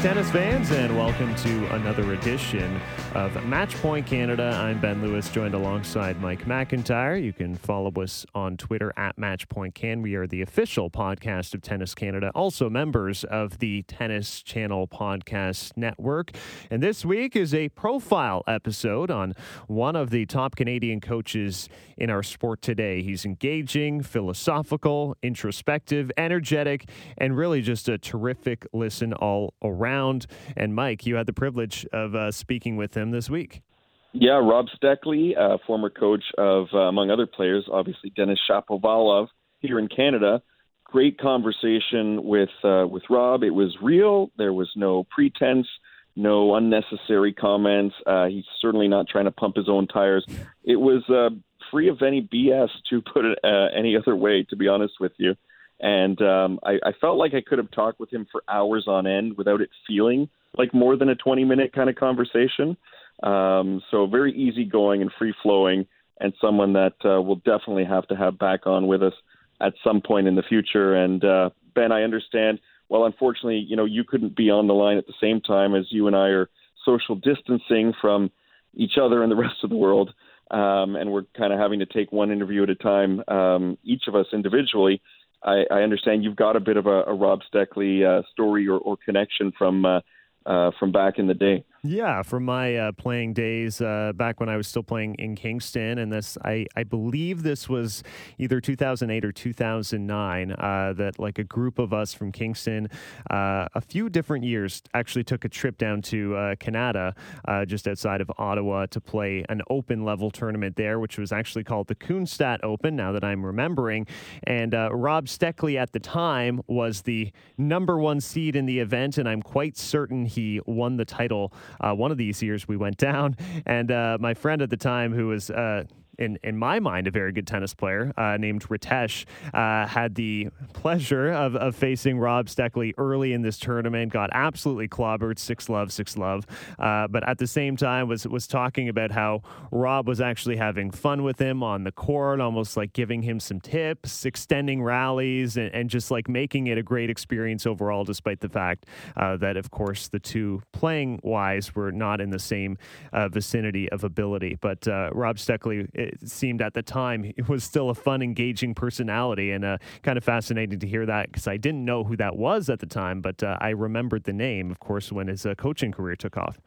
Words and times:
tennis 0.00 0.30
fans, 0.30 0.70
and 0.70 0.96
welcome 0.96 1.34
to 1.34 1.74
another 1.74 2.14
edition 2.14 2.80
of 3.14 3.32
Matchpoint 3.32 4.06
Canada. 4.06 4.52
I'm 4.54 4.80
Ben 4.80 5.02
Lewis, 5.02 5.28
joined 5.30 5.54
alongside 5.54 6.20
Mike 6.20 6.44
McIntyre. 6.44 7.20
You 7.20 7.32
can 7.32 7.56
follow 7.56 7.90
us 8.00 8.24
on 8.36 8.56
Twitter 8.56 8.92
at 8.96 9.16
Matchpoint 9.16 9.74
Can. 9.74 10.00
We 10.00 10.14
are 10.14 10.28
the 10.28 10.42
official 10.42 10.90
podcast 10.90 11.52
of 11.52 11.60
Tennis 11.60 11.92
Canada, 11.92 12.30
also 12.36 12.70
members 12.70 13.24
of 13.24 13.58
the 13.58 13.82
Tennis 13.82 14.42
Channel 14.42 14.86
Podcast 14.86 15.76
Network. 15.76 16.30
And 16.70 16.80
this 16.80 17.04
week 17.04 17.34
is 17.34 17.52
a 17.52 17.70
profile 17.70 18.44
episode 18.46 19.10
on 19.10 19.34
one 19.66 19.96
of 19.96 20.10
the 20.10 20.24
top 20.26 20.54
Canadian 20.54 21.00
coaches 21.00 21.68
in 21.96 22.10
our 22.10 22.22
sport 22.22 22.62
today. 22.62 23.02
He's 23.02 23.24
engaging, 23.24 24.02
philosophical, 24.02 25.16
introspective, 25.20 26.12
energetic, 26.16 26.88
and 27.18 27.36
really 27.36 27.60
just 27.60 27.88
a 27.88 27.98
terrific 27.98 28.66
listen 28.72 29.12
all 29.14 29.54
around. 29.64 30.26
And 30.56 30.76
Mike, 30.76 31.06
you 31.06 31.16
had 31.16 31.26
the 31.26 31.32
privilege 31.32 31.84
of 31.92 32.14
uh, 32.14 32.30
speaking 32.30 32.76
with 32.76 32.96
him 32.96 32.99
this 33.08 33.30
week. 33.30 33.62
Yeah, 34.12 34.38
Rob 34.38 34.66
Steckley, 34.76 35.38
uh, 35.38 35.58
former 35.66 35.88
coach 35.88 36.24
of, 36.36 36.66
uh, 36.74 36.78
among 36.78 37.10
other 37.10 37.26
players, 37.26 37.66
obviously 37.72 38.10
Denis 38.10 38.40
Shapovalov 38.48 39.28
here 39.60 39.78
in 39.78 39.88
Canada. 39.88 40.42
Great 40.84 41.18
conversation 41.18 42.24
with 42.24 42.48
uh, 42.64 42.84
with 42.90 43.04
Rob. 43.08 43.44
It 43.44 43.50
was 43.50 43.76
real. 43.80 44.32
There 44.36 44.52
was 44.52 44.68
no 44.74 45.04
pretense, 45.04 45.68
no 46.16 46.56
unnecessary 46.56 47.32
comments. 47.32 47.94
Uh, 48.04 48.26
he's 48.26 48.44
certainly 48.60 48.88
not 48.88 49.06
trying 49.08 49.26
to 49.26 49.30
pump 49.30 49.54
his 49.54 49.68
own 49.68 49.86
tires. 49.86 50.26
It 50.64 50.76
was 50.76 51.08
uh, 51.08 51.30
free 51.70 51.88
of 51.88 52.02
any 52.02 52.22
BS, 52.22 52.70
to 52.90 53.00
put 53.02 53.24
it 53.24 53.38
uh, 53.44 53.68
any 53.76 53.96
other 53.96 54.16
way. 54.16 54.44
To 54.50 54.56
be 54.56 54.66
honest 54.66 54.94
with 54.98 55.12
you, 55.18 55.36
and 55.80 56.20
um, 56.22 56.60
I, 56.62 56.72
I 56.84 56.92
felt 57.00 57.18
like 57.18 57.34
I 57.34 57.40
could 57.40 57.58
have 57.58 57.70
talked 57.70 58.00
with 58.00 58.12
him 58.12 58.26
for 58.30 58.42
hours 58.48 58.84
on 58.86 59.06
end 59.06 59.36
without 59.36 59.60
it 59.60 59.70
feeling 59.86 60.28
like 60.56 60.74
more 60.74 60.96
than 60.96 61.08
a 61.08 61.14
20 61.14 61.44
minute 61.44 61.72
kind 61.72 61.88
of 61.88 61.96
conversation. 61.96 62.76
Um, 63.22 63.82
so 63.90 64.06
very 64.06 64.32
easygoing 64.32 65.02
and 65.02 65.10
free 65.18 65.34
flowing, 65.42 65.86
and 66.18 66.32
someone 66.40 66.72
that 66.74 66.94
uh, 67.04 67.20
we'll 67.20 67.36
definitely 67.36 67.84
have 67.84 68.06
to 68.08 68.16
have 68.16 68.38
back 68.38 68.66
on 68.66 68.86
with 68.86 69.02
us 69.02 69.12
at 69.60 69.74
some 69.84 70.00
point 70.00 70.26
in 70.26 70.34
the 70.34 70.42
future. 70.42 70.94
And 70.94 71.24
uh, 71.24 71.50
Ben, 71.74 71.92
I 71.92 72.02
understand. 72.02 72.60
Well, 72.88 73.04
unfortunately, 73.04 73.64
you 73.68 73.76
know, 73.76 73.84
you 73.84 74.04
couldn't 74.04 74.36
be 74.36 74.50
on 74.50 74.66
the 74.66 74.74
line 74.74 74.98
at 74.98 75.06
the 75.06 75.14
same 75.20 75.40
time 75.40 75.74
as 75.74 75.86
you 75.90 76.06
and 76.06 76.16
I 76.16 76.28
are 76.28 76.50
social 76.84 77.14
distancing 77.14 77.92
from 78.00 78.30
each 78.74 78.98
other 79.00 79.22
and 79.22 79.30
the 79.30 79.36
rest 79.36 79.62
of 79.62 79.70
the 79.70 79.76
world. 79.76 80.12
Um, 80.50 80.96
and 80.96 81.12
we're 81.12 81.26
kind 81.36 81.52
of 81.52 81.60
having 81.60 81.78
to 81.78 81.86
take 81.86 82.10
one 82.10 82.32
interview 82.32 82.64
at 82.64 82.70
a 82.70 82.74
time, 82.74 83.22
um, 83.28 83.78
each 83.84 84.08
of 84.08 84.16
us 84.16 84.26
individually. 84.32 85.00
I, 85.42 85.64
I 85.70 85.82
understand 85.82 86.24
you've 86.24 86.36
got 86.36 86.56
a 86.56 86.60
bit 86.60 86.76
of 86.76 86.86
a, 86.86 87.04
a 87.04 87.14
Rob 87.14 87.40
Steckley 87.52 88.04
uh, 88.04 88.22
story 88.32 88.68
or, 88.68 88.78
or 88.78 88.96
connection 88.96 89.52
from 89.56 89.84
uh, 89.84 90.00
uh, 90.46 90.70
from 90.78 90.92
back 90.92 91.18
in 91.18 91.26
the 91.26 91.34
day. 91.34 91.64
Yeah, 91.82 92.20
from 92.20 92.44
my 92.44 92.76
uh, 92.76 92.92
playing 92.92 93.32
days 93.32 93.80
uh, 93.80 94.12
back 94.14 94.38
when 94.38 94.50
I 94.50 94.58
was 94.58 94.68
still 94.68 94.82
playing 94.82 95.14
in 95.14 95.34
Kingston, 95.34 95.96
and 95.96 96.12
this 96.12 96.36
I, 96.44 96.66
I 96.76 96.84
believe 96.84 97.42
this 97.42 97.70
was 97.70 98.02
either 98.36 98.60
2008 98.60 99.24
or 99.24 99.32
2009 99.32 100.52
uh, 100.52 100.92
that 100.98 101.18
like 101.18 101.38
a 101.38 101.44
group 101.44 101.78
of 101.78 101.94
us 101.94 102.12
from 102.12 102.32
Kingston, 102.32 102.88
uh, 103.30 103.66
a 103.74 103.80
few 103.80 104.10
different 104.10 104.44
years, 104.44 104.82
actually 104.92 105.24
took 105.24 105.46
a 105.46 105.48
trip 105.48 105.78
down 105.78 106.02
to 106.02 106.36
uh, 106.36 106.54
Kanata, 106.56 107.16
uh, 107.48 107.64
just 107.64 107.88
outside 107.88 108.20
of 108.20 108.30
Ottawa, 108.36 108.84
to 108.84 109.00
play 109.00 109.42
an 109.48 109.62
open 109.70 110.04
level 110.04 110.30
tournament 110.30 110.76
there, 110.76 111.00
which 111.00 111.16
was 111.16 111.32
actually 111.32 111.64
called 111.64 111.86
the 111.86 111.94
Kanata 111.94 112.58
Open. 112.62 112.94
Now 112.94 113.12
that 113.12 113.24
I'm 113.24 113.44
remembering, 113.44 114.06
and 114.44 114.74
Rob 114.92 115.28
Steckley 115.28 115.78
at 115.78 115.92
the 115.92 116.00
time 116.00 116.60
was 116.66 117.00
the 117.02 117.32
number 117.56 117.98
one 117.98 118.20
seed 118.20 118.54
in 118.54 118.66
the 118.66 118.80
event, 118.80 119.16
and 119.16 119.26
I'm 119.26 119.40
quite 119.40 119.78
certain 119.78 120.26
he 120.26 120.60
won 120.66 120.98
the 120.98 121.06
title 121.06 121.54
uh, 121.80 121.94
one 121.94 122.10
of 122.10 122.18
these 122.18 122.42
years 122.42 122.66
we 122.68 122.76
went 122.76 122.96
down, 122.96 123.36
and 123.66 123.90
uh, 123.90 124.18
my 124.20 124.34
friend 124.34 124.62
at 124.62 124.70
the 124.70 124.76
time, 124.76 125.12
who 125.12 125.28
was 125.28 125.50
uh, 125.50 125.84
in, 126.20 126.38
in 126.44 126.56
my 126.56 126.78
mind, 126.78 127.06
a 127.06 127.10
very 127.10 127.32
good 127.32 127.46
tennis 127.46 127.74
player 127.74 128.12
uh, 128.16 128.36
named 128.36 128.68
Ritesh, 128.68 129.24
uh, 129.54 129.86
had 129.86 130.14
the 130.14 130.48
pleasure 130.72 131.32
of, 131.32 131.56
of 131.56 131.74
facing 131.74 132.18
Rob 132.18 132.46
Steckley 132.46 132.92
early 132.98 133.32
in 133.32 133.42
this 133.42 133.58
tournament, 133.58 134.12
got 134.12 134.30
absolutely 134.32 134.88
clobbered, 134.88 135.38
six 135.38 135.68
love, 135.68 135.92
six 135.92 136.16
love. 136.16 136.46
Uh, 136.78 137.08
but 137.08 137.26
at 137.28 137.38
the 137.38 137.46
same 137.46 137.76
time, 137.76 138.08
was, 138.08 138.26
was 138.26 138.46
talking 138.46 138.88
about 138.88 139.10
how 139.10 139.42
Rob 139.72 140.06
was 140.06 140.20
actually 140.20 140.56
having 140.56 140.90
fun 140.90 141.22
with 141.22 141.38
him 141.38 141.62
on 141.62 141.84
the 141.84 141.92
court, 141.92 142.40
almost 142.40 142.76
like 142.76 142.92
giving 142.92 143.22
him 143.22 143.40
some 143.40 143.60
tips, 143.60 144.24
extending 144.24 144.82
rallies, 144.82 145.56
and, 145.56 145.74
and 145.74 145.90
just 145.90 146.10
like 146.10 146.28
making 146.28 146.66
it 146.66 146.76
a 146.78 146.82
great 146.82 147.10
experience 147.10 147.66
overall, 147.66 148.04
despite 148.04 148.40
the 148.40 148.48
fact 148.48 148.86
uh, 149.16 149.36
that, 149.38 149.56
of 149.56 149.70
course, 149.70 150.08
the 150.08 150.20
two 150.20 150.62
playing 150.72 151.18
wise 151.22 151.74
were 151.74 151.90
not 151.90 152.20
in 152.20 152.30
the 152.30 152.38
same 152.38 152.76
uh, 153.12 153.28
vicinity 153.28 153.90
of 153.90 154.04
ability. 154.04 154.58
But 154.60 154.86
uh, 154.86 155.10
Rob 155.12 155.36
Steckley, 155.36 155.88
it 156.12 156.28
seemed 156.28 156.60
at 156.62 156.74
the 156.74 156.82
time 156.82 157.22
he 157.22 157.34
was 157.48 157.64
still 157.64 157.90
a 157.90 157.94
fun, 157.94 158.22
engaging 158.22 158.74
personality, 158.74 159.50
and 159.50 159.64
uh, 159.64 159.78
kind 160.02 160.18
of 160.18 160.24
fascinating 160.24 160.78
to 160.78 160.86
hear 160.86 161.06
that 161.06 161.30
because 161.30 161.46
I 161.46 161.56
didn't 161.56 161.84
know 161.84 162.04
who 162.04 162.16
that 162.16 162.36
was 162.36 162.68
at 162.68 162.80
the 162.80 162.86
time, 162.86 163.20
but 163.20 163.42
uh, 163.42 163.58
I 163.60 163.70
remembered 163.70 164.24
the 164.24 164.32
name, 164.32 164.70
of 164.70 164.80
course, 164.80 165.12
when 165.12 165.28
his 165.28 165.46
uh, 165.46 165.54
coaching 165.54 165.92
career 165.92 166.16
took 166.16 166.36
off. 166.36 166.58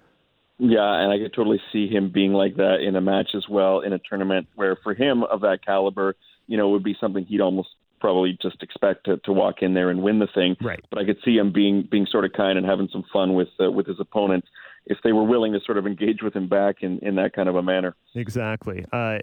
Yeah, 0.59 1.01
and 1.01 1.11
I 1.11 1.17
could 1.17 1.33
totally 1.33 1.61
see 1.71 1.87
him 1.87 2.11
being 2.11 2.31
like 2.31 2.55
that 2.57 2.81
in 2.81 2.95
a 2.95 3.01
match 3.01 3.31
as 3.35 3.45
well 3.49 3.81
in 3.81 3.93
a 3.93 3.99
tournament 3.99 4.47
where, 4.55 4.77
for 4.83 4.93
him 4.93 5.23
of 5.23 5.41
that 5.41 5.65
caliber, 5.65 6.15
you 6.47 6.57
know, 6.57 6.69
it 6.69 6.71
would 6.71 6.83
be 6.83 6.95
something 6.99 7.25
he'd 7.25 7.41
almost 7.41 7.69
probably 7.99 8.37
just 8.41 8.61
expect 8.61 9.05
to, 9.05 9.17
to 9.19 9.31
walk 9.31 9.61
in 9.61 9.73
there 9.73 9.89
and 9.89 10.03
win 10.03 10.19
the 10.19 10.27
thing. 10.35 10.57
Right. 10.61 10.83
But 10.89 10.99
I 10.99 11.05
could 11.05 11.17
see 11.23 11.37
him 11.37 11.53
being 11.53 11.87
being 11.89 12.05
sort 12.05 12.25
of 12.25 12.33
kind 12.33 12.57
and 12.57 12.67
having 12.67 12.89
some 12.91 13.05
fun 13.11 13.33
with 13.33 13.47
uh, 13.59 13.71
with 13.71 13.87
his 13.87 13.99
opponents 13.99 14.47
if 14.85 14.97
they 15.03 15.13
were 15.13 15.23
willing 15.23 15.53
to 15.53 15.59
sort 15.66 15.77
of 15.77 15.88
engage 15.88 16.21
with 16.21 16.35
him 16.35 16.47
back 16.47 16.77
in, 16.81 16.99
in 16.99 17.16
that 17.16 17.33
kind 17.33 17.47
of 17.47 17.55
a 17.55 17.63
manner. 17.63 17.95
Exactly. 18.16 18.83
Uh, 18.91 19.19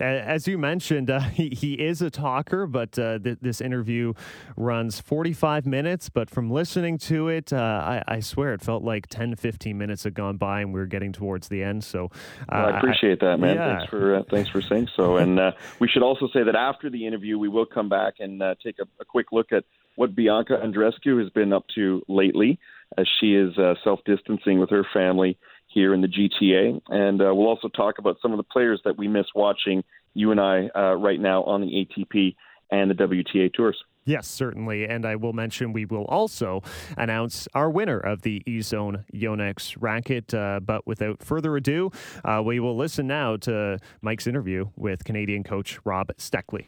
as 0.00 0.48
you 0.48 0.58
mentioned, 0.58 1.10
uh, 1.10 1.20
he, 1.20 1.50
he 1.50 1.74
is 1.74 2.02
a 2.02 2.10
talker, 2.10 2.66
but 2.66 2.98
uh, 2.98 3.18
th- 3.18 3.38
this 3.40 3.60
interview 3.60 4.12
runs 4.56 5.00
45 5.00 5.66
minutes. 5.66 6.08
But 6.08 6.30
from 6.30 6.50
listening 6.50 6.98
to 6.98 7.28
it, 7.28 7.52
uh, 7.52 7.56
I, 7.56 8.02
I, 8.08 8.20
swear 8.20 8.54
it 8.54 8.62
felt 8.62 8.82
like 8.82 9.06
10 9.08 9.30
to 9.30 9.36
15 9.36 9.78
minutes 9.78 10.04
had 10.04 10.14
gone 10.14 10.36
by 10.36 10.60
and 10.60 10.72
we 10.72 10.80
were 10.80 10.86
getting 10.86 11.12
towards 11.12 11.48
the 11.48 11.62
end. 11.62 11.84
So 11.84 12.10
well, 12.50 12.66
I 12.66 12.78
appreciate 12.78 13.20
that, 13.20 13.38
man. 13.38 13.56
Yeah. 13.56 13.76
Thanks 13.76 13.90
for 13.90 14.16
uh, 14.16 14.22
thanks 14.30 14.50
for 14.50 14.60
saying 14.60 14.88
so. 14.96 15.18
And 15.18 15.38
uh, 15.38 15.52
we 15.78 15.88
should 15.88 16.02
also 16.02 16.28
say 16.32 16.42
that 16.42 16.56
after 16.56 16.90
the 16.90 17.06
interview, 17.06 17.38
we 17.38 17.48
will 17.48 17.66
come 17.66 17.88
back 17.88 18.14
and 18.18 18.42
take 18.62 18.78
a, 18.78 18.86
a 19.00 19.04
quick 19.04 19.26
look 19.30 19.52
at 19.52 19.64
what 19.96 20.14
Bianca 20.14 20.60
Andreescu 20.62 21.20
has 21.20 21.30
been 21.30 21.52
up 21.52 21.64
to 21.74 22.02
lately 22.08 22.58
as 22.96 23.06
she 23.20 23.34
is 23.34 23.56
uh, 23.58 23.74
self 23.82 24.00
distancing 24.04 24.60
with 24.60 24.70
her 24.70 24.86
family 24.92 25.38
here 25.68 25.92
in 25.94 26.00
the 26.00 26.08
GTA. 26.08 26.80
And 26.88 27.20
uh, 27.20 27.34
we'll 27.34 27.48
also 27.48 27.68
talk 27.68 27.98
about 27.98 28.16
some 28.22 28.32
of 28.32 28.36
the 28.36 28.44
players 28.44 28.80
that 28.84 28.96
we 28.96 29.08
miss 29.08 29.26
watching, 29.34 29.82
you 30.14 30.30
and 30.30 30.40
I, 30.40 30.68
uh, 30.74 30.94
right 30.94 31.20
now 31.20 31.42
on 31.44 31.60
the 31.60 31.66
ATP 31.66 32.36
and 32.70 32.90
the 32.90 32.94
WTA 32.94 33.52
tours. 33.52 33.76
Yes, 34.06 34.28
certainly. 34.28 34.86
And 34.86 35.06
I 35.06 35.16
will 35.16 35.32
mention 35.32 35.72
we 35.72 35.86
will 35.86 36.04
also 36.04 36.62
announce 36.96 37.48
our 37.54 37.70
winner 37.70 37.98
of 37.98 38.22
the 38.22 38.42
E 38.46 38.60
Zone 38.60 39.04
Yonex 39.14 39.76
racket. 39.80 40.34
Uh, 40.34 40.60
but 40.62 40.86
without 40.86 41.22
further 41.22 41.56
ado, 41.56 41.90
uh, 42.24 42.42
we 42.44 42.60
will 42.60 42.76
listen 42.76 43.06
now 43.06 43.36
to 43.38 43.78
Mike's 44.02 44.26
interview 44.26 44.66
with 44.76 45.04
Canadian 45.04 45.42
coach 45.42 45.78
Rob 45.84 46.12
Steckley. 46.18 46.66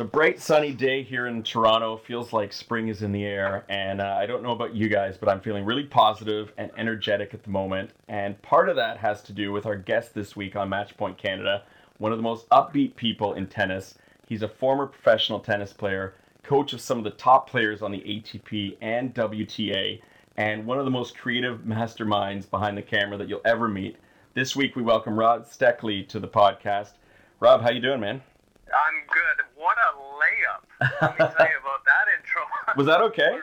It's 0.00 0.06
a 0.06 0.16
bright 0.16 0.40
sunny 0.40 0.72
day 0.72 1.02
here 1.02 1.26
in 1.26 1.42
Toronto. 1.42 1.98
Feels 1.98 2.32
like 2.32 2.54
spring 2.54 2.88
is 2.88 3.02
in 3.02 3.12
the 3.12 3.22
air. 3.22 3.66
And 3.68 4.00
uh, 4.00 4.16
I 4.18 4.24
don't 4.24 4.42
know 4.42 4.52
about 4.52 4.74
you 4.74 4.88
guys, 4.88 5.18
but 5.18 5.28
I'm 5.28 5.42
feeling 5.42 5.66
really 5.66 5.84
positive 5.84 6.54
and 6.56 6.70
energetic 6.78 7.34
at 7.34 7.42
the 7.42 7.50
moment. 7.50 7.90
And 8.08 8.40
part 8.40 8.70
of 8.70 8.76
that 8.76 8.96
has 8.96 9.20
to 9.24 9.34
do 9.34 9.52
with 9.52 9.66
our 9.66 9.76
guest 9.76 10.14
this 10.14 10.34
week 10.34 10.56
on 10.56 10.70
Matchpoint 10.70 11.18
Canada, 11.18 11.64
one 11.98 12.12
of 12.12 12.18
the 12.18 12.22
most 12.22 12.48
upbeat 12.48 12.96
people 12.96 13.34
in 13.34 13.46
tennis. 13.46 13.98
He's 14.26 14.40
a 14.40 14.48
former 14.48 14.86
professional 14.86 15.38
tennis 15.38 15.74
player, 15.74 16.14
coach 16.44 16.72
of 16.72 16.80
some 16.80 16.96
of 16.96 17.04
the 17.04 17.10
top 17.10 17.50
players 17.50 17.82
on 17.82 17.92
the 17.92 18.00
ATP 18.00 18.78
and 18.80 19.14
WTA, 19.14 20.00
and 20.38 20.64
one 20.64 20.78
of 20.78 20.86
the 20.86 20.90
most 20.90 21.18
creative 21.18 21.58
masterminds 21.66 22.48
behind 22.48 22.78
the 22.78 22.80
camera 22.80 23.18
that 23.18 23.28
you'll 23.28 23.42
ever 23.44 23.68
meet. 23.68 23.98
This 24.32 24.56
week 24.56 24.76
we 24.76 24.82
welcome 24.82 25.18
Rob 25.18 25.44
Steckley 25.44 26.08
to 26.08 26.18
the 26.18 26.26
podcast. 26.26 26.92
Rob, 27.38 27.60
how 27.60 27.68
you 27.68 27.80
doing, 27.80 28.00
man? 28.00 28.22
I'm 28.72 29.06
good. 29.08 29.44
What 29.56 29.76
a 29.78 29.90
layup! 30.18 30.62
Let 31.02 31.18
me 31.18 31.24
tell 31.36 31.48
you 31.48 31.58
about 31.64 31.84
that 31.84 32.06
intro. 32.16 32.42
Was 32.76 32.86
that 32.86 33.00
okay? 33.02 33.38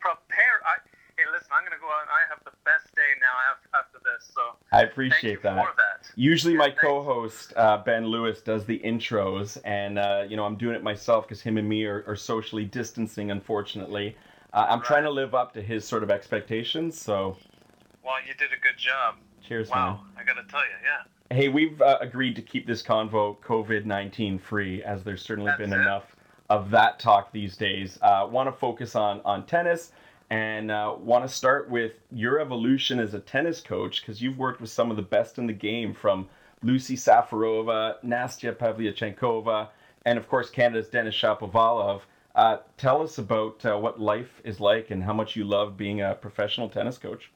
Prepare. 0.00 0.58
I, 0.64 0.76
hey, 1.16 1.24
listen, 1.32 1.48
I'm 1.52 1.64
gonna 1.64 1.80
go 1.80 1.88
out. 1.88 2.06
I 2.08 2.28
have 2.28 2.40
the 2.44 2.52
best 2.64 2.94
day 2.94 3.16
now 3.20 3.78
after 3.78 3.98
this. 4.04 4.30
So 4.34 4.40
I 4.72 4.82
appreciate 4.82 5.42
that. 5.42 5.56
that. 5.56 6.10
Usually, 6.16 6.54
yeah, 6.54 6.58
my 6.58 6.70
co-host 6.70 7.52
uh, 7.56 7.78
Ben 7.78 8.06
Lewis 8.06 8.40
does 8.42 8.64
the 8.64 8.78
intros, 8.80 9.58
and 9.64 9.98
uh, 9.98 10.24
you 10.28 10.36
know 10.36 10.44
I'm 10.44 10.56
doing 10.56 10.76
it 10.76 10.82
myself 10.82 11.26
because 11.26 11.40
him 11.40 11.56
and 11.56 11.68
me 11.68 11.84
are, 11.84 12.04
are 12.06 12.16
socially 12.16 12.64
distancing. 12.64 13.30
Unfortunately, 13.30 14.16
uh, 14.52 14.66
I'm 14.68 14.78
right. 14.78 14.86
trying 14.86 15.04
to 15.04 15.10
live 15.10 15.34
up 15.34 15.52
to 15.54 15.62
his 15.62 15.86
sort 15.86 16.02
of 16.02 16.10
expectations. 16.10 17.00
So. 17.00 17.36
Well, 18.04 18.14
you 18.24 18.34
did 18.34 18.52
a 18.56 18.60
good 18.62 18.78
job. 18.78 19.16
Cheers, 19.42 19.68
wow, 19.68 19.94
man. 19.94 20.22
I 20.22 20.24
gotta 20.24 20.46
tell 20.48 20.60
you, 20.60 20.76
yeah. 20.84 21.02
Hey, 21.30 21.48
we've 21.48 21.82
uh, 21.82 21.98
agreed 22.00 22.36
to 22.36 22.42
keep 22.42 22.66
this 22.66 22.82
convo 22.82 23.36
COVID 23.38 23.84
19 23.84 24.38
free, 24.38 24.82
as 24.84 25.02
there's 25.02 25.22
certainly 25.22 25.50
That's 25.50 25.58
been 25.58 25.72
it. 25.72 25.80
enough 25.80 26.14
of 26.48 26.70
that 26.70 27.00
talk 27.00 27.32
these 27.32 27.56
days. 27.56 27.98
Uh, 28.00 28.28
Want 28.30 28.46
to 28.46 28.52
focus 28.52 28.94
on, 28.94 29.20
on 29.24 29.44
tennis 29.46 29.90
and 30.30 30.70
uh, 30.70 30.94
want 30.98 31.24
to 31.26 31.32
start 31.32 31.68
with 31.68 31.92
your 32.12 32.40
evolution 32.40 33.00
as 33.00 33.14
a 33.14 33.18
tennis 33.20 33.60
coach 33.60 34.00
because 34.00 34.22
you've 34.22 34.38
worked 34.38 34.60
with 34.60 34.70
some 34.70 34.90
of 34.90 34.96
the 34.96 35.02
best 35.02 35.38
in 35.38 35.46
the 35.46 35.52
game 35.52 35.94
from 35.94 36.28
Lucie 36.62 36.96
Safarova, 36.96 37.96
Nastya 38.04 38.54
Pavlyuchenkova, 38.54 39.68
and 40.04 40.18
of 40.18 40.28
course 40.28 40.48
Canada's 40.48 40.88
Denis 40.88 41.14
Shapovalov. 41.14 42.02
Uh, 42.36 42.58
tell 42.76 43.02
us 43.02 43.18
about 43.18 43.64
uh, 43.64 43.76
what 43.76 44.00
life 44.00 44.40
is 44.44 44.60
like 44.60 44.90
and 44.90 45.02
how 45.02 45.12
much 45.12 45.34
you 45.34 45.44
love 45.44 45.76
being 45.76 46.02
a 46.02 46.14
professional 46.14 46.68
tennis 46.68 46.98
coach. 46.98 47.30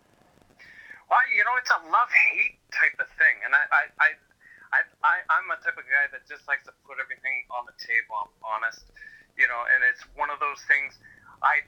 Well, 1.08 1.18
you 1.36 1.42
know, 1.42 1.50
it's 1.58 1.70
a 1.70 1.90
love-hate 1.90 2.59
type 2.80 2.96
of 2.96 3.08
thing, 3.20 3.36
and 3.44 3.52
I, 3.52 3.64
I, 3.68 3.84
I, 4.00 4.80
I, 5.04 5.14
I'm 5.28 5.46
a 5.52 5.60
type 5.60 5.76
of 5.76 5.84
guy 5.84 6.08
that 6.16 6.24
just 6.24 6.48
likes 6.48 6.64
to 6.64 6.74
put 6.88 6.96
everything 6.96 7.44
on 7.52 7.68
the 7.68 7.76
table. 7.76 8.16
I'm 8.16 8.32
honest, 8.40 8.88
you 9.36 9.44
know, 9.44 9.60
and 9.68 9.84
it's 9.84 10.00
one 10.16 10.32
of 10.32 10.40
those 10.40 10.64
things. 10.64 10.96
I, 11.44 11.60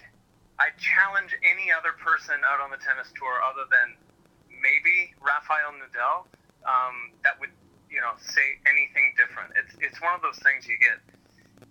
I 0.57 0.73
challenge 0.81 1.37
any 1.45 1.69
other 1.69 1.93
person 2.01 2.41
out 2.49 2.65
on 2.65 2.73
the 2.73 2.81
tennis 2.81 3.13
tour 3.21 3.45
other 3.45 3.69
than 3.69 4.01
maybe 4.63 5.13
Rafael 5.21 5.77
Nadal 5.77 6.29
um, 6.65 7.13
that 7.27 7.37
would 7.43 7.53
you 7.91 8.01
know 8.01 8.15
say 8.21 8.57
anything 8.65 9.13
different. 9.21 9.53
It's 9.59 9.75
it's 9.83 9.99
one 10.01 10.15
of 10.17 10.23
those 10.25 10.39
things 10.41 10.65
you 10.65 10.79
get 10.81 10.97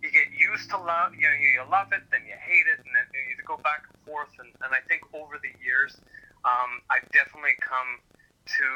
you 0.03 0.09
get 0.09 0.33
used 0.33 0.69
to 0.73 0.77
love 0.81 1.13
you 1.13 1.25
know 1.29 1.37
you 1.37 1.61
love 1.69 1.93
it 1.93 2.01
then 2.09 2.25
you 2.25 2.33
hate 2.41 2.65
it 2.65 2.81
and 2.81 2.91
then 2.93 3.05
you 3.29 3.37
go 3.45 3.61
back 3.61 3.85
and 3.85 3.97
forth 4.01 4.33
and, 4.41 4.49
and 4.65 4.73
I 4.73 4.81
think 4.89 5.05
over 5.13 5.37
the 5.37 5.53
years 5.61 5.93
um, 6.41 6.81
I've 6.89 7.05
definitely 7.13 7.53
come 7.61 8.01
to 8.45 8.69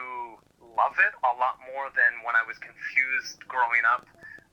love 0.62 0.98
it 1.00 1.14
a 1.24 1.34
lot 1.38 1.58
more 1.66 1.90
than 1.96 2.22
when 2.26 2.36
I 2.36 2.44
was 2.44 2.58
confused 2.60 3.42
growing 3.48 3.86
up 3.88 4.06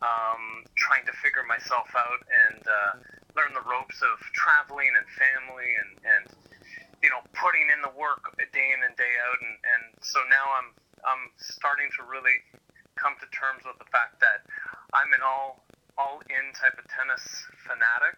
um, 0.02 0.66
trying 0.74 1.06
to 1.06 1.14
figure 1.22 1.46
myself 1.46 1.86
out 1.94 2.20
and 2.50 2.62
uh, 2.66 2.92
learn 3.38 3.54
the 3.54 3.62
ropes 3.62 4.02
of 4.02 4.18
traveling 4.34 4.90
and 4.92 5.06
family 5.14 5.70
and, 5.78 5.92
and 6.02 6.24
you 7.02 7.10
know 7.10 7.22
putting 7.38 7.70
in 7.70 7.80
the 7.82 7.92
work 7.94 8.22
day 8.50 8.68
in 8.74 8.80
and 8.82 8.94
day 8.98 9.14
out 9.22 9.38
and, 9.40 9.54
and 9.62 9.82
so 10.02 10.18
now 10.28 10.46
I'm 10.58 10.74
I'm 11.02 11.24
starting 11.38 11.90
to 11.98 12.06
really 12.06 12.34
come 12.94 13.18
to 13.18 13.26
terms 13.34 13.66
with 13.66 13.78
the 13.82 13.88
fact 13.90 14.22
that 14.22 14.46
I'm 14.94 15.10
an 15.14 15.22
all 15.22 15.62
all 15.96 16.24
in 16.28 16.44
type 16.56 16.76
of 16.80 16.86
tennis 16.88 17.24
fanatic, 17.68 18.16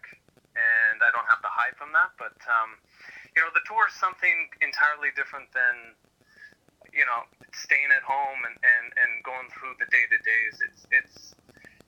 and 0.55 1.03
I 1.03 1.11
don't 1.11 1.27
have 1.27 1.43
to 1.43 1.51
hide 1.51 1.75
from 1.75 1.91
that. 1.91 2.15
But 2.15 2.37
um, 2.47 2.79
you 3.35 3.43
know, 3.43 3.51
the 3.51 3.63
tour 3.67 3.87
is 3.91 3.95
something 3.99 4.51
entirely 4.63 5.11
different 5.15 5.51
than 5.51 5.97
staying 7.65 7.89
at 7.89 8.05
home 8.05 8.45
and, 8.45 8.53
and, 8.61 8.85
and 8.93 9.11
going 9.25 9.49
through 9.57 9.73
the 9.81 9.89
day 9.89 10.05
to 10.05 10.17
days. 10.21 10.55
It's 10.61 10.81
it's 10.93 11.17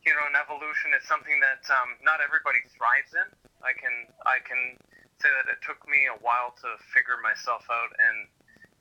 you 0.01 0.17
know 0.17 0.25
an 0.25 0.33
evolution. 0.33 0.97
It's 0.97 1.05
something 1.05 1.37
that 1.45 1.61
um, 1.69 2.01
not 2.01 2.17
everybody 2.25 2.65
thrives 2.73 3.13
in. 3.13 3.29
I 3.61 3.77
can 3.77 4.09
I 4.25 4.41
can 4.41 4.81
say 5.21 5.29
that 5.29 5.45
it 5.53 5.61
took 5.61 5.81
me 5.85 6.09
a 6.09 6.17
while 6.25 6.57
to 6.65 6.69
figure 6.93 7.21
myself 7.21 7.61
out 7.69 7.93
and 8.01 8.25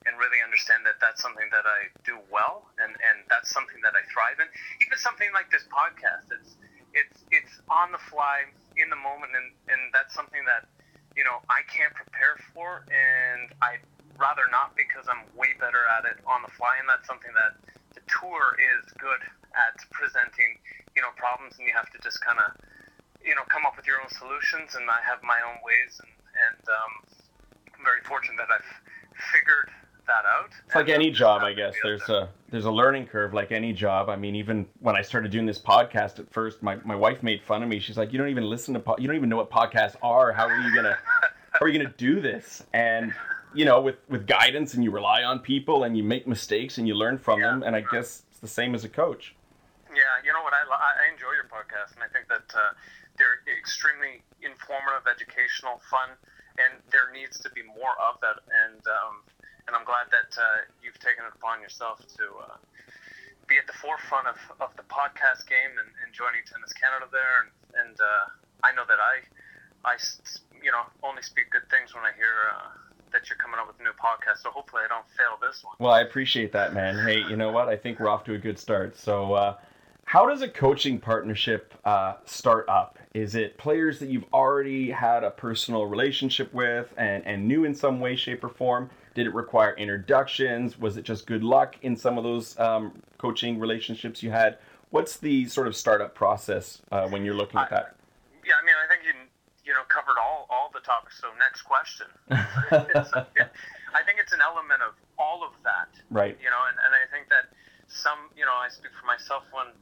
and 0.09 0.15
really 0.23 0.39
understand 0.41 0.87
that 0.87 1.03
that's 1.03 1.21
something 1.21 1.51
that 1.51 1.67
I 1.67 1.91
do 2.07 2.17
well, 2.31 2.71
and, 2.79 2.95
and 2.95 3.27
that's 3.27 3.51
something 3.51 3.83
that 3.83 3.99
I 3.99 4.07
thrive 4.07 4.39
in. 4.39 4.47
Even 4.79 4.95
something 5.03 5.27
like 5.35 5.51
this 5.51 5.67
podcast, 5.69 6.31
it's 6.31 6.55
it's 6.95 7.19
it's 7.35 7.55
on 7.69 7.91
the 7.91 8.01
fly, 8.09 8.47
in 8.79 8.89
the 8.89 8.97
moment, 8.97 9.35
and, 9.35 9.51
and 9.69 9.91
that's 9.91 10.15
something 10.15 10.47
that 10.47 10.71
you 11.19 11.27
know 11.27 11.43
I 11.51 11.67
can't 11.67 11.93
prepare 11.93 12.39
for, 12.55 12.87
and 12.87 13.51
I 13.61 13.83
rather 14.27 14.51
not 14.51 14.75
because 14.75 15.07
I'm 15.07 15.23
way 15.39 15.55
better 15.63 15.87
at 15.95 16.03
it 16.11 16.19
on 16.27 16.43
the 16.43 16.51
fly, 16.59 16.83
and 16.83 16.87
that's 16.91 17.07
something 17.07 17.31
that 17.39 17.55
the 17.95 18.03
tour 18.11 18.59
is 18.59 18.91
good 18.99 19.23
at 19.55 19.79
presenting, 19.95 20.59
you 20.99 21.03
know, 21.03 21.15
problems, 21.15 21.55
and 21.59 21.71
you 21.71 21.75
have 21.79 21.87
to 21.95 21.99
just 22.03 22.19
kind 22.27 22.43
of 22.43 22.59
you 23.23 23.35
know 23.39 23.47
come 23.47 23.63
up 23.63 23.79
with 23.79 23.87
your 23.87 24.03
own 24.03 24.11
solutions, 24.11 24.75
and 24.75 24.91
I 24.91 24.99
have 25.07 25.23
my 25.23 25.39
own 25.47 25.63
ways, 25.63 25.95
and 26.03 26.11
and 26.37 26.63
um, 26.67 26.93
I'm 27.79 27.85
very 27.87 28.03
fortunate 28.03 28.37
that 28.43 28.51
I've 28.51 28.71
figured 29.31 29.71
that 30.11 30.27
out. 30.27 30.51
It's 30.67 30.75
like 30.75 30.89
any 30.89 31.11
job, 31.11 31.43
I 31.43 31.53
guess. 31.55 31.75
There's 31.83 32.09
a 32.11 32.29
there's 32.51 32.67
a 32.67 32.71
learning 32.71 33.07
curve, 33.07 33.35
like 33.35 33.53
any 33.53 33.73
job. 33.73 34.09
I 34.09 34.17
mean, 34.17 34.35
even 34.35 34.67
when 34.81 34.97
I 34.97 35.03
started 35.03 35.31
doing 35.31 35.47
this 35.47 35.59
podcast 35.59 36.19
at 36.19 36.31
first, 36.33 36.63
my, 36.63 36.77
my 36.85 36.95
wife 36.95 37.23
made 37.23 37.43
fun 37.43 37.63
of 37.63 37.69
me. 37.69 37.79
She's 37.79 37.97
like, 37.97 38.13
"You 38.13 38.19
don't 38.19 38.29
even 38.29 38.45
listen 38.45 38.75
to 38.75 38.81
po- 38.81 38.97
you 38.99 39.07
don't 39.07 39.17
even 39.17 39.29
know 39.29 39.39
what 39.39 39.51
podcasts 39.51 39.97
are. 40.03 40.33
How 40.33 40.47
are 40.47 40.59
you 40.59 40.75
gonna 40.75 40.99
how 41.53 41.61
are 41.63 41.69
you 41.69 41.79
gonna 41.79 41.95
do 41.97 42.21
this?" 42.21 42.65
And 42.73 43.15
you 43.55 43.65
know, 43.65 43.81
with 43.81 43.97
with 44.09 44.27
guidance, 44.27 44.75
and 44.75 44.85
you 44.85 44.91
rely 44.91 45.23
on 45.23 45.41
people, 45.41 45.85
and 45.85 45.97
you 45.97 46.03
make 46.03 46.27
mistakes, 46.27 46.79
and 46.79 46.87
you 46.87 46.95
learn 46.95 47.19
from 47.19 47.41
yeah, 47.41 47.47
them. 47.47 47.63
And 47.63 47.75
I 47.77 47.81
right. 47.81 47.91
guess 47.91 48.23
it's 48.31 48.41
the 48.41 48.49
same 48.49 48.75
as 48.75 48.85
a 48.85 48.89
coach. 48.89 49.35
Yeah, 49.91 50.03
you 50.25 50.33
know 50.33 50.43
what? 50.43 50.53
I 50.53 50.63
I 50.69 51.13
enjoy 51.13 51.33
your 51.33 51.49
podcast, 51.49 51.95
and 51.95 52.03
I 52.05 52.09
think 52.09 52.29
that 52.29 52.49
uh, 52.55 52.73
they're 53.19 53.41
extremely 53.59 54.23
informative, 54.43 55.09
educational, 55.09 55.81
fun, 55.91 56.11
and 56.59 56.83
there 56.93 57.11
needs 57.13 57.41
to 57.41 57.51
be 57.51 57.63
more 57.63 57.97
of 58.01 58.21
that. 58.21 58.45
And 58.67 58.81
um, 58.87 59.25
and 59.67 59.75
I'm 59.75 59.85
glad 59.85 60.07
that 60.15 60.31
uh, 60.39 60.63
you've 60.83 60.99
taken 61.03 61.27
it 61.27 61.35
upon 61.35 61.61
yourself 61.61 61.99
to 61.99 62.25
uh, 62.39 62.57
be 63.51 63.59
at 63.59 63.67
the 63.67 63.75
forefront 63.75 64.27
of, 64.31 64.39
of 64.63 64.71
the 64.79 64.87
podcast 64.87 65.47
game 65.51 65.75
and, 65.75 65.91
and 66.03 66.15
joining 66.15 66.47
Tennis 66.47 66.71
Canada 66.75 67.11
there. 67.11 67.47
And, 67.47 67.51
and 67.83 67.97
uh, 67.99 68.25
I 68.63 68.71
know 68.75 68.87
that 68.87 69.03
I, 69.03 69.27
I, 69.83 69.99
you 70.63 70.71
know, 70.71 70.87
only 71.03 71.23
speak 71.23 71.51
good 71.51 71.67
things 71.67 71.95
when 71.95 72.07
I 72.07 72.15
hear 72.15 72.35
uh, 72.55 72.71
that 73.13 73.29
you're 73.29 73.39
coming 73.39 73.59
up 73.61 73.67
with 73.67 73.79
a 73.81 73.83
new 73.83 73.91
podcast. 73.91 74.43
So 74.43 74.51
hopefully 74.51 74.83
I 74.85 74.89
don't 74.89 75.07
fail 75.17 75.39
this 75.41 75.63
one. 75.65 75.75
Well, 75.79 75.93
I 75.93 76.03
appreciate 76.03 76.53
that, 76.53 76.75
man. 76.75 76.99
Hey, 77.07 77.19
you 77.29 77.37
know 77.37 77.51
what? 77.51 77.69
I 77.69 77.77
think 77.77 78.01
we're 78.01 78.09
off 78.09 78.25
to 78.25 78.35
a 78.35 78.39
good 78.39 78.59
start. 78.59 78.97
So, 78.97 79.33
uh, 79.35 79.57
how 80.05 80.25
does 80.25 80.41
a 80.41 80.49
coaching 80.49 81.01
partnership 81.01 81.75
uh, 81.85 82.15
start 82.27 82.69
up? 82.69 82.97
Is 83.13 83.35
it 83.35 83.59
players 83.59 83.99
that 83.99 84.09
you've 84.09 84.27
already 84.33 84.89
had 84.89 85.25
a 85.25 85.33
personal 85.33 85.87
relationship 85.87 86.55
with 86.55 86.95
and, 86.97 87.27
and 87.27 87.49
knew 87.49 87.65
in 87.65 87.75
some 87.75 87.99
way, 87.99 88.15
shape, 88.15 88.45
or 88.45 88.49
form? 88.49 88.89
Did 89.15 89.27
it 89.27 89.35
require 89.35 89.75
introductions? 89.75 90.79
Was 90.79 90.97
it 90.97 91.03
just 91.03 91.27
good 91.27 91.43
luck 91.43 91.75
in 91.83 91.97
some 91.97 92.19
of 92.19 92.25
those 92.25 92.57
um, 92.61 93.03
coaching 93.19 93.59
relationships 93.59 94.23
you 94.23 94.31
had? 94.31 94.59
What's 94.91 95.17
the 95.17 95.47
sort 95.47 95.67
of 95.67 95.75
startup 95.75 96.15
process 96.15 96.83
uh, 96.93 97.09
when 97.09 97.25
you're 97.25 97.35
looking 97.35 97.59
at 97.59 97.71
that? 97.71 97.97
yeah, 98.47 98.55
I 98.55 98.65
mean, 98.65 98.77
I 98.79 98.87
think 98.87 99.03
you 99.03 99.13
you 99.67 99.75
know 99.75 99.83
covered 99.91 100.17
all 100.17 100.47
all 100.49 100.71
the 100.71 100.81
topics. 100.81 101.19
So 101.19 101.29
next 101.37 101.67
question. 101.67 102.07
I 102.31 104.05
think 104.07 104.23
it's 104.23 104.33
an 104.33 104.41
element 104.41 104.81
of 104.81 104.95
all 105.19 105.43
of 105.43 105.53
that. 105.67 105.91
Right. 106.11 106.39
You 106.39 106.51
know, 106.51 106.63
and, 106.71 106.77
and 106.79 106.93
I 106.95 107.09
think 107.11 107.29
that 107.35 107.51
some, 107.89 108.29
you 108.37 108.45
know, 108.45 108.53
I 108.53 108.69
speak 108.69 108.93
for 108.93 109.07
myself 109.07 109.49
when 109.51 109.73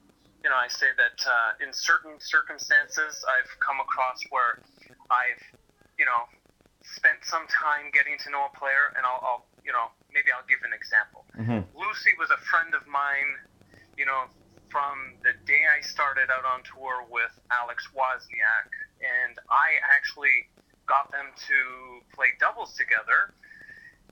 you 0.44 0.52
know, 0.52 0.60
I 0.60 0.68
say 0.68 0.92
that 1.00 1.18
uh, 1.24 1.64
in 1.64 1.72
certain 1.72 2.20
circumstances, 2.20 3.16
I've 3.24 3.48
come 3.64 3.80
across 3.80 4.20
where 4.28 4.60
I've, 5.08 5.40
you 5.96 6.04
know, 6.04 6.28
spent 6.84 7.24
some 7.24 7.48
time 7.48 7.88
getting 7.96 8.20
to 8.20 8.28
know 8.28 8.44
a 8.44 8.52
player, 8.52 8.92
and 8.92 9.08
I'll, 9.08 9.24
I'll 9.24 9.44
you 9.64 9.72
know, 9.72 9.88
maybe 10.12 10.28
I'll 10.28 10.44
give 10.44 10.60
an 10.68 10.76
example. 10.76 11.24
Mm-hmm. 11.32 11.64
Lucie 11.72 12.12
was 12.20 12.28
a 12.28 12.36
friend 12.44 12.76
of 12.76 12.84
mine, 12.84 13.40
you 13.96 14.04
know, 14.04 14.28
from 14.74 15.14
the 15.22 15.38
day 15.46 15.62
I 15.70 15.78
started 15.86 16.26
out 16.34 16.42
on 16.42 16.66
tour 16.66 17.06
with 17.06 17.30
Alex 17.54 17.86
Wozniak, 17.94 18.66
and 18.98 19.38
I 19.46 19.78
actually 19.86 20.50
got 20.90 21.14
them 21.14 21.30
to 21.30 21.58
play 22.10 22.34
doubles 22.42 22.74
together 22.74 23.30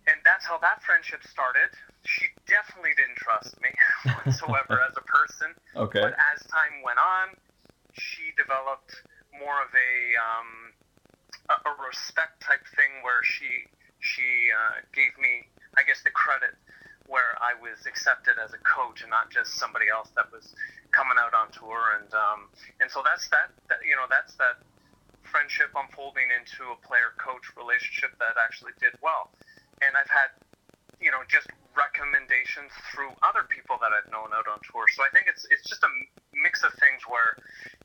and 0.06 0.18
that's 0.26 0.46
how 0.46 0.58
that 0.58 0.82
friendship 0.82 1.22
started. 1.22 1.70
She 2.02 2.26
definitely 2.50 2.90
didn't 2.98 3.18
trust 3.22 3.54
me 3.62 3.70
whatsoever 4.18 4.82
as 4.82 4.94
a 4.96 5.04
person. 5.06 5.54
Okay. 5.72 6.04
But 6.04 6.12
as 6.12 6.44
time 6.52 6.84
went 6.84 7.00
on, 7.00 7.32
she 7.96 8.28
developed 8.36 8.92
more 9.32 9.56
of 9.64 9.72
a 9.72 9.92
um, 10.20 10.50
a, 11.48 11.56
a 11.64 11.72
respect 11.88 12.44
type 12.44 12.60
thing 12.76 13.00
where 13.00 13.24
she 13.24 13.48
she 14.04 14.52
uh, 14.52 14.84
gave 14.92 15.16
me, 15.16 15.48
I 15.80 15.88
guess, 15.88 16.04
the 16.04 16.12
credit 16.12 16.52
where 17.12 17.36
I 17.44 17.52
was 17.60 17.84
accepted 17.84 18.40
as 18.40 18.56
a 18.56 18.62
coach 18.64 19.04
and 19.04 19.12
not 19.12 19.28
just 19.28 19.60
somebody 19.60 19.92
else 19.92 20.08
that 20.16 20.32
was 20.32 20.56
coming 20.96 21.20
out 21.20 21.36
on 21.36 21.52
tour. 21.52 22.00
And 22.00 22.08
um, 22.16 22.48
and 22.80 22.88
so 22.88 23.04
that's 23.04 23.28
that, 23.28 23.52
that 23.68 23.84
you 23.84 23.94
know 23.94 24.08
that's 24.08 24.32
that 24.40 24.64
friendship 25.28 25.70
unfolding 25.76 26.32
into 26.32 26.72
a 26.72 26.78
player 26.80 27.12
coach 27.20 27.52
relationship 27.56 28.16
that 28.18 28.36
actually 28.40 28.72
did 28.80 28.96
well 29.04 29.32
and 29.82 29.98
I've 29.98 30.08
had, 30.08 30.30
you 31.02 31.10
know, 31.10 31.26
just 31.26 31.50
recommendations 31.74 32.70
through 32.92 33.10
other 33.26 33.42
people 33.50 33.80
that 33.82 33.90
I've 33.90 34.06
known 34.14 34.30
out 34.30 34.46
on 34.46 34.62
tour. 34.70 34.86
So 34.94 35.02
I 35.02 35.10
think 35.10 35.26
it's 35.26 35.42
it's 35.50 35.66
just 35.66 35.82
a 35.82 35.90
mix 36.36 36.62
of 36.62 36.70
things 36.78 37.02
where, 37.10 37.34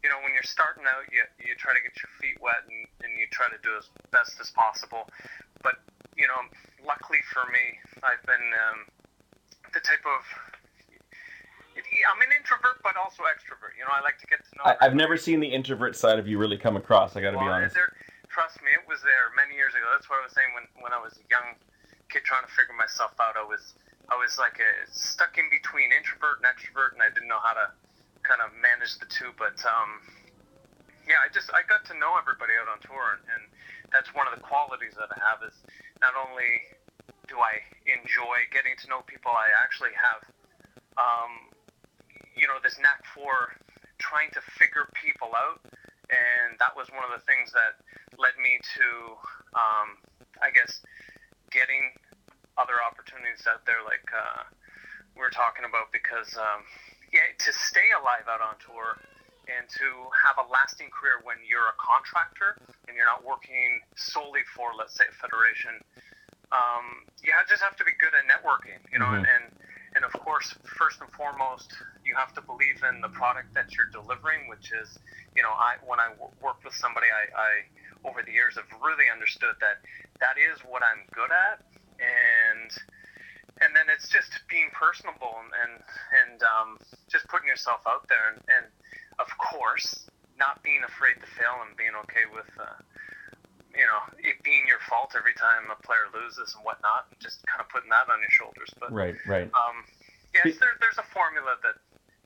you 0.06 0.10
know, 0.14 0.22
when 0.22 0.38
you're 0.38 0.46
starting 0.46 0.86
out, 0.86 1.10
you 1.10 1.26
you 1.42 1.58
try 1.58 1.74
to 1.74 1.82
get 1.82 1.98
your 1.98 2.12
feet 2.22 2.38
wet 2.38 2.62
and, 2.70 2.86
and 3.02 3.12
you 3.18 3.26
try 3.34 3.50
to 3.50 3.60
do 3.66 3.74
as 3.76 3.90
best 4.14 4.38
as 4.38 4.54
possible. 4.54 5.10
But 5.66 5.82
you 6.14 6.30
know, 6.30 6.46
luckily 6.86 7.20
for 7.34 7.50
me, 7.50 7.82
I've 8.06 8.22
been 8.30 8.48
um, 8.54 8.80
the 9.78 9.86
type 9.86 10.02
of 10.10 10.26
I'm 11.78 12.20
an 12.26 12.34
introvert, 12.34 12.82
but 12.82 12.98
also 12.98 13.22
extrovert. 13.30 13.78
You 13.78 13.86
know, 13.86 13.94
I 13.94 14.02
like 14.02 14.18
to 14.18 14.28
get 14.28 14.42
to 14.42 14.52
know. 14.58 14.66
I, 14.66 14.76
have 14.82 14.98
never 14.98 15.14
seen 15.14 15.38
the 15.40 15.48
introvert 15.48 15.94
side 15.94 16.18
of 16.18 16.26
you 16.26 16.42
really 16.42 16.58
come 16.58 16.74
across. 16.74 17.14
I 17.14 17.22
got 17.22 17.38
to 17.38 17.38
well, 17.38 17.48
be 17.48 17.54
honest. 17.54 17.78
There, 17.78 17.94
trust 18.34 18.58
me, 18.66 18.74
it 18.74 18.82
was 18.90 19.06
there 19.06 19.30
many 19.38 19.54
years 19.54 19.78
ago. 19.78 19.86
That's 19.94 20.10
what 20.10 20.18
I 20.20 20.26
was 20.26 20.34
saying 20.34 20.52
when, 20.58 20.66
when 20.82 20.92
I 20.92 21.00
was 21.00 21.14
a 21.22 21.26
young 21.30 21.54
kid 22.10 22.26
trying 22.26 22.44
to 22.44 22.52
figure 22.52 22.74
myself 22.74 23.14
out. 23.22 23.38
I 23.38 23.46
was 23.46 23.78
I 24.10 24.18
was 24.18 24.42
like 24.42 24.58
a, 24.58 24.72
stuck 24.90 25.38
in 25.38 25.48
between 25.54 25.94
introvert 25.94 26.42
and 26.42 26.50
extrovert, 26.50 26.98
and 26.98 27.02
I 27.06 27.14
didn't 27.14 27.30
know 27.30 27.40
how 27.46 27.54
to 27.54 27.70
kind 28.26 28.42
of 28.42 28.52
manage 28.58 28.98
the 28.98 29.08
two. 29.08 29.30
But 29.38 29.62
um, 29.64 30.02
yeah, 31.06 31.22
I 31.22 31.30
just 31.30 31.54
I 31.54 31.62
got 31.70 31.86
to 31.94 31.96
know 31.96 32.18
everybody 32.18 32.58
out 32.58 32.68
on 32.68 32.82
tour, 32.82 33.16
and, 33.16 33.24
and 33.38 33.44
that's 33.94 34.10
one 34.18 34.26
of 34.26 34.34
the 34.34 34.42
qualities 34.42 34.98
that 34.98 35.14
I 35.14 35.18
have 35.24 35.46
is 35.46 35.56
not 36.02 36.18
only 36.18 36.77
do 37.28 37.36
I 37.40 37.60
enjoy 37.88 38.48
getting 38.52 38.76
to 38.84 38.86
know 38.88 39.04
people, 39.04 39.32
I 39.32 39.52
actually 39.60 39.94
have, 39.96 40.24
um, 40.96 41.52
you 42.36 42.48
know, 42.48 42.60
this 42.64 42.80
knack 42.80 43.04
for 43.12 43.54
trying 44.00 44.32
to 44.32 44.42
figure 44.56 44.88
people 44.96 45.36
out, 45.36 45.60
and 46.10 46.56
that 46.60 46.76
was 46.76 46.88
one 46.96 47.04
of 47.04 47.12
the 47.12 47.24
things 47.28 47.52
that 47.52 47.80
led 48.16 48.36
me 48.40 48.60
to, 48.80 48.88
um, 49.56 50.00
I 50.40 50.50
guess, 50.56 50.80
getting 51.52 51.92
other 52.58 52.80
opportunities 52.82 53.46
out 53.46 53.66
there, 53.68 53.84
like 53.86 54.08
uh, 54.10 54.48
we 55.16 55.22
are 55.22 55.34
talking 55.34 55.68
about, 55.68 55.92
because 55.92 56.34
um, 56.40 56.64
yeah, 57.14 57.28
to 57.40 57.52
stay 57.54 57.92
alive 57.96 58.26
out 58.28 58.42
on 58.42 58.56
tour 58.60 58.98
and 59.48 59.64
to 59.80 59.88
have 60.12 60.36
a 60.36 60.46
lasting 60.52 60.92
career 60.92 61.24
when 61.24 61.40
you're 61.48 61.72
a 61.72 61.78
contractor 61.80 62.60
and 62.88 63.00
you're 63.00 63.08
not 63.08 63.24
working 63.24 63.80
solely 63.96 64.44
for, 64.52 64.76
let's 64.76 64.96
say, 64.96 65.08
a 65.08 65.16
federation. 65.16 65.80
Um, 66.52 67.04
you 67.24 67.34
just 67.50 67.62
have 67.62 67.76
to 67.76 67.84
be 67.84 67.92
good 68.00 68.16
at 68.16 68.24
networking, 68.24 68.80
you 68.92 69.00
know, 69.00 69.12
mm-hmm. 69.12 69.28
and, 69.28 69.46
and 69.96 70.06
of 70.06 70.14
course, 70.16 70.56
first 70.80 71.02
and 71.02 71.12
foremost, 71.12 71.74
you 72.06 72.16
have 72.16 72.32
to 72.40 72.42
believe 72.42 72.80
in 72.88 73.02
the 73.02 73.12
product 73.12 73.52
that 73.54 73.76
you're 73.76 73.92
delivering, 73.92 74.48
which 74.48 74.72
is, 74.72 74.96
you 75.36 75.44
know, 75.44 75.52
I 75.52 75.76
when 75.84 76.00
I 76.00 76.16
w- 76.16 76.32
worked 76.40 76.64
with 76.64 76.76
somebody, 76.76 77.08
I, 77.12 77.28
I 77.36 77.52
over 78.08 78.24
the 78.24 78.32
years 78.32 78.56
have 78.56 78.72
really 78.80 79.12
understood 79.12 79.60
that 79.60 79.84
that 80.24 80.40
is 80.40 80.64
what 80.64 80.88
I'm 80.88 81.04
good 81.12 81.34
at, 81.36 81.68
and 82.00 82.72
and 83.60 83.76
then 83.76 83.92
it's 83.92 84.08
just 84.08 84.32
being 84.48 84.72
personable 84.72 85.36
and 85.44 85.52
and, 85.52 85.74
and 85.84 86.38
um, 86.48 86.70
just 87.12 87.28
putting 87.28 87.52
yourself 87.52 87.84
out 87.84 88.08
there 88.08 88.32
and, 88.32 88.40
and 88.48 88.66
of 89.20 89.28
course, 89.38 90.08
not 90.38 90.62
being 90.64 90.82
afraid 90.86 91.18
to 91.20 91.28
fail 91.36 91.66
and 91.66 91.76
being 91.76 91.98
okay 92.06 92.30
with, 92.30 92.50
uh, 92.62 92.78
you 93.78 93.86
know, 93.86 94.02
it 94.18 94.42
being 94.44 94.66
your 94.68 94.80
fault 94.90 95.14
every 95.16 95.34
time 95.34 95.70
a 95.72 95.78
player 95.86 96.10
loses 96.14 96.56
and 96.56 96.66
whatnot, 96.66 97.08
and 97.12 97.20
just 97.22 97.46
kind 97.46 97.62
of 97.62 97.70
putting 97.70 97.90
that 97.90 98.10
on 98.10 98.20
your 98.20 98.34
shoulders. 98.34 98.70
But 98.80 98.92
right, 98.92 99.16
right. 99.28 99.50
Um, 99.54 99.86
yes, 100.34 100.58
there, 100.58 100.76
there's 100.82 100.98
a 100.98 101.08
formula 101.14 101.56
that 101.64 101.76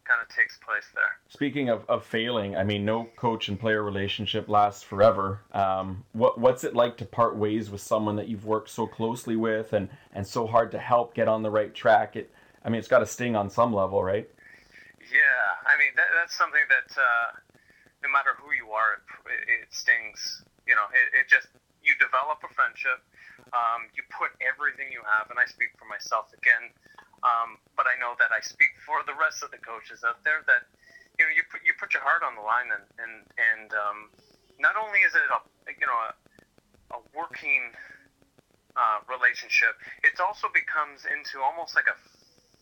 kind 0.06 0.22
of 0.22 0.36
takes 0.36 0.58
place 0.58 0.86
there. 0.96 1.20
Speaking 1.30 1.70
of, 1.70 1.86
of 1.90 2.06
failing, 2.06 2.56
I 2.56 2.64
mean, 2.64 2.86
no 2.86 3.10
coach 3.16 3.48
and 3.48 3.60
player 3.60 3.84
relationship 3.84 4.50
lasts 4.50 4.84
forever. 4.84 5.42
Um, 5.54 6.04
what 6.14 6.40
what's 6.40 6.64
it 6.64 6.76
like 6.76 6.98
to 6.98 7.06
part 7.06 7.36
ways 7.36 7.70
with 7.70 7.82
someone 7.82 8.16
that 8.16 8.28
you've 8.28 8.46
worked 8.46 8.70
so 8.70 8.88
closely 8.88 9.36
with 9.36 9.74
and 9.74 9.90
and 10.14 10.26
so 10.26 10.48
hard 10.48 10.72
to 10.72 10.80
help 10.80 11.14
get 11.14 11.28
on 11.28 11.44
the 11.44 11.52
right 11.52 11.74
track? 11.74 12.16
It, 12.16 12.32
I 12.64 12.70
mean, 12.70 12.80
it's 12.80 12.88
got 12.88 13.00
to 13.00 13.06
sting 13.06 13.36
on 13.36 13.50
some 13.50 13.74
level, 13.74 14.04
right? 14.04 14.30
Yeah, 15.12 15.68
I 15.68 15.78
mean 15.78 15.92
that, 15.96 16.08
that's 16.20 16.38
something 16.38 16.62
that 16.70 16.98
uh, 16.98 17.38
no 18.04 18.10
matter 18.10 18.32
who 18.38 18.54
you 18.54 18.72
are, 18.72 19.02
it, 19.26 19.64
it 19.64 19.74
stings. 19.74 20.44
You 20.66 20.76
know, 20.78 20.88
it, 20.94 21.08
it, 21.18 21.26
just 21.28 21.50
you 21.82 21.98
develop 21.98 22.42
a 22.46 22.52
friendship. 22.54 23.02
Um, 23.52 23.90
you 23.98 24.06
put 24.14 24.32
everything 24.40 24.94
you 24.94 25.02
have, 25.04 25.28
and 25.34 25.42
I 25.42 25.50
speak 25.50 25.74
for 25.76 25.90
myself 25.90 26.30
again, 26.32 26.70
um, 27.26 27.58
but 27.74 27.90
I 27.90 27.98
know 27.98 28.14
that 28.22 28.30
I 28.30 28.40
speak 28.40 28.72
for 28.86 29.02
the 29.04 29.18
rest 29.18 29.42
of 29.42 29.50
the 29.50 29.60
coaches 29.60 30.06
out 30.06 30.22
there 30.22 30.46
that 30.46 30.70
you 31.18 31.26
know 31.26 31.34
you 31.34 31.44
put 31.50 31.66
you 31.66 31.74
put 31.76 31.98
your 31.98 32.06
heart 32.06 32.22
on 32.22 32.38
the 32.38 32.46
line, 32.46 32.70
and 32.70 32.86
and 33.02 33.14
and 33.36 33.70
um, 33.74 34.00
not 34.62 34.78
only 34.78 35.02
is 35.02 35.18
it 35.18 35.26
a 35.26 35.40
you 35.74 35.88
know 35.90 36.00
a, 36.00 36.12
a 36.96 37.00
working 37.18 37.74
uh, 38.78 39.02
relationship, 39.10 39.76
it 40.06 40.16
also 40.22 40.48
becomes 40.54 41.04
into 41.10 41.42
almost 41.42 41.76
like 41.76 41.90
a 41.90 41.98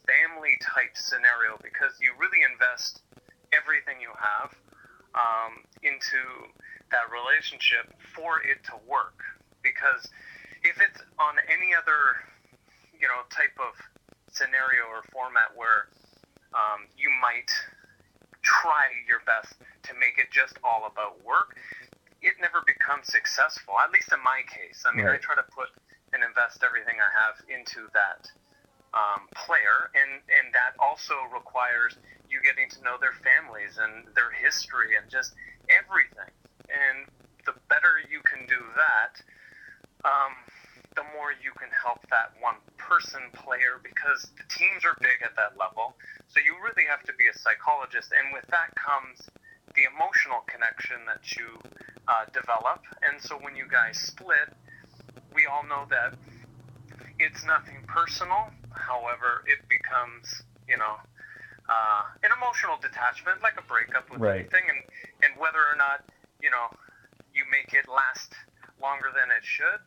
family 0.10 0.58
type 0.64 0.96
scenario 0.98 1.54
because 1.62 1.94
you 2.02 2.10
really 2.18 2.42
invest 2.42 3.06
everything 3.54 4.02
you 4.02 4.10
have 4.18 4.50
um, 5.14 5.62
into 5.86 6.50
that 6.92 7.08
relationship 7.12 7.94
for 8.16 8.42
it 8.42 8.64
to 8.70 8.76
work. 8.88 9.22
Because 9.62 10.08
if 10.64 10.80
it's 10.80 11.02
on 11.20 11.36
any 11.48 11.76
other, 11.76 12.20
you 12.96 13.08
know, 13.08 13.24
type 13.30 13.56
of 13.60 13.76
scenario 14.32 14.88
or 14.88 15.04
format 15.12 15.52
where 15.56 15.92
um, 16.54 16.88
you 16.98 17.10
might 17.22 17.52
try 18.42 18.90
your 19.06 19.22
best 19.28 19.60
to 19.84 19.92
make 20.00 20.18
it 20.18 20.32
just 20.32 20.58
all 20.64 20.88
about 20.88 21.20
work, 21.24 21.58
it 22.22 22.36
never 22.42 22.64
becomes 22.66 23.08
successful. 23.08 23.76
At 23.80 23.92
least 23.92 24.12
in 24.12 24.20
my 24.24 24.44
case. 24.48 24.84
I 24.84 24.96
mean, 24.96 25.06
right. 25.06 25.20
I 25.20 25.24
try 25.24 25.36
to 25.36 25.48
put 25.56 25.72
and 26.14 26.24
invest 26.26 26.66
everything 26.66 26.98
I 26.98 27.12
have 27.14 27.38
into 27.48 27.86
that 27.94 28.26
um, 28.94 29.30
player, 29.38 29.94
and 29.94 30.26
and 30.26 30.50
that 30.58 30.74
also 30.82 31.14
requires 31.30 31.94
you 32.30 32.42
getting 32.42 32.70
to 32.78 32.80
know 32.82 32.98
their 32.98 33.14
families 33.22 33.78
and 33.78 34.10
their 34.18 34.34
history 34.34 34.98
and 34.98 35.06
just 35.10 35.34
everything. 35.70 36.34
And 36.70 37.10
the 37.46 37.54
better 37.68 37.98
you 38.06 38.22
can 38.22 38.46
do 38.46 38.62
that, 38.78 39.14
um, 40.06 40.38
the 40.96 41.06
more 41.14 41.34
you 41.38 41.52
can 41.58 41.70
help 41.74 42.02
that 42.10 42.34
one 42.42 42.58
person 42.78 43.22
player 43.34 43.82
because 43.82 44.30
the 44.38 44.46
teams 44.50 44.86
are 44.86 44.98
big 45.02 45.22
at 45.26 45.36
that 45.36 45.58
level. 45.58 45.96
So 46.30 46.40
you 46.42 46.58
really 46.62 46.86
have 46.90 47.04
to 47.06 47.14
be 47.18 47.28
a 47.30 47.36
psychologist, 47.38 48.14
and 48.14 48.34
with 48.34 48.46
that 48.50 48.74
comes 48.76 49.30
the 49.78 49.86
emotional 49.86 50.42
connection 50.50 50.98
that 51.06 51.24
you 51.38 51.62
uh, 52.10 52.26
develop. 52.34 52.82
And 53.06 53.22
so 53.22 53.38
when 53.38 53.56
you 53.56 53.70
guys 53.70 53.98
split, 53.98 54.50
we 55.34 55.46
all 55.46 55.64
know 55.64 55.86
that 55.90 56.18
it's 57.20 57.46
nothing 57.46 57.86
personal. 57.86 58.50
However, 58.74 59.46
it 59.46 59.62
becomes, 59.70 60.26
you 60.68 60.78
know, 60.78 60.98
uh, 61.70 62.02
an 62.26 62.32
emotional 62.34 62.82
detachment, 62.82 63.42
like 63.46 63.58
a 63.62 63.66
breakup 63.70 64.10
with 64.10 64.20
right. 64.22 64.42
anything, 64.42 64.66
and 64.68 64.82
and 65.22 65.32
whether 65.38 65.62
or 65.62 65.78
not 65.78 66.02
you 66.42 66.50
know 66.50 66.72
you 67.34 67.44
make 67.52 67.74
it 67.74 67.88
last 67.88 68.34
longer 68.82 69.12
than 69.14 69.30
it 69.32 69.44
should. 69.44 69.82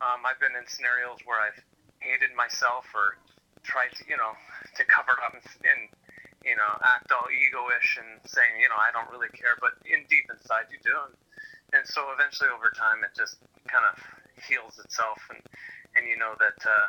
Um, 0.00 0.24
I've 0.24 0.40
been 0.40 0.54
in 0.56 0.66
scenarios 0.66 1.22
where 1.24 1.38
I've 1.38 1.58
hated 2.00 2.34
myself 2.34 2.86
or 2.94 3.18
tried 3.66 3.92
to, 3.98 4.02
you 4.06 4.16
know, 4.16 4.32
to 4.78 4.82
cover 4.86 5.12
it 5.14 5.20
up 5.22 5.34
and, 5.34 5.44
and 5.66 5.82
you 6.46 6.54
know, 6.54 6.70
act 6.86 7.10
all 7.10 7.26
egoish 7.28 7.98
and 7.98 8.22
saying, 8.24 8.62
you 8.62 8.70
know, 8.70 8.78
I 8.78 8.94
don't 8.94 9.10
really 9.10 9.28
care, 9.34 9.58
but 9.58 9.74
in 9.84 10.06
deep 10.06 10.30
inside 10.30 10.70
you 10.70 10.78
do. 10.80 10.94
And, 10.94 11.14
and 11.76 11.84
so 11.84 12.08
eventually 12.14 12.48
over 12.48 12.70
time 12.72 13.04
it 13.04 13.12
just 13.12 13.42
kind 13.68 13.84
of 13.84 13.98
heals 14.46 14.78
itself 14.78 15.18
and 15.34 15.42
and 15.96 16.06
you 16.06 16.14
know 16.14 16.38
that 16.38 16.58
uh, 16.62 16.88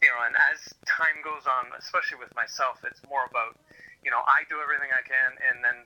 you 0.00 0.08
know, 0.08 0.20
and 0.24 0.32
as 0.52 0.64
time 0.88 1.20
goes 1.20 1.44
on, 1.44 1.72
especially 1.76 2.20
with 2.20 2.32
myself, 2.32 2.80
it's 2.88 3.00
more 3.04 3.28
about 3.28 3.58
you 4.00 4.08
know 4.08 4.22
I 4.24 4.48
do 4.48 4.60
everything 4.64 4.88
I 4.92 5.04
can, 5.04 5.30
and 5.44 5.60
then 5.60 5.78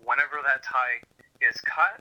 whenever 0.00 0.40
that 0.40 0.64
tie 0.64 1.04
is 1.44 1.56
cut, 1.68 2.00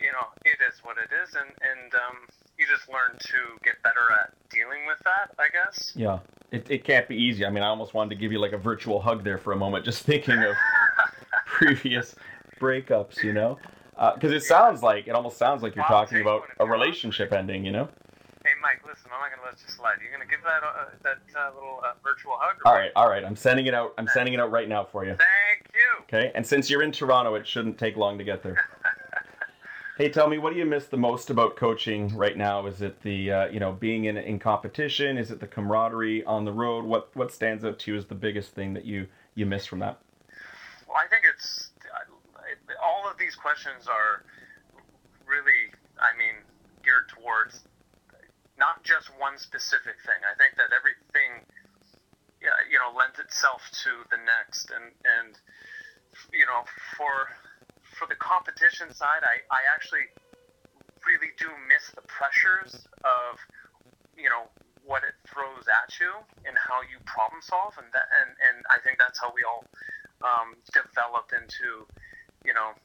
you 0.00 0.12
know, 0.12 0.28
it 0.44 0.58
is 0.66 0.80
what 0.82 0.96
it 0.98 1.10
is, 1.22 1.34
and 1.34 1.50
and 1.62 1.94
um, 1.94 2.16
you 2.58 2.66
just 2.66 2.88
learn 2.88 3.18
to 3.18 3.38
get 3.64 3.82
better 3.82 4.06
at 4.22 4.32
dealing 4.50 4.86
with 4.86 4.98
that, 5.04 5.34
I 5.38 5.48
guess. 5.52 5.92
Yeah, 5.94 6.18
it 6.52 6.70
it 6.70 6.84
can't 6.84 7.08
be 7.08 7.16
easy. 7.16 7.44
I 7.44 7.50
mean, 7.50 7.62
I 7.62 7.68
almost 7.68 7.94
wanted 7.94 8.10
to 8.10 8.16
give 8.16 8.32
you 8.32 8.38
like 8.38 8.52
a 8.52 8.58
virtual 8.58 9.00
hug 9.00 9.24
there 9.24 9.38
for 9.38 9.52
a 9.52 9.56
moment, 9.56 9.84
just 9.84 10.02
thinking 10.04 10.42
of 10.42 10.54
previous 11.46 12.14
breakups, 12.60 13.22
you 13.22 13.32
know 13.32 13.58
because 14.14 14.32
uh, 14.32 14.36
it 14.36 14.42
sounds 14.42 14.82
like 14.82 15.08
it 15.08 15.14
almost 15.14 15.36
sounds 15.38 15.62
like 15.62 15.74
you're 15.74 15.84
I'll 15.84 15.90
talking 15.90 16.20
about 16.20 16.42
a 16.60 16.66
relationship 16.66 17.32
ending, 17.32 17.64
you 17.64 17.72
know. 17.72 17.88
Hey, 18.44 18.52
Mike, 18.62 18.80
listen, 18.86 19.10
I'm 19.12 19.20
not 19.20 19.30
going 19.30 19.40
to 19.40 19.46
let 19.46 19.60
you 19.60 19.72
slide. 19.74 19.96
You're 20.00 20.12
going 20.12 20.26
to 20.26 20.30
give 20.30 20.42
that 20.44 20.62
uh, 20.62 20.84
that 21.02 21.18
uh, 21.36 21.54
little 21.54 21.80
uh, 21.84 21.94
virtual 22.04 22.34
hug. 22.38 22.56
All 22.64 22.74
right, 22.74 22.92
all 22.94 23.08
right. 23.08 23.24
I'm 23.24 23.36
sending 23.36 23.66
it 23.66 23.74
out. 23.74 23.94
I'm 23.98 24.06
sending 24.06 24.34
it 24.34 24.40
out 24.40 24.52
right 24.52 24.68
now 24.68 24.84
for 24.84 25.04
you. 25.04 25.10
Thank 25.10 25.68
you. 25.74 26.04
Okay, 26.04 26.30
and 26.34 26.46
since 26.46 26.70
you're 26.70 26.82
in 26.82 26.92
Toronto, 26.92 27.34
it 27.34 27.46
shouldn't 27.46 27.76
take 27.76 27.96
long 27.96 28.18
to 28.18 28.24
get 28.24 28.42
there. 28.42 28.64
hey, 29.98 30.08
tell 30.08 30.28
me, 30.28 30.38
what 30.38 30.52
do 30.52 30.58
you 30.58 30.64
miss 30.64 30.86
the 30.86 30.96
most 30.96 31.28
about 31.28 31.56
coaching 31.56 32.16
right 32.16 32.36
now? 32.36 32.66
Is 32.66 32.80
it 32.80 33.02
the 33.02 33.30
uh, 33.30 33.46
you 33.48 33.60
know 33.60 33.72
being 33.72 34.04
in 34.04 34.16
in 34.16 34.38
competition? 34.38 35.18
Is 35.18 35.30
it 35.30 35.40
the 35.40 35.46
camaraderie 35.46 36.24
on 36.24 36.44
the 36.44 36.52
road? 36.52 36.84
What 36.84 37.14
what 37.14 37.32
stands 37.32 37.64
out 37.64 37.78
to 37.80 37.92
you 37.92 37.98
as 37.98 38.06
the 38.06 38.14
biggest 38.14 38.52
thing 38.52 38.72
that 38.74 38.84
you 38.84 39.08
you 39.34 39.44
miss 39.44 39.66
from 39.66 39.80
that? 39.80 39.98
Well, 40.86 40.96
I 40.96 41.08
think 41.08 41.24
it's 41.28 41.70
all 42.82 43.10
of 43.10 43.18
these 43.18 43.34
questions 43.34 43.86
are 43.88 44.24
really, 45.26 45.74
I 46.00 46.16
mean, 46.16 46.40
geared 46.82 47.08
towards 47.08 47.60
not 48.58 48.82
just 48.84 49.10
one 49.18 49.36
specific 49.36 50.00
thing. 50.06 50.18
I 50.24 50.34
think 50.38 50.56
that 50.56 50.74
everything, 50.74 51.44
you 52.40 52.78
know, 52.78 52.96
lends 52.96 53.18
itself 53.18 53.62
to 53.84 53.90
the 54.10 54.18
next, 54.22 54.70
and 54.70 54.94
and 55.04 55.34
you 56.32 56.46
know, 56.46 56.62
for 56.96 57.28
for 57.98 58.06
the 58.06 58.14
competition 58.14 58.94
side, 58.94 59.26
I 59.26 59.42
I 59.50 59.66
actually 59.74 60.06
really 61.02 61.34
do 61.34 61.50
miss 61.66 61.90
the 61.98 62.06
pressures 62.06 62.86
of 63.02 63.42
you 64.14 64.30
know 64.30 64.46
what 64.86 65.02
it 65.02 65.18
throws 65.26 65.66
at 65.68 65.92
you 66.00 66.08
and 66.46 66.54
how 66.56 66.80
you 66.86 67.02
problem 67.04 67.42
solve, 67.42 67.74
and 67.76 67.90
that 67.90 68.06
and 68.22 68.30
and 68.38 68.56
I 68.70 68.78
think 68.86 69.02
that's 69.02 69.18
how 69.18 69.34
we 69.34 69.42
all 69.42 69.66
um, 70.22 70.54
develop 70.70 71.34
into 71.34 71.84
you 72.46 72.54
know 72.54 72.78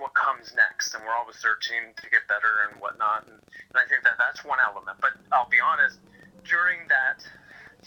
what 0.00 0.16
comes 0.16 0.56
next, 0.56 0.96
and 0.96 1.04
we're 1.04 1.14
always 1.14 1.36
searching 1.36 1.92
to 1.96 2.06
get 2.08 2.24
better 2.28 2.68
and 2.68 2.80
whatnot. 2.80 3.24
And, 3.24 3.40
and 3.40 3.76
I 3.76 3.88
think 3.88 4.04
that 4.04 4.20
that's 4.20 4.44
one 4.44 4.60
element. 4.60 5.00
But 5.00 5.16
I'll 5.32 5.48
be 5.48 5.60
honest, 5.60 6.00
during 6.48 6.88
that 6.88 7.20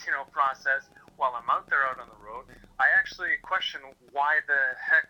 you 0.06 0.14
know 0.14 0.30
process, 0.30 0.86
while 1.18 1.34
I'm 1.34 1.50
out 1.50 1.66
there 1.74 1.82
out 1.86 1.98
on 1.98 2.06
the 2.06 2.22
road, 2.22 2.46
I 2.78 2.94
actually 2.94 3.38
question 3.42 3.82
why 4.14 4.46
the 4.46 4.78
heck 4.78 5.10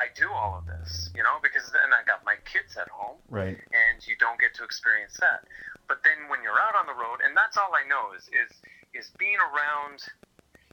I 0.00 0.08
do 0.16 0.32
all 0.32 0.56
of 0.56 0.64
this, 0.64 1.12
you 1.12 1.22
know, 1.22 1.36
because 1.44 1.68
then 1.76 1.92
I 1.92 2.00
got 2.08 2.24
my 2.24 2.40
kids 2.48 2.80
at 2.80 2.88
home, 2.88 3.20
right? 3.28 3.60
And 3.60 4.00
you 4.08 4.16
don't 4.16 4.40
get 4.40 4.56
to 4.56 4.64
experience 4.64 5.20
that. 5.20 5.44
But 5.92 6.00
then 6.08 6.32
when 6.32 6.40
you're 6.40 6.56
out 6.56 6.72
on 6.72 6.88
the 6.88 6.96
road, 6.96 7.20
and 7.20 7.36
that's 7.36 7.60
all 7.60 7.68
I 7.76 7.84
know 7.84 8.16
is 8.16 8.24
is 8.32 8.52
is 8.96 9.12
being 9.20 9.36
around, 9.36 10.00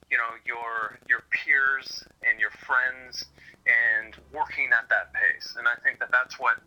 you 0.07 0.15
know, 0.15 0.39
your 0.47 0.95
your 1.11 1.27
peers 1.35 2.07
and 2.23 2.39
your 2.39 2.55
friends, 2.63 3.27
and 3.67 4.15
working 4.31 4.71
at 4.71 4.87
that 4.87 5.11
pace. 5.11 5.59
And 5.59 5.67
I 5.67 5.75
think 5.83 5.99
that 5.99 6.09
that's 6.15 6.39
what 6.39 6.63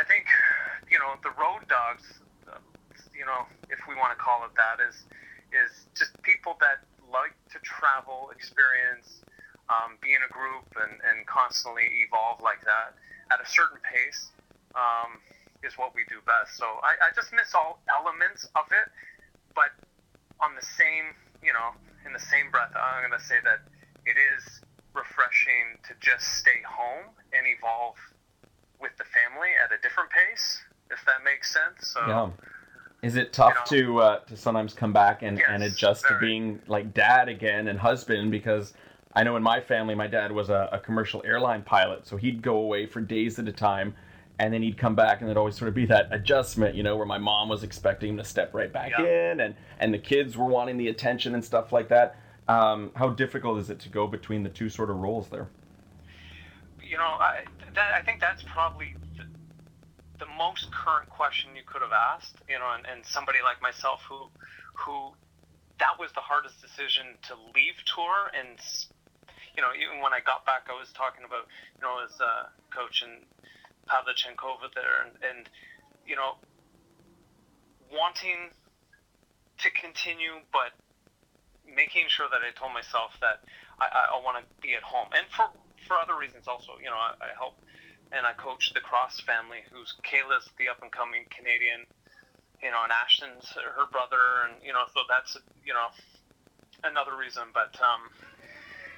I 0.00 0.04
think, 0.08 0.24
you 0.88 0.96
know, 0.96 1.20
the 1.20 1.36
road 1.36 1.68
dogs, 1.68 2.04
you 3.12 3.28
know, 3.28 3.44
if 3.68 3.84
we 3.84 3.92
want 4.00 4.16
to 4.16 4.20
call 4.20 4.48
it 4.48 4.56
that, 4.56 4.80
is 4.80 5.04
is 5.52 5.84
just 5.92 6.16
people 6.24 6.56
that 6.64 6.88
like 7.12 7.36
to 7.52 7.58
travel, 7.60 8.32
experience 8.32 9.20
um, 9.68 9.98
be 10.00 10.14
in 10.14 10.22
a 10.22 10.30
group 10.30 10.66
and, 10.78 10.98
and 11.02 11.26
constantly 11.26 12.06
evolve 12.06 12.42
like 12.42 12.62
that 12.62 12.94
at 13.34 13.42
a 13.42 13.48
certain 13.48 13.78
pace 13.82 14.30
um, 14.78 15.18
is 15.64 15.74
what 15.74 15.94
we 15.94 16.06
do 16.06 16.22
best. 16.22 16.54
So 16.54 16.66
I, 16.86 16.98
I 17.00 17.08
just 17.14 17.32
miss 17.32 17.54
all 17.54 17.82
elements 17.90 18.46
of 18.54 18.70
it, 18.70 18.88
but 19.54 19.74
on 20.38 20.54
the 20.54 20.64
same, 20.64 21.16
you 21.42 21.52
know, 21.52 21.74
in 22.06 22.12
the 22.12 22.22
same 22.22 22.50
breath, 22.50 22.70
I'm 22.76 23.02
going 23.02 23.18
to 23.18 23.24
say 23.24 23.42
that 23.42 23.66
it 24.06 24.14
is 24.14 24.62
refreshing 24.94 25.76
to 25.88 25.92
just 25.98 26.38
stay 26.38 26.62
home 26.62 27.10
and 27.34 27.42
evolve 27.46 27.96
with 28.80 28.92
the 28.98 29.04
family 29.10 29.50
at 29.58 29.72
a 29.72 29.80
different 29.82 30.10
pace, 30.10 30.62
if 30.90 31.02
that 31.06 31.24
makes 31.24 31.52
sense. 31.52 31.90
So. 31.90 32.00
Yeah. 32.06 32.30
Is 33.02 33.16
it 33.16 33.32
tough 33.32 33.70
you 33.70 33.84
know, 33.84 33.98
to 33.98 34.00
uh, 34.00 34.18
to 34.20 34.36
sometimes 34.36 34.72
come 34.72 34.92
back 34.92 35.22
and, 35.22 35.36
yes, 35.38 35.46
and 35.50 35.62
adjust 35.62 36.08
very. 36.08 36.18
to 36.18 36.26
being 36.26 36.62
like 36.66 36.94
dad 36.94 37.28
again 37.28 37.68
and 37.68 37.78
husband 37.78 38.30
because 38.30 38.72
I 39.16 39.24
know 39.24 39.34
in 39.36 39.42
my 39.42 39.62
family, 39.62 39.94
my 39.94 40.06
dad 40.06 40.30
was 40.30 40.50
a, 40.50 40.68
a, 40.72 40.78
commercial 40.78 41.22
airline 41.24 41.62
pilot, 41.62 42.06
so 42.06 42.18
he'd 42.18 42.42
go 42.42 42.56
away 42.58 42.84
for 42.84 43.00
days 43.00 43.38
at 43.38 43.48
a 43.48 43.52
time, 43.52 43.94
and 44.38 44.52
then 44.52 44.60
he'd 44.60 44.76
come 44.76 44.94
back, 44.94 45.20
and 45.20 45.28
there'd 45.28 45.38
always 45.38 45.56
sort 45.56 45.70
of 45.70 45.74
be 45.74 45.86
that 45.86 46.08
adjustment, 46.12 46.74
you 46.74 46.82
know, 46.82 46.98
where 46.98 47.06
my 47.06 47.16
mom 47.16 47.48
was 47.48 47.62
expecting 47.62 48.10
him 48.10 48.16
to 48.18 48.24
step 48.24 48.52
right 48.52 48.70
back 48.70 48.92
yeah. 48.98 49.32
in, 49.32 49.40
and 49.40 49.54
and 49.80 49.94
the 49.94 49.98
kids 49.98 50.36
were 50.36 50.44
wanting 50.44 50.76
the 50.76 50.88
attention 50.88 51.34
and 51.34 51.42
stuff 51.42 51.72
like 51.72 51.88
that. 51.88 52.20
Um, 52.46 52.90
how 52.94 53.08
difficult 53.08 53.58
is 53.58 53.70
it 53.70 53.80
to 53.80 53.88
go 53.88 54.06
between 54.06 54.42
the 54.42 54.50
two 54.50 54.68
sort 54.68 54.90
of 54.90 54.98
roles 54.98 55.28
there? 55.28 55.48
You 56.82 56.98
know, 56.98 57.16
I, 57.18 57.44
that, 57.74 57.94
I 57.94 58.02
think 58.02 58.20
that's 58.20 58.42
probably 58.42 58.94
the, 59.16 59.24
the 60.18 60.30
most 60.38 60.70
current 60.70 61.08
question 61.08 61.56
you 61.56 61.62
could 61.66 61.80
have 61.80 61.92
asked. 61.92 62.36
You 62.50 62.58
know, 62.58 62.70
and, 62.76 62.86
and 62.86 63.04
somebody 63.06 63.38
like 63.42 63.62
myself 63.62 64.02
who 64.06 64.28
who 64.74 65.12
that 65.78 65.98
was 65.98 66.12
the 66.12 66.20
hardest 66.20 66.60
decision 66.60 67.06
to 67.22 67.34
leave 67.54 67.74
tour 67.86 68.30
and 68.38 68.58
you 69.56 69.64
know, 69.64 69.72
even 69.72 70.04
when 70.04 70.12
I 70.12 70.20
got 70.20 70.44
back, 70.44 70.68
I 70.68 70.76
was 70.76 70.92
talking 70.92 71.24
about, 71.24 71.48
you 71.80 71.82
know, 71.82 72.04
as 72.04 72.12
uh, 72.20 72.52
coach 72.68 73.00
and 73.00 73.24
Pavlyuchenkova 73.88 74.68
there, 74.76 75.08
and, 75.08 75.16
and 75.24 75.48
you 76.04 76.14
know, 76.14 76.36
wanting 77.88 78.52
to 79.58 79.68
continue, 79.72 80.44
but 80.52 80.76
making 81.64 82.06
sure 82.12 82.28
that 82.28 82.44
I 82.44 82.52
told 82.52 82.76
myself 82.76 83.16
that 83.24 83.40
I, 83.80 83.88
I, 83.88 84.02
I 84.14 84.18
want 84.20 84.38
to 84.38 84.44
be 84.60 84.76
at 84.76 84.84
home, 84.84 85.08
and 85.16 85.24
for 85.32 85.48
for 85.88 85.96
other 85.96 86.18
reasons 86.18 86.44
also. 86.46 86.76
You 86.82 86.90
know, 86.90 86.98
I, 86.98 87.16
I 87.16 87.30
help 87.38 87.56
and 88.12 88.26
I 88.26 88.32
coach 88.34 88.72
the 88.74 88.80
Cross 88.80 89.22
family, 89.26 89.66
who's 89.72 89.94
Kayla's 90.06 90.46
the 90.58 90.68
up 90.68 90.82
and 90.82 90.92
coming 90.92 91.26
Canadian, 91.30 91.86
you 92.62 92.70
know, 92.70 92.82
and 92.86 92.92
Ashton's 92.92 93.50
her 93.56 93.86
brother, 93.90 94.46
and 94.46 94.62
you 94.62 94.72
know, 94.72 94.86
so 94.94 95.02
that's 95.08 95.38
you 95.64 95.74
know 95.74 95.88
another 96.84 97.16
reason. 97.16 97.50
But 97.52 97.74
um, 97.82 98.10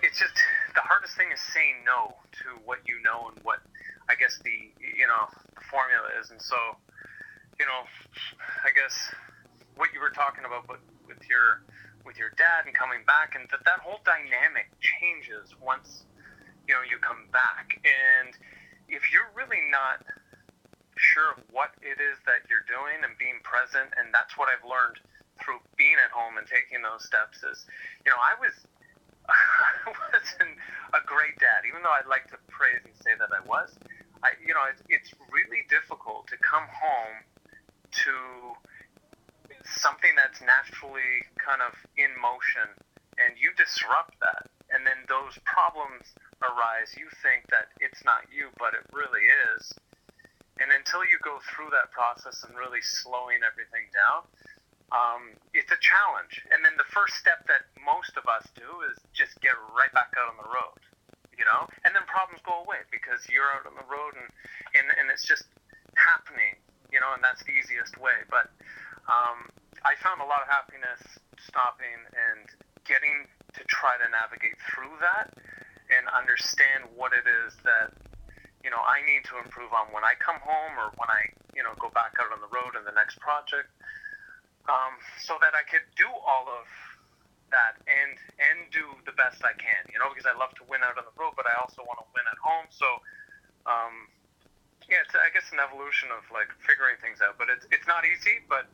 it's 0.03 0.19
just 0.19 0.35
the 0.75 0.85
hardest 0.85 1.17
thing 1.17 1.31
is 1.33 1.41
saying 1.55 1.83
no 1.83 2.15
to 2.45 2.59
what 2.65 2.79
you 2.87 3.03
know 3.03 3.31
and 3.33 3.39
what 3.43 3.59
I 4.09 4.15
guess 4.15 4.39
the 4.45 4.55
you 4.79 5.07
know 5.07 5.29
the 5.55 5.65
formula 5.69 6.09
is, 6.21 6.31
and 6.31 6.41
so 6.41 6.57
you 7.59 7.67
know 7.67 7.83
I 8.65 8.71
guess 8.73 8.95
what 9.77 9.91
you 9.95 10.01
were 10.01 10.15
talking 10.15 10.45
about, 10.47 10.67
but 10.67 10.81
with 11.07 11.21
your 11.29 11.63
with 12.07 12.17
your 12.17 12.33
dad 12.39 12.65
and 12.65 12.75
coming 12.75 13.03
back, 13.05 13.35
and 13.35 13.51
that 13.51 13.63
that 13.67 13.81
whole 13.83 14.01
dynamic 14.07 14.71
changes 14.81 15.53
once 15.61 16.07
you 16.67 16.75
know 16.75 16.83
you 16.87 16.97
come 17.03 17.27
back, 17.35 17.77
and 17.85 18.33
if 18.89 19.13
you're 19.13 19.29
really 19.35 19.61
not 19.69 20.01
sure 20.99 21.31
of 21.37 21.39
what 21.55 21.75
it 21.79 22.03
is 22.03 22.19
that 22.27 22.43
you're 22.51 22.67
doing 22.67 23.03
and 23.07 23.15
being 23.19 23.39
present, 23.47 23.93
and 23.95 24.11
that's 24.11 24.35
what 24.35 24.51
I've 24.51 24.67
learned 24.67 24.99
through 25.39 25.63
being 25.79 25.95
at 26.03 26.11
home 26.11 26.35
and 26.35 26.47
taking 26.51 26.83
those 26.83 27.07
steps 27.07 27.47
is, 27.47 27.63
you 28.03 28.11
know, 28.11 28.19
I 28.19 28.35
was 28.43 28.51
I 29.29 29.93
wasn't 29.93 30.57
a 30.97 31.01
great 31.05 31.37
dad, 31.39 31.69
even 31.69 31.85
though 31.85 31.93
I'd 31.93 32.09
like 32.09 32.29
to 32.33 32.39
praise 32.49 32.81
and 32.85 32.97
say 32.97 33.13
that 33.19 33.29
I 33.33 33.45
was. 33.45 33.77
I, 34.25 34.35
you 34.43 34.53
know, 34.53 34.67
it's, 34.67 34.83
it's 34.89 35.13
really 35.31 35.63
difficult 35.71 36.27
to 36.33 36.37
come 36.43 36.67
home 36.67 37.23
to 38.05 38.15
something 39.65 40.11
that's 40.17 40.41
naturally 40.41 41.23
kind 41.39 41.61
of 41.63 41.77
in 41.97 42.11
motion, 42.19 42.67
and 43.21 43.37
you 43.37 43.53
disrupt 43.55 44.17
that, 44.21 44.49
and 44.73 44.83
then 44.87 45.05
those 45.07 45.37
problems 45.45 46.09
arise. 46.43 46.95
You 46.97 47.09
think 47.23 47.47
that 47.53 47.71
it's 47.79 48.03
not 48.05 48.27
you, 48.33 48.51
but 48.59 48.75
it 48.75 48.85
really 48.91 49.25
is. 49.55 49.73
And 50.59 50.75
until 50.75 51.07
you 51.07 51.23
go 51.23 51.39
through 51.55 51.71
that 51.71 51.95
process 51.95 52.43
and 52.43 52.59
really 52.59 52.83
slowing 52.83 53.47
everything 53.47 53.87
down, 53.95 54.27
um, 54.93 55.37
it's 55.53 55.69
a 55.69 55.81
challenge. 55.81 56.41
And 56.53 56.65
then 56.65 56.77
the 56.81 56.89
first 56.89 57.17
step 57.21 57.45
that 57.49 57.69
most 57.81 58.17
of 58.17 58.25
us 58.25 58.45
do 58.57 58.85
is 58.89 58.97
just 59.13 59.37
get 59.41 59.53
right 59.77 59.93
back 59.93 60.15
out 60.17 60.33
on 60.33 60.39
the 60.41 60.49
road, 60.49 60.81
you 61.37 61.45
know, 61.45 61.69
and 61.85 61.93
then 61.93 62.05
problems 62.09 62.41
go 62.45 62.65
away 62.65 62.85
because 62.89 63.25
you're 63.29 63.49
out 63.53 63.69
on 63.69 63.77
the 63.77 63.89
road 63.89 64.17
and, 64.17 64.29
and, 64.73 64.87
and 64.97 65.13
it's 65.13 65.29
just 65.29 65.45
happening, 65.97 66.57
you 66.89 67.01
know, 67.01 67.13
and 67.13 67.21
that's 67.21 67.45
the 67.45 67.53
easiest 67.53 68.01
way. 68.01 68.25
But 68.33 68.49
um, 69.09 69.53
I 69.85 69.97
found 70.01 70.25
a 70.25 70.29
lot 70.29 70.41
of 70.41 70.49
happiness 70.49 71.05
stopping 71.37 72.01
and 72.13 72.49
getting 72.89 73.29
to 73.57 73.63
try 73.69 73.97
to 74.01 74.09
navigate 74.09 74.57
through 74.73 74.97
that 75.05 75.37
and 75.89 76.05
understand 76.13 76.85
what 76.97 77.13
it 77.17 77.25
is 77.25 77.57
that 77.65 77.93
you 78.65 78.69
know 78.69 78.81
I 78.81 79.01
need 79.09 79.25
to 79.33 79.41
improve 79.41 79.73
on 79.73 79.89
when 79.93 80.05
I 80.05 80.13
come 80.21 80.37
home 80.45 80.77
or 80.77 80.93
when 81.01 81.09
I 81.09 81.33
you 81.57 81.65
know 81.65 81.73
go 81.81 81.89
back 81.93 82.17
out 82.21 82.29
on 82.33 82.41
the 82.45 82.51
road 82.53 82.77
in 82.77 82.85
the 82.85 82.93
next 82.93 83.17
project 83.21 83.73
um, 84.69 85.01
so 85.25 85.41
that 85.41 85.57
I 85.57 85.65
could 85.65 85.85
do 85.97 86.07
all 86.07 86.47
of 86.47 86.69
that 87.51 87.81
and 87.89 88.13
and 88.37 88.69
do 88.69 88.85
the 89.09 89.17
best 89.17 89.41
I 89.41 89.57
can, 89.57 89.89
you 89.89 89.97
know, 89.97 90.13
because 90.13 90.29
I 90.29 90.37
love 90.37 90.53
to 90.61 90.65
win 90.69 90.85
out 90.85 91.01
on 91.01 91.05
the 91.09 91.17
road, 91.17 91.33
but 91.35 91.49
I 91.49 91.57
also 91.61 91.81
want 91.85 92.01
to 92.05 92.09
win 92.13 92.25
at 92.29 92.39
home. 92.41 92.69
So, 92.69 92.89
um, 93.65 94.09
yeah, 94.89 95.05
it's 95.05 95.17
I 95.17 95.33
guess 95.33 95.49
an 95.53 95.61
evolution 95.61 96.13
of 96.13 96.25
like 96.29 96.53
figuring 96.65 97.01
things 97.01 97.25
out, 97.25 97.41
but 97.41 97.49
it's 97.49 97.65
it's 97.73 97.89
not 97.89 98.05
easy. 98.05 98.45
But 98.47 98.69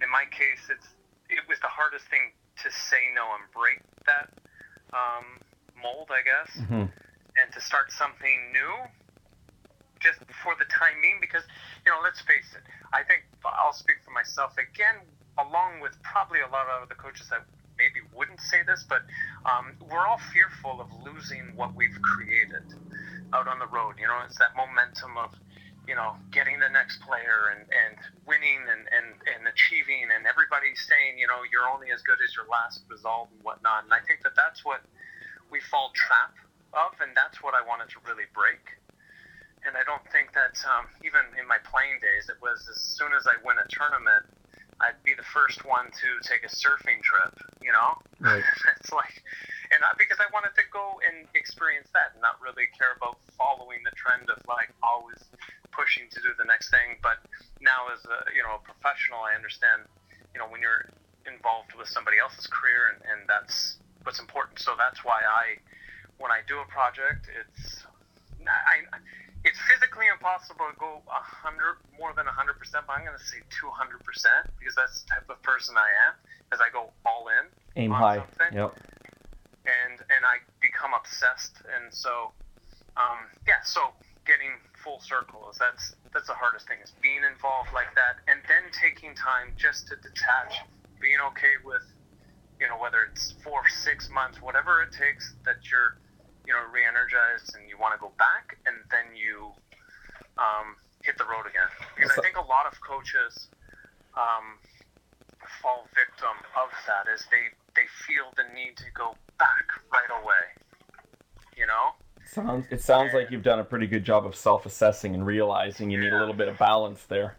in 0.00 0.08
my 0.08 0.24
case, 0.32 0.72
it's 0.72 0.88
it 1.28 1.44
was 1.48 1.60
the 1.60 1.72
hardest 1.72 2.08
thing 2.08 2.32
to 2.64 2.68
say 2.72 3.12
no 3.12 3.28
and 3.36 3.44
break 3.52 3.80
that 4.08 4.32
um, 4.96 5.40
mold, 5.76 6.08
I 6.08 6.24
guess, 6.24 6.50
mm-hmm. 6.56 6.88
and 6.88 7.48
to 7.52 7.60
start 7.60 7.92
something 7.92 8.52
new 8.56 8.72
just 10.00 10.20
for 10.40 10.56
the 10.56 10.68
time 10.72 11.00
being. 11.04 11.20
Because 11.20 11.44
you 11.84 11.92
know, 11.92 12.00
let's 12.00 12.24
face 12.24 12.56
it, 12.56 12.64
I 12.96 13.04
think 13.04 13.28
I'll 13.44 13.76
speak 13.76 14.00
for 14.00 14.16
myself 14.16 14.56
again 14.56 15.04
along 15.38 15.80
with 15.80 15.96
probably 16.02 16.40
a 16.40 16.50
lot 16.50 16.66
of 16.68 16.88
the 16.88 16.94
coaches 16.94 17.28
that 17.30 17.44
maybe 17.78 18.00
wouldn't 18.14 18.40
say 18.40 18.62
this, 18.66 18.84
but 18.88 19.02
um, 19.44 19.74
we're 19.90 20.06
all 20.06 20.20
fearful 20.32 20.80
of 20.80 20.88
losing 21.02 21.54
what 21.56 21.74
we've 21.74 21.98
created 22.02 22.62
out 23.32 23.48
on 23.48 23.58
the 23.58 23.66
road. 23.66 23.98
You 23.98 24.06
know, 24.06 24.22
it's 24.24 24.38
that 24.38 24.54
momentum 24.54 25.18
of, 25.18 25.34
you 25.88 25.94
know, 25.94 26.14
getting 26.30 26.62
the 26.62 26.70
next 26.70 27.02
player 27.02 27.50
and, 27.50 27.66
and 27.66 27.98
winning 28.30 28.62
and, 28.70 28.86
and, 28.94 29.18
and 29.26 29.42
achieving, 29.50 30.06
and 30.14 30.22
everybody 30.22 30.70
saying, 30.78 31.18
you 31.18 31.26
know, 31.26 31.42
you're 31.50 31.66
only 31.66 31.90
as 31.90 32.00
good 32.06 32.22
as 32.22 32.30
your 32.38 32.46
last 32.46 32.86
result 32.86 33.28
and 33.34 33.42
whatnot. 33.42 33.84
And 33.84 33.92
I 33.92 34.00
think 34.06 34.22
that 34.22 34.38
that's 34.38 34.64
what 34.64 34.86
we 35.50 35.58
fall 35.58 35.90
trap 35.98 36.38
of, 36.72 36.94
and 37.02 37.10
that's 37.18 37.42
what 37.42 37.54
I 37.58 37.62
wanted 37.66 37.90
to 37.90 37.98
really 38.06 38.30
break. 38.32 38.78
And 39.66 39.76
I 39.76 39.82
don't 39.82 40.04
think 40.12 40.36
that 40.36 40.54
um, 40.68 40.86
even 41.02 41.24
in 41.40 41.48
my 41.48 41.56
playing 41.64 41.96
days, 41.98 42.28
it 42.28 42.36
was 42.38 42.68
as 42.68 42.78
soon 42.78 43.16
as 43.16 43.26
I 43.26 43.40
win 43.42 43.56
a 43.56 43.66
tournament, 43.66 44.28
I'd 44.80 44.98
be 45.04 45.14
the 45.14 45.26
first 45.26 45.64
one 45.64 45.86
to 45.86 46.08
take 46.22 46.42
a 46.42 46.50
surfing 46.50 47.02
trip. 47.02 47.34
You 47.62 47.72
know, 47.72 47.98
right. 48.20 48.42
it's 48.80 48.92
like, 48.92 49.22
and 49.70 49.80
not 49.80 49.98
because 49.98 50.18
I 50.18 50.28
wanted 50.32 50.54
to 50.58 50.64
go 50.72 50.98
and 51.06 51.26
experience 51.34 51.88
that, 51.94 52.14
and 52.14 52.20
not 52.22 52.40
really 52.42 52.66
care 52.74 52.94
about 52.96 53.18
following 53.38 53.82
the 53.84 53.94
trend 53.94 54.30
of 54.30 54.42
like 54.46 54.74
always 54.82 55.22
pushing 55.70 56.10
to 56.10 56.18
do 56.20 56.34
the 56.38 56.44
next 56.44 56.70
thing. 56.70 56.98
But 57.02 57.22
now, 57.62 57.90
as 57.94 58.02
a 58.06 58.30
you 58.34 58.42
know 58.42 58.58
a 58.58 58.62
professional, 58.62 59.22
I 59.22 59.34
understand. 59.34 59.86
You 60.34 60.42
know, 60.42 60.50
when 60.50 60.58
you're 60.58 60.90
involved 61.30 61.78
with 61.78 61.86
somebody 61.86 62.18
else's 62.18 62.46
career, 62.50 62.90
and, 62.90 62.98
and 63.06 63.20
that's 63.30 63.78
what's 64.02 64.18
important. 64.18 64.58
So 64.58 64.74
that's 64.76 65.04
why 65.04 65.22
I, 65.22 65.62
when 66.18 66.30
I 66.34 66.42
do 66.46 66.58
a 66.58 66.66
project, 66.66 67.30
it's 67.30 67.86
I 68.44 68.84
it's 69.44 69.60
physically 69.68 70.08
impossible 70.08 70.64
to 70.72 70.76
go 70.80 71.04
a 71.06 71.22
hundred 71.22 71.76
more 71.96 72.12
than 72.16 72.26
a 72.26 72.34
hundred 72.34 72.58
percent, 72.58 72.88
but 72.88 72.96
I'm 72.96 73.04
going 73.04 73.16
to 73.16 73.28
say 73.28 73.44
two 73.52 73.68
hundred 73.68 74.00
percent 74.02 74.48
because 74.58 74.74
that's 74.74 75.04
the 75.04 75.20
type 75.20 75.28
of 75.28 75.40
person 75.44 75.76
I 75.76 75.88
am. 76.08 76.14
As 76.52 76.60
I 76.60 76.72
go 76.72 76.92
all 77.04 77.28
in, 77.28 77.44
aim 77.76 77.90
high, 77.90 78.24
yep, 78.52 78.72
and 79.66 79.96
and 80.08 80.22
I 80.24 80.40
become 80.60 80.92
obsessed, 80.96 81.60
and 81.66 81.92
so 81.92 82.32
um, 82.96 83.26
yeah, 83.46 83.60
so 83.64 83.92
getting 84.24 84.56
full 84.80 85.00
circle 85.00 85.48
is 85.52 85.58
that's 85.60 85.92
that's 86.12 86.28
the 86.28 86.36
hardest 86.36 86.68
thing 86.68 86.78
is 86.82 86.92
being 87.02 87.20
involved 87.26 87.70
like 87.74 87.92
that, 87.98 88.22
and 88.30 88.40
then 88.48 88.70
taking 88.72 89.12
time 89.14 89.52
just 89.58 89.88
to 89.88 89.96
detach, 90.00 90.62
being 91.00 91.18
okay 91.34 91.58
with, 91.64 91.82
you 92.60 92.68
know, 92.68 92.78
whether 92.78 93.04
it's 93.10 93.34
four, 93.42 93.66
six 93.68 94.08
months, 94.08 94.38
whatever 94.40 94.80
it 94.80 94.94
takes 94.94 95.34
that 95.44 95.58
you're, 95.68 95.98
you 96.46 96.52
know, 96.52 96.64
re-energized 96.72 97.56
and 97.56 97.68
you 97.68 97.78
want 97.78 97.94
to 97.94 98.00
go 98.00 98.12
back, 98.18 98.56
and 98.66 98.76
then 98.90 99.16
you 99.16 99.52
um, 100.38 100.76
hit 101.02 101.16
the 101.18 101.24
road 101.24 101.48
again. 101.48 101.68
Because 101.96 102.12
I 102.18 102.22
think 102.22 102.36
a 102.36 102.46
lot 102.46 102.66
of 102.66 102.80
coaches 102.80 103.48
um, 104.16 104.60
fall 105.60 105.88
victim 105.94 106.36
of 106.56 106.70
that 106.86 107.10
is 107.12 107.24
they 107.30 107.52
they 107.74 107.88
feel 108.06 108.30
the 108.36 108.44
need 108.54 108.76
to 108.76 108.88
go 108.94 109.16
back 109.38 109.66
right 109.92 110.12
away. 110.22 110.44
You 111.56 111.66
know. 111.66 111.96
Sounds 112.24 112.66
it 112.70 112.80
sounds 112.80 113.12
like 113.12 113.30
you've 113.30 113.44
done 113.44 113.60
a 113.60 113.64
pretty 113.64 113.86
good 113.86 114.04
job 114.04 114.24
of 114.24 114.34
self-assessing 114.34 115.14
and 115.14 115.26
realizing 115.26 115.90
you 115.90 116.00
need 116.00 116.12
a 116.12 116.18
little 116.18 116.34
bit 116.34 116.48
of 116.48 116.56
balance 116.58 117.04
there. 117.04 117.36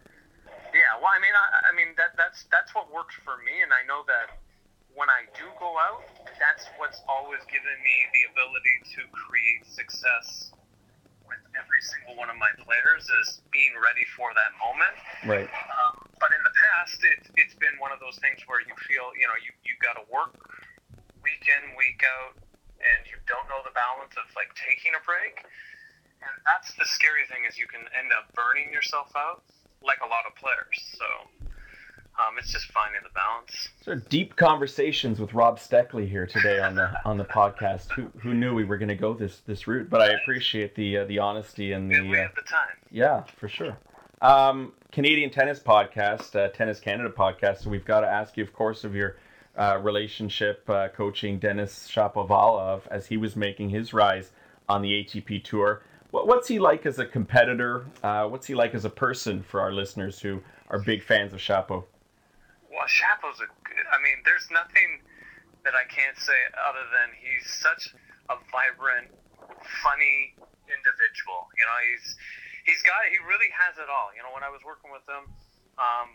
Yeah, 0.74 0.94
well, 1.02 1.10
I 1.10 1.20
mean, 1.20 1.34
I, 1.34 1.72
I 1.72 1.76
mean 1.76 1.96
that 1.98 2.14
that's 2.18 2.46
that's 2.52 2.76
what 2.76 2.94
works 2.94 3.16
for 3.24 3.38
me, 3.42 3.64
and 3.64 3.72
I 3.74 3.82
know 3.88 4.04
that 4.06 4.38
when 4.94 5.10
I 5.10 5.26
do 5.34 5.44
go 5.60 5.74
out, 5.80 6.04
that's 6.40 6.68
what's 6.78 7.00
always 7.08 7.42
given 7.48 7.76
me 7.82 7.96
the 8.14 8.24
ability 8.32 8.76
to 8.98 9.02
create 9.12 9.64
success 9.68 10.52
with 11.26 11.42
every 11.58 11.82
single 11.82 12.16
one 12.16 12.30
of 12.30 12.38
my 12.38 12.52
players 12.62 13.04
is 13.22 13.42
being 13.50 13.74
ready 13.82 14.06
for 14.14 14.30
that 14.38 14.52
moment. 14.62 14.96
Right. 15.26 15.50
Um, 15.50 15.96
but 16.22 16.30
in 16.32 16.42
the 16.46 16.54
past, 16.54 16.98
it, 17.02 17.20
it's 17.42 17.58
been 17.58 17.76
one 17.82 17.90
of 17.90 18.00
those 18.00 18.18
things 18.22 18.40
where 18.46 18.62
you 18.62 18.74
feel, 18.86 19.10
you 19.18 19.26
know, 19.26 19.38
you 19.42 19.52
you 19.66 19.74
got 19.82 19.98
to 19.98 20.06
work 20.08 20.38
week 21.26 21.44
in, 21.50 21.74
week 21.74 22.00
out, 22.06 22.38
and 22.78 23.00
you 23.10 23.18
don't 23.26 23.50
know 23.50 23.66
the 23.66 23.74
balance 23.74 24.14
of 24.16 24.30
like 24.38 24.54
taking 24.54 24.94
a 24.94 25.02
break. 25.02 25.42
And 26.22 26.34
that's 26.46 26.74
the 26.78 26.88
scary 26.88 27.26
thing 27.28 27.44
is 27.46 27.58
you 27.58 27.70
can 27.70 27.86
end 27.94 28.14
up 28.14 28.32
burning 28.38 28.72
yourself 28.72 29.12
out 29.18 29.46
like 29.84 30.02
a 30.02 30.10
lot 30.10 30.26
of 30.26 30.34
players. 30.38 30.78
So 30.98 31.06
um, 32.20 32.38
it's 32.38 32.52
just 32.52 32.72
finding 32.72 33.02
the 33.04 33.10
balance. 33.14 33.70
So 33.82 33.96
deep 34.10 34.36
conversations 34.36 35.20
with 35.20 35.34
Rob 35.34 35.60
Steckley 35.60 36.08
here 36.08 36.26
today 36.26 36.60
on 36.60 36.76
the 36.76 36.92
on 37.06 37.18
the 37.18 37.26
podcast. 37.26 37.92
Who 37.92 38.10
who 38.20 38.34
knew 38.34 38.54
we 38.54 38.64
were 38.64 38.78
going 38.78 38.90
to 38.90 38.96
go 38.96 39.14
this 39.14 39.40
this 39.46 39.68
route? 39.68 39.90
But 39.90 40.02
I 40.02 40.14
appreciate 40.22 40.76
the 40.76 41.00
uh, 41.00 41.06
the 41.06 41.20
honesty 41.20 41.74
and 41.74 41.90
the 41.90 41.96
And 41.96 42.10
we 42.10 42.18
have 42.18 42.36
the 42.36 42.42
time. 42.42 42.76
yeah 42.92 43.24
for 43.38 43.48
sure. 43.48 43.78
Um, 44.22 44.74
Canadian 44.92 45.30
Tennis 45.30 45.60
Podcast, 45.60 46.36
uh, 46.36 46.48
Tennis 46.50 46.80
Canada 46.80 47.10
Podcast. 47.10 47.64
So 47.64 47.70
we've 47.70 47.86
got 47.86 48.02
to 48.02 48.08
ask 48.08 48.38
you, 48.38 48.44
of 48.44 48.54
course, 48.54 48.84
of 48.86 48.96
your 48.96 49.18
uh, 49.58 49.78
relationship 49.82 50.68
uh, 50.70 50.88
coaching 50.88 51.38
Denis 51.38 51.90
Shapovalov 51.92 52.82
as 52.90 53.08
he 53.08 53.18
was 53.18 53.36
making 53.36 53.70
his 53.70 53.94
rise 53.94 54.32
on 54.70 54.82
the 54.82 54.90
ATP 55.04 55.44
Tour. 55.44 55.84
What, 56.12 56.28
what's 56.28 56.48
he 56.48 56.60
like 56.60 56.86
as 56.86 56.98
a 56.98 57.06
competitor? 57.06 57.86
Uh, 58.04 58.28
what's 58.28 58.48
he 58.48 58.56
like 58.56 58.74
as 58.74 58.86
a 58.86 58.90
person 58.90 59.44
for 59.44 59.60
our 59.60 59.74
listeners 59.74 60.20
who 60.20 60.42
are 60.70 60.80
big 60.80 61.04
fans 61.04 61.34
of 61.34 61.40
Shapo? 61.40 61.84
Well, 62.76 62.92
Shapo's 62.92 63.40
a 63.40 63.48
good. 63.64 63.86
I 63.88 64.04
mean, 64.04 64.20
there's 64.28 64.52
nothing 64.52 65.00
that 65.64 65.74
I 65.74 65.88
can't 65.88 66.20
say 66.20 66.36
other 66.60 66.84
than 66.92 67.16
he's 67.16 67.48
such 67.64 67.96
a 68.28 68.36
vibrant, 68.52 69.08
funny 69.80 70.36
individual. 70.68 71.48
You 71.56 71.64
know, 71.64 71.78
he's 71.88 72.06
he's 72.68 72.84
got 72.84 73.00
he 73.08 73.16
really 73.24 73.48
has 73.56 73.80
it 73.80 73.88
all. 73.88 74.12
You 74.12 74.28
know, 74.28 74.36
when 74.36 74.44
I 74.44 74.52
was 74.52 74.60
working 74.68 74.92
with 74.92 75.08
him, 75.08 75.24
um, 75.80 76.10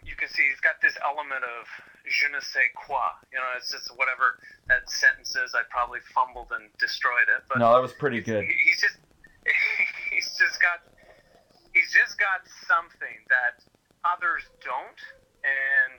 you 0.00 0.16
can 0.16 0.32
see 0.32 0.48
he's 0.48 0.64
got 0.64 0.80
this 0.80 0.96
element 1.04 1.44
of 1.44 1.68
je 2.08 2.26
ne 2.32 2.40
sais 2.40 2.72
quoi. 2.72 3.12
You 3.28 3.38
know, 3.38 3.52
it's 3.60 3.68
just 3.68 3.92
whatever 4.00 4.40
that 4.72 4.88
sentence 4.88 5.36
is. 5.36 5.52
I 5.52 5.62
probably 5.68 6.00
fumbled 6.16 6.56
and 6.56 6.72
destroyed 6.80 7.28
it, 7.28 7.44
but 7.52 7.60
No, 7.60 7.76
that 7.76 7.84
was 7.84 7.92
pretty 7.92 8.24
good. 8.24 8.48
he- 8.48 8.62
he's 8.64 8.80
just 8.80 8.96
he's 10.10 10.32
just 10.40 10.56
got 10.58 10.80
he's 11.76 11.92
just 11.92 12.16
got 12.16 12.40
something 12.66 13.28
that 13.28 13.60
others 14.06 14.42
don't 14.64 15.00
and 15.46 15.98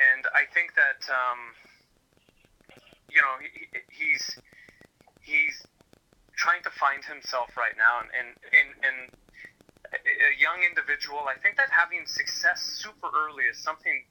and 0.00 0.24
I 0.32 0.48
think 0.52 0.72
that 0.74 1.04
um, 1.12 1.40
you 3.12 3.20
know 3.20 3.36
he, 3.40 3.68
he's 3.92 4.24
he's 5.20 5.56
trying 6.36 6.64
to 6.64 6.72
find 6.74 7.04
himself 7.04 7.54
right 7.56 7.76
now. 7.76 8.00
And 8.00 8.10
and, 8.16 8.34
and 8.50 8.68
and 8.80 8.98
a 9.92 10.32
young 10.40 10.64
individual 10.64 11.28
I 11.28 11.36
think 11.36 11.60
that 11.60 11.68
having 11.68 12.08
success 12.08 12.64
super 12.80 13.12
early 13.12 13.44
is 13.44 13.60
something 13.60 14.08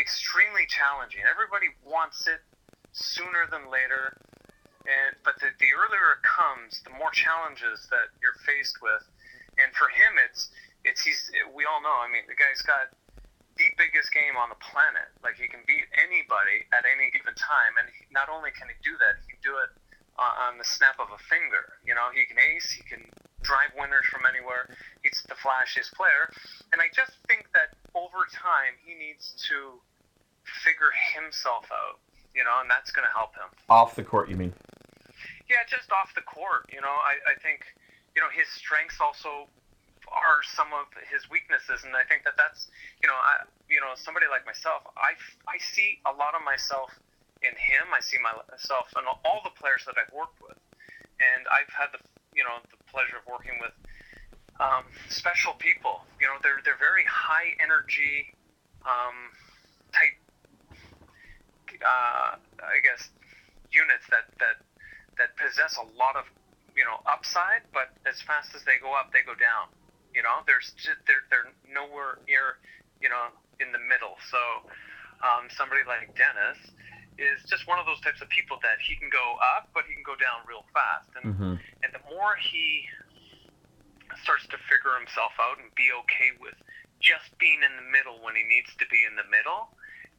extremely 0.00 0.64
challenging. 0.66 1.20
Everybody 1.28 1.68
wants 1.84 2.24
it 2.26 2.40
sooner 2.96 3.44
than 3.52 3.68
later. 3.68 4.16
And 4.88 5.14
but 5.22 5.36
the, 5.38 5.52
the 5.60 5.70
earlier 5.76 6.16
it 6.18 6.24
comes 6.24 6.80
the 6.82 6.96
more 6.96 7.12
challenges 7.12 7.86
that 7.92 8.10
you're 8.18 8.40
faced 8.42 8.80
with. 8.80 9.04
And 9.60 9.68
for 9.76 9.92
him 9.92 10.16
it's 10.16 10.48
it's 10.82 11.04
he's 11.04 11.30
we 11.54 11.62
all 11.62 11.78
know 11.78 11.94
i 12.02 12.10
mean 12.10 12.26
the 12.26 12.34
guy's 12.34 12.58
got 12.66 12.90
the 13.62 13.70
biggest 13.78 14.10
game 14.10 14.34
on 14.34 14.50
the 14.50 14.58
planet. 14.58 15.06
Like 15.22 15.38
he 15.38 15.46
can 15.46 15.62
beat 15.62 15.86
anybody 15.94 16.66
at 16.74 16.82
any 16.82 17.14
given 17.14 17.38
time 17.38 17.78
and 17.78 17.86
he, 17.94 18.10
not 18.10 18.26
only 18.26 18.50
can 18.50 18.66
he 18.66 18.74
do 18.82 18.98
that 18.98 19.22
he 19.22 19.38
can 19.38 19.42
do 19.46 19.54
it 19.62 19.70
on, 20.18 20.32
on 20.50 20.52
the 20.58 20.66
snap 20.66 20.98
of 20.98 21.14
a 21.14 21.20
finger. 21.30 21.78
You 21.86 21.94
know 21.94 22.10
he 22.10 22.26
can 22.26 22.42
ace 22.42 22.74
he 22.74 22.82
can 22.82 23.06
drive 23.46 23.70
winners 23.78 24.06
from 24.10 24.26
anywhere. 24.26 24.74
He's 25.06 25.22
the 25.30 25.38
flashiest 25.38 25.94
player. 25.94 26.34
And 26.74 26.82
i 26.82 26.90
just 26.90 27.14
think 27.30 27.46
that 27.54 27.78
over 27.94 28.26
time 28.34 28.74
he 28.82 28.98
needs 28.98 29.38
to 29.46 29.78
figure 30.66 30.90
himself 31.14 31.70
out 31.70 32.02
you 32.34 32.42
know 32.42 32.58
and 32.58 32.66
that's 32.66 32.90
going 32.90 33.06
to 33.06 33.14
help 33.14 33.30
him. 33.38 33.46
Off 33.70 33.94
the 33.94 34.02
court, 34.02 34.26
you 34.26 34.34
mean? 34.34 34.52
yeah, 35.52 35.62
just 35.68 35.92
off 35.92 36.08
the 36.16 36.24
court. 36.24 36.64
You 36.72 36.80
know, 36.80 36.92
I, 36.92 37.20
I 37.28 37.34
think, 37.44 37.68
you 38.16 38.24
know, 38.24 38.32
his 38.32 38.48
strengths 38.48 38.96
also 39.04 39.52
are 40.12 40.44
some 40.44 40.70
of 40.76 40.92
his 41.08 41.26
weaknesses, 41.32 41.82
and 41.82 41.96
I 41.96 42.04
think 42.04 42.28
that 42.28 42.36
that's, 42.36 42.68
you 43.00 43.08
know, 43.08 43.16
I, 43.16 43.48
you 43.66 43.80
know, 43.80 43.96
somebody 43.96 44.28
like 44.28 44.44
myself, 44.44 44.84
I, 44.94 45.16
I 45.48 45.56
see 45.58 45.98
a 46.04 46.12
lot 46.12 46.36
of 46.36 46.44
myself 46.44 46.92
in 47.42 47.56
him. 47.56 47.90
I 47.90 48.00
see 48.04 48.20
myself 48.20 48.92
in 48.94 49.04
all 49.08 49.40
the 49.42 49.54
players 49.56 49.82
that 49.88 49.96
I've 49.96 50.12
worked 50.14 50.38
with, 50.44 50.58
and 51.18 51.48
I've 51.50 51.72
had 51.72 51.90
the, 51.90 52.00
you 52.36 52.44
know, 52.44 52.60
the 52.70 52.78
pleasure 52.92 53.18
of 53.18 53.26
working 53.26 53.58
with 53.58 53.74
um, 54.60 54.86
special 55.08 55.56
people. 55.58 56.06
You 56.20 56.30
know, 56.30 56.38
they're 56.42 56.62
they're 56.64 56.78
very 56.78 57.04
high 57.08 57.56
energy 57.58 58.30
um, 58.86 59.34
type, 59.90 60.16
uh, 61.82 62.38
I 62.62 62.78
guess, 62.84 63.10
units 63.72 64.06
that 64.14 64.30
that 64.38 64.62
that 65.18 65.34
possess 65.36 65.76
a 65.76 65.86
lot 65.98 66.14
of 66.14 66.30
you 66.76 66.84
know 66.84 67.02
upside, 67.10 67.66
but 67.74 67.90
as 68.06 68.22
fast 68.22 68.54
as 68.54 68.62
they 68.64 68.78
go 68.80 68.94
up, 68.94 69.10
they 69.12 69.26
go 69.26 69.34
down. 69.34 69.72
You 70.14 70.22
know, 70.22 70.44
there's 70.46 70.72
just, 70.76 71.00
they're 71.08 71.24
they're 71.32 71.50
nowhere 71.68 72.20
near 72.28 72.60
you 73.00 73.08
know 73.08 73.32
in 73.60 73.72
the 73.72 73.80
middle. 73.80 74.16
So 74.28 74.40
um, 75.24 75.48
somebody 75.52 75.82
like 75.86 76.12
Denis 76.16 76.58
is 77.20 77.44
just 77.48 77.68
one 77.68 77.76
of 77.76 77.84
those 77.84 78.00
types 78.00 78.24
of 78.24 78.28
people 78.32 78.56
that 78.64 78.80
he 78.80 78.96
can 78.96 79.12
go 79.12 79.36
up, 79.56 79.68
but 79.76 79.84
he 79.84 79.92
can 79.94 80.04
go 80.04 80.16
down 80.16 80.44
real 80.48 80.64
fast. 80.72 81.08
And 81.16 81.26
Mm-hmm. 81.28 81.54
and 81.84 81.90
the 81.92 82.04
more 82.08 82.34
he 82.52 82.84
starts 84.20 84.44
to 84.52 84.58
figure 84.68 84.92
himself 84.98 85.32
out 85.40 85.56
and 85.56 85.72
be 85.72 85.88
okay 86.04 86.36
with 86.36 86.56
just 87.00 87.32
being 87.40 87.64
in 87.64 87.72
the 87.80 87.88
middle 87.88 88.20
when 88.22 88.36
he 88.36 88.44
needs 88.44 88.70
to 88.78 88.86
be 88.92 89.02
in 89.08 89.16
the 89.16 89.26
middle, 89.26 89.72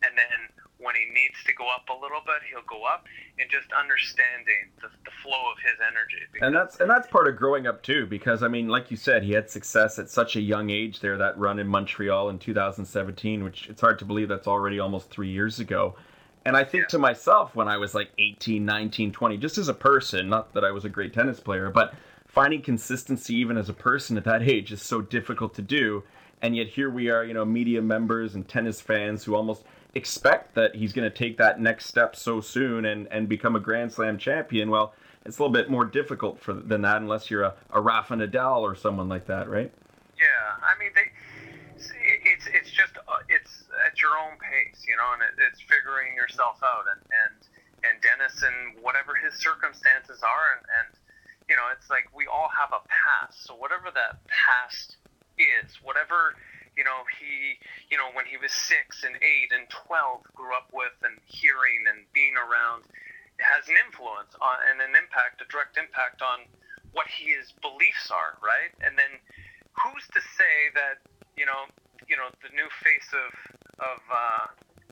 and 0.03 0.17
then 0.17 0.63
when 0.83 0.95
he 0.95 1.05
needs 1.13 1.41
to 1.45 1.53
go 1.53 1.65
up 1.73 1.87
a 1.89 1.93
little 1.93 2.19
bit, 2.25 2.43
he'll 2.49 2.67
go 2.67 2.83
up, 2.83 3.05
and 3.39 3.49
just 3.49 3.71
understanding 3.71 4.69
the, 4.81 4.89
the 5.05 5.11
flow 5.23 5.39
of 5.51 5.57
his 5.63 5.79
energy. 5.79 6.27
And 6.41 6.53
that's 6.53 6.79
and 6.79 6.89
that's 6.89 7.07
part 7.07 7.27
of 7.27 7.37
growing 7.37 7.65
up 7.67 7.81
too, 7.81 8.05
because 8.05 8.43
I 8.43 8.47
mean, 8.47 8.67
like 8.67 8.91
you 8.91 8.97
said, 8.97 9.23
he 9.23 9.31
had 9.31 9.49
success 9.49 9.97
at 9.97 10.09
such 10.09 10.35
a 10.35 10.41
young 10.41 10.69
age 10.69 10.99
there. 10.99 11.17
That 11.17 11.37
run 11.37 11.59
in 11.59 11.67
Montreal 11.67 12.29
in 12.29 12.39
2017, 12.39 13.43
which 13.43 13.69
it's 13.69 13.81
hard 13.81 13.99
to 13.99 14.05
believe 14.05 14.27
that's 14.27 14.47
already 14.47 14.79
almost 14.79 15.09
three 15.09 15.29
years 15.29 15.59
ago. 15.59 15.95
And 16.45 16.57
I 16.57 16.65
think 16.65 16.89
to 16.89 16.99
myself 16.99 17.55
when 17.55 17.69
I 17.69 17.77
was 17.77 17.95
like 17.95 18.09
18, 18.17 18.65
19, 18.65 19.13
20, 19.13 19.37
just 19.37 19.57
as 19.57 19.69
a 19.69 19.73
person, 19.73 20.27
not 20.27 20.53
that 20.53 20.65
I 20.65 20.71
was 20.71 20.83
a 20.83 20.89
great 20.89 21.13
tennis 21.13 21.39
player, 21.39 21.69
but 21.69 21.93
finding 22.27 22.61
consistency 22.61 23.35
even 23.35 23.57
as 23.57 23.69
a 23.69 23.73
person 23.73 24.17
at 24.17 24.25
that 24.25 24.43
age 24.49 24.71
is 24.71 24.81
so 24.81 25.01
difficult 25.01 25.53
to 25.55 25.61
do. 25.61 26.03
And 26.41 26.57
yet 26.57 26.67
here 26.67 26.89
we 26.89 27.09
are, 27.09 27.23
you 27.23 27.33
know, 27.33 27.45
media 27.45 27.81
members 27.81 28.35
and 28.35 28.45
tennis 28.45 28.81
fans 28.81 29.23
who 29.23 29.35
almost 29.35 29.63
expect 29.93 30.55
that 30.55 30.75
he's 30.75 30.93
going 30.93 31.09
to 31.09 31.15
take 31.15 31.37
that 31.37 31.59
next 31.59 31.85
step 31.85 32.15
so 32.15 32.41
soon 32.41 32.85
and, 32.85 33.07
and 33.11 33.29
become 33.29 33.55
a 33.55 33.59
Grand 33.59 33.91
Slam 33.91 34.17
champion. 34.17 34.69
Well, 34.69 34.93
it's 35.25 35.37
a 35.37 35.41
little 35.41 35.53
bit 35.53 35.69
more 35.69 35.85
difficult 35.85 36.41
for 36.41 36.53
than 36.53 36.81
that 36.81 36.97
unless 36.97 37.29
you're 37.31 37.43
a, 37.43 37.53
a 37.71 37.79
Rafa 37.79 38.15
Nadal 38.15 38.61
or 38.61 38.75
someone 38.75 39.07
like 39.07 39.27
that, 39.27 39.49
right? 39.49 39.71
Yeah, 40.17 40.49
I 40.61 40.77
mean, 40.79 40.91
they, 40.95 41.11
it's 42.25 42.47
it's 42.47 42.71
just 42.71 42.97
uh, 42.97 43.23
it's 43.29 43.63
at 43.85 44.01
your 44.01 44.11
own 44.17 44.37
pace, 44.39 44.83
you 44.87 44.97
know, 44.97 45.13
and 45.13 45.21
it, 45.21 45.33
it's 45.47 45.61
figuring 45.61 46.15
yourself 46.15 46.59
out, 46.63 46.85
and 46.91 47.01
and 47.23 47.35
and 47.87 47.95
Denis 48.01 48.43
and 48.43 48.83
whatever 48.83 49.15
his 49.15 49.33
circumstances 49.39 50.19
are, 50.23 50.59
and 50.59 50.63
and 50.83 50.89
you 51.49 51.55
know, 51.55 51.71
it's 51.71 51.89
like 51.89 52.07
we 52.15 52.27
all 52.27 52.49
have 52.51 52.71
a 52.71 52.83
past, 52.87 53.45
so 53.45 53.55
whatever 53.55 53.91
that 53.95 54.19
past 54.27 54.97
is, 55.39 55.79
whatever 55.83 56.35
you 56.75 56.83
know 56.83 57.05
he 57.19 57.59
you 57.89 57.97
know 57.97 58.09
when 58.13 58.25
he 58.25 58.37
was 58.37 58.51
six 58.51 59.03
and 59.03 59.15
eight 59.21 59.53
and 59.53 59.69
twelve 59.69 60.25
grew 60.33 60.53
up 60.53 60.69
with 60.73 60.95
and 61.03 61.19
hearing 61.25 61.85
and 61.87 62.05
being 62.13 62.33
around 62.37 62.83
has 63.41 63.65
an 63.69 63.75
influence 63.81 64.31
on 64.37 64.57
and 64.69 64.77
an 64.81 64.93
impact, 64.93 65.41
a 65.41 65.47
direct 65.49 65.77
impact 65.77 66.21
on 66.21 66.45
what 66.93 67.09
his 67.09 67.49
beliefs 67.65 68.13
are, 68.13 68.37
right? 68.45 68.69
And 68.85 68.93
then 68.93 69.17
who's 69.73 70.05
to 70.13 70.21
say 70.21 70.69
that 70.77 71.01
you 71.37 71.45
know 71.45 71.65
you 72.05 72.17
know 72.17 72.29
the 72.45 72.53
new 72.53 72.69
face 72.85 73.09
of 73.13 73.31
of 73.81 74.01
uh, 74.07 74.45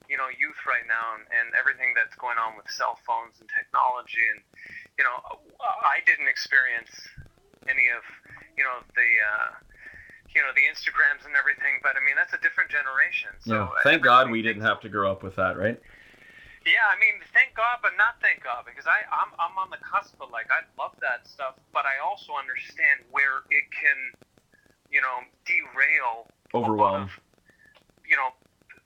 you 0.09 0.17
know 0.17 0.27
youth 0.33 0.57
right 0.65 0.85
now 0.89 1.17
and, 1.17 1.25
and 1.29 1.53
everything 1.53 1.93
that's 1.93 2.17
going 2.17 2.41
on 2.41 2.57
with 2.57 2.65
cell 2.73 2.97
phones 3.05 3.37
and 3.37 3.47
technology 3.53 4.25
and 4.33 4.41
you 4.97 5.05
know 5.05 5.21
I 5.61 6.01
didn't 6.09 6.27
experience 6.27 6.91
any 7.69 7.93
of 7.93 8.01
you 8.57 8.65
know 8.65 8.81
the 8.97 9.09
uh, 9.21 9.49
you 10.35 10.41
know 10.41 10.51
the 10.55 10.65
Instagrams 10.67 11.27
and 11.27 11.35
everything, 11.35 11.79
but 11.83 11.95
I 11.95 12.01
mean 12.03 12.15
that's 12.15 12.33
a 12.33 12.41
different 12.41 12.71
generation. 12.71 13.31
So 13.43 13.53
yeah, 13.53 13.83
thank 13.83 14.01
God 14.03 14.31
we 14.31 14.41
didn't 14.41 14.63
have 14.63 14.79
to 14.81 14.89
grow 14.89 15.11
up 15.11 15.23
with 15.23 15.35
that, 15.35 15.57
right? 15.57 15.79
Yeah, 16.61 16.85
I 16.93 16.95
mean, 17.01 17.17
thank 17.33 17.57
God, 17.57 17.81
but 17.81 17.97
not 17.97 18.21
thank 18.21 18.45
God, 18.45 18.69
because 18.69 18.85
I, 18.85 19.01
I'm, 19.09 19.33
I'm 19.41 19.57
on 19.57 19.73
the 19.73 19.81
cusp 19.81 20.13
of 20.21 20.29
like 20.29 20.45
I 20.53 20.61
love 20.77 20.93
that 21.01 21.25
stuff, 21.25 21.57
but 21.73 21.89
I 21.89 21.97
also 21.97 22.37
understand 22.37 23.01
where 23.09 23.41
it 23.49 23.65
can, 23.73 23.97
you 24.93 25.01
know, 25.01 25.25
derail, 25.49 26.29
overwhelm, 26.53 27.09
of, 27.09 27.17
you 28.05 28.13
know, 28.13 28.29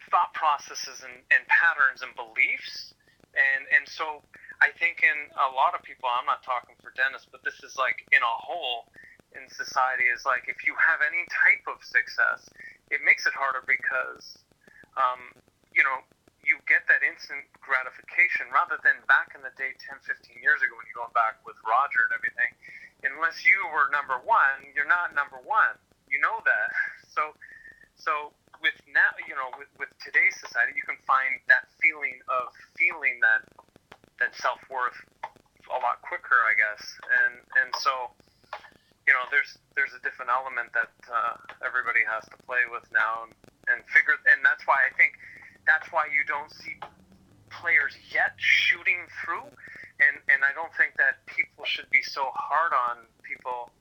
thought 0.08 0.32
processes 0.32 1.04
and, 1.04 1.20
and 1.36 1.44
patterns 1.52 2.00
and 2.00 2.16
beliefs, 2.16 2.96
and 3.36 3.68
and 3.76 3.84
so 3.84 4.24
I 4.64 4.72
think 4.80 5.04
in 5.04 5.28
a 5.36 5.52
lot 5.52 5.76
of 5.76 5.84
people, 5.84 6.08
I'm 6.08 6.24
not 6.24 6.48
talking 6.48 6.80
for 6.80 6.96
Denis, 6.96 7.28
but 7.28 7.44
this 7.44 7.60
is 7.60 7.76
like 7.76 8.08
in 8.16 8.24
a 8.24 8.36
whole 8.40 8.88
in 9.36 9.48
society 9.52 10.08
is 10.10 10.24
like 10.26 10.48
if 10.48 10.66
you 10.66 10.74
have 10.80 11.04
any 11.04 11.28
type 11.30 11.64
of 11.68 11.84
success, 11.84 12.48
it 12.90 13.04
makes 13.04 13.28
it 13.28 13.36
harder 13.36 13.64
because, 13.68 14.40
um, 14.96 15.36
you 15.76 15.84
know 15.84 16.02
you 16.46 16.62
get 16.70 16.86
that 16.86 17.02
instant 17.02 17.42
gratification 17.58 18.46
rather 18.54 18.78
than 18.86 19.02
back 19.10 19.34
in 19.34 19.42
the 19.42 19.50
day 19.58 19.74
10 19.82 19.98
15 20.06 20.46
years 20.46 20.62
ago 20.62 20.78
when 20.78 20.86
you're 20.86 21.02
going 21.02 21.12
back 21.18 21.42
with 21.42 21.58
roger 21.66 22.06
and 22.06 22.14
everything. 22.14 22.54
Unless 23.02 23.42
you 23.46 23.58
were 23.74 23.90
number 23.90 24.22
one 24.24 24.64
you're 24.72 24.88
not 24.88 25.12
number 25.18 25.42
one. 25.44 25.76
You 26.08 26.22
know 26.22 26.40
that. 26.46 26.70
So 27.16 27.32
so 27.96 28.36
with 28.60 28.76
now 28.92 29.08
you 29.24 29.40
know 29.40 29.48
with, 29.56 29.72
with 29.80 29.88
today's 30.04 30.36
society 30.36 30.76
you 30.76 30.84
can 30.84 31.00
find 31.08 31.40
that 31.48 31.64
feeling 31.80 32.20
of 32.28 32.52
feeling 32.76 33.24
that 33.24 33.48
that 34.20 34.36
self-worth 34.36 35.00
a 35.24 35.80
lot 35.80 36.04
quicker 36.04 36.36
i 36.44 36.52
guess. 36.60 36.84
And 37.24 37.40
and 37.64 37.72
so 37.80 38.12
you 39.08 39.14
know 39.14 39.26
there's 39.30 39.58
there's 39.78 39.94
a 39.94 40.02
different 40.02 40.34
element 40.34 40.74
that 40.74 40.94
uh, 41.10 41.38
everybody 41.62 42.02
has 42.06 42.26
to 42.30 42.38
play 42.50 42.66
with 42.70 42.86
now 42.90 43.30
and, 43.30 43.34
and 43.70 43.80
figure 43.90 44.18
and 44.30 44.42
that's 44.42 44.66
why 44.66 44.82
i 44.86 44.92
think 44.98 45.14
that's 45.66 45.90
why 45.94 46.06
you 46.10 46.22
don't 46.26 46.54
see 46.54 46.78
players 47.62 47.96
yet 48.12 48.36
shooting 48.38 49.08
through. 49.24 49.48
And 50.04 50.20
and 50.28 50.44
I 50.44 50.52
don't 50.52 50.72
think 50.76 51.00
that 51.00 51.24
people 51.26 51.64
should 51.64 51.90
be 51.90 52.04
so 52.04 52.28
hard 52.36 52.76
on 52.76 53.08
people. 53.24 53.72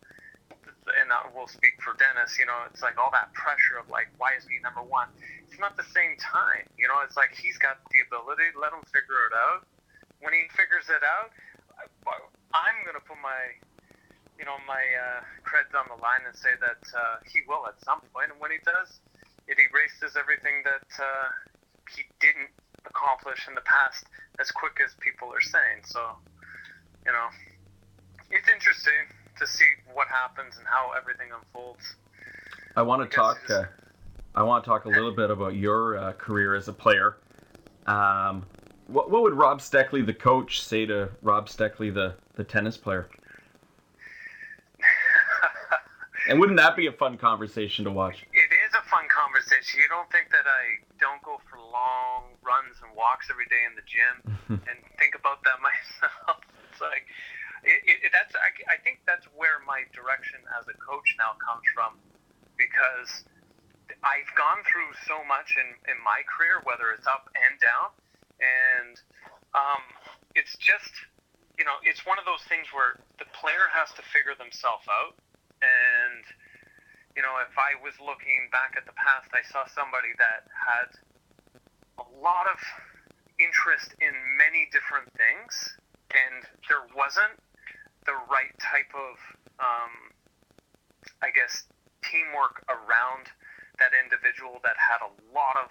And 1.00 1.08
I 1.10 1.24
will 1.32 1.48
speak 1.48 1.80
for 1.80 1.96
Denis. 1.96 2.36
You 2.38 2.46
know, 2.46 2.68
it's 2.68 2.84
like 2.84 3.00
all 3.00 3.10
that 3.16 3.32
pressure 3.32 3.80
of 3.80 3.88
like, 3.88 4.12
why 4.20 4.36
is 4.36 4.44
he 4.44 4.60
number 4.60 4.84
one? 4.84 5.08
It's 5.48 5.58
not 5.58 5.80
the 5.80 5.88
same 5.96 6.14
time. 6.20 6.68
You 6.76 6.86
know, 6.86 7.00
it's 7.02 7.16
like 7.16 7.32
he's 7.34 7.56
got 7.58 7.80
the 7.90 8.04
ability. 8.04 8.52
Let 8.54 8.70
him 8.70 8.84
figure 8.92 9.26
it 9.26 9.34
out. 9.34 9.66
When 10.20 10.32
he 10.32 10.46
figures 10.54 10.86
it 10.92 11.02
out, 11.02 11.34
I'm 12.54 12.78
gonna 12.86 13.02
put 13.02 13.18
my 13.18 13.58
you 14.38 14.44
know 14.44 14.58
my 14.66 14.82
uh, 14.82 15.20
creds 15.46 15.72
on 15.78 15.86
the 15.88 16.00
line 16.02 16.26
and 16.26 16.36
say 16.36 16.54
that 16.60 16.82
uh, 16.94 17.22
he 17.26 17.40
will 17.46 17.66
at 17.66 17.78
some 17.84 18.00
point. 18.12 18.30
and 18.32 18.40
when 18.40 18.50
he 18.50 18.58
does, 18.64 19.00
it 19.46 19.58
erases 19.58 20.16
everything 20.16 20.62
that 20.64 20.88
uh, 20.98 21.28
he 21.94 22.02
didn't 22.20 22.50
accomplish 22.86 23.46
in 23.48 23.54
the 23.54 23.64
past 23.64 24.06
as 24.40 24.50
quick 24.50 24.78
as 24.84 24.94
people 25.00 25.28
are 25.28 25.40
saying. 25.40 25.84
So, 25.84 26.00
you 27.06 27.12
know, 27.12 27.28
it's 28.30 28.48
interesting 28.48 29.08
to 29.38 29.46
see 29.46 29.68
what 29.92 30.08
happens 30.08 30.56
and 30.56 30.66
how 30.66 30.92
everything 30.96 31.28
unfolds. 31.34 31.96
I 32.76 32.82
want 32.82 33.08
to 33.08 33.14
talk. 33.14 33.38
Uh, 33.48 33.64
I 34.34 34.42
want 34.42 34.64
to 34.64 34.68
talk 34.68 34.84
a 34.84 34.88
little 34.88 35.12
bit 35.12 35.30
about 35.30 35.54
your 35.54 35.96
uh, 35.96 36.12
career 36.12 36.54
as 36.54 36.66
a 36.66 36.72
player. 36.72 37.18
Um, 37.86 38.46
what, 38.88 39.10
what 39.10 39.22
would 39.22 39.34
Rob 39.34 39.60
Steckley, 39.60 40.04
the 40.04 40.14
coach, 40.14 40.62
say 40.62 40.84
to 40.86 41.10
Rob 41.22 41.48
Steckley, 41.48 41.94
the, 41.94 42.14
the 42.34 42.42
tennis 42.42 42.76
player? 42.76 43.08
And 46.28 46.40
wouldn't 46.40 46.58
that 46.58 46.76
be 46.76 46.86
a 46.86 46.92
fun 46.92 47.16
conversation 47.16 47.84
to 47.84 47.92
watch? 47.92 48.24
It 48.32 48.50
is 48.52 48.72
a 48.72 48.84
fun 48.88 49.04
conversation. 49.12 49.80
You 49.80 49.88
don't 49.92 50.08
think 50.08 50.32
that 50.32 50.48
I 50.48 50.80
don't 50.96 51.20
go 51.20 51.40
for 51.50 51.60
long 51.60 52.32
runs 52.40 52.80
and 52.80 52.92
walks 52.96 53.28
every 53.28 53.44
day 53.52 53.62
in 53.68 53.76
the 53.76 53.84
gym 53.84 54.16
and 54.68 54.78
think 54.96 55.12
about 55.14 55.44
that 55.44 55.60
myself. 55.64 56.40
It's 56.72 56.80
like 56.80 57.04
it, 57.64 58.08
it, 58.08 58.10
that's 58.12 58.32
I, 58.36 58.52
I 58.72 58.76
think 58.80 59.04
that's 59.04 59.24
where 59.36 59.60
my 59.64 59.84
direction 59.92 60.40
as 60.56 60.64
a 60.68 60.76
coach 60.80 61.08
now 61.20 61.36
comes 61.40 61.64
from 61.72 61.96
because 62.56 63.24
I've 64.04 64.28
gone 64.36 64.64
through 64.64 64.92
so 65.04 65.20
much 65.24 65.56
in, 65.60 65.68
in 65.88 65.98
my 66.00 66.24
career, 66.24 66.64
whether 66.64 66.92
it's 66.92 67.08
up 67.08 67.28
and 67.36 67.56
down, 67.60 67.88
and 68.40 68.94
um, 69.52 69.82
it's 70.36 70.56
just 70.56 70.92
you 71.56 71.64
know 71.64 71.76
it's 71.84 72.04
one 72.08 72.16
of 72.16 72.24
those 72.24 72.42
things 72.48 72.68
where 72.72 73.00
the 73.20 73.28
player 73.36 73.68
has 73.72 73.92
to 73.96 74.02
figure 74.08 74.36
themselves 74.36 74.88
out 74.88 75.16
and 75.64 76.24
you 77.16 77.22
know, 77.22 77.38
if 77.46 77.54
I 77.54 77.78
was 77.78 77.94
looking 78.02 78.50
back 78.50 78.74
at 78.74 78.86
the 78.90 78.96
past, 78.98 79.30
I 79.30 79.46
saw 79.46 79.62
somebody 79.70 80.10
that 80.18 80.50
had 80.50 80.90
a 82.02 82.06
lot 82.18 82.50
of 82.50 82.58
interest 83.38 83.94
in 84.02 84.14
many 84.34 84.66
different 84.74 85.06
things, 85.14 85.54
and 86.10 86.42
there 86.66 86.82
wasn't 86.90 87.38
the 88.06 88.18
right 88.26 88.50
type 88.58 88.90
of, 88.94 89.14
um, 89.62 89.92
I 91.22 91.30
guess, 91.30 91.70
teamwork 92.02 92.66
around 92.66 93.30
that 93.78 93.94
individual 93.94 94.58
that 94.66 94.74
had 94.78 95.02
a 95.02 95.10
lot 95.30 95.54
of 95.58 95.70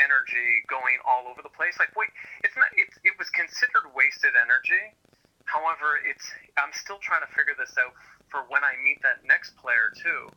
energy 0.00 0.64
going 0.72 0.96
all 1.04 1.28
over 1.28 1.44
the 1.44 1.52
place. 1.52 1.76
Like, 1.76 1.92
wait, 1.96 2.12
it's 2.44 2.56
not. 2.56 2.72
It, 2.76 2.88
it 3.04 3.14
was 3.20 3.28
considered 3.32 3.92
wasted 3.92 4.32
energy. 4.36 4.96
However, 5.44 6.00
it's. 6.08 6.24
I'm 6.56 6.72
still 6.72 7.00
trying 7.04 7.24
to 7.24 7.30
figure 7.36 7.56
this 7.56 7.76
out 7.76 7.92
for 8.32 8.48
when 8.48 8.64
I 8.64 8.80
meet 8.80 9.04
that 9.04 9.20
next 9.28 9.54
player 9.60 9.92
too 9.92 10.32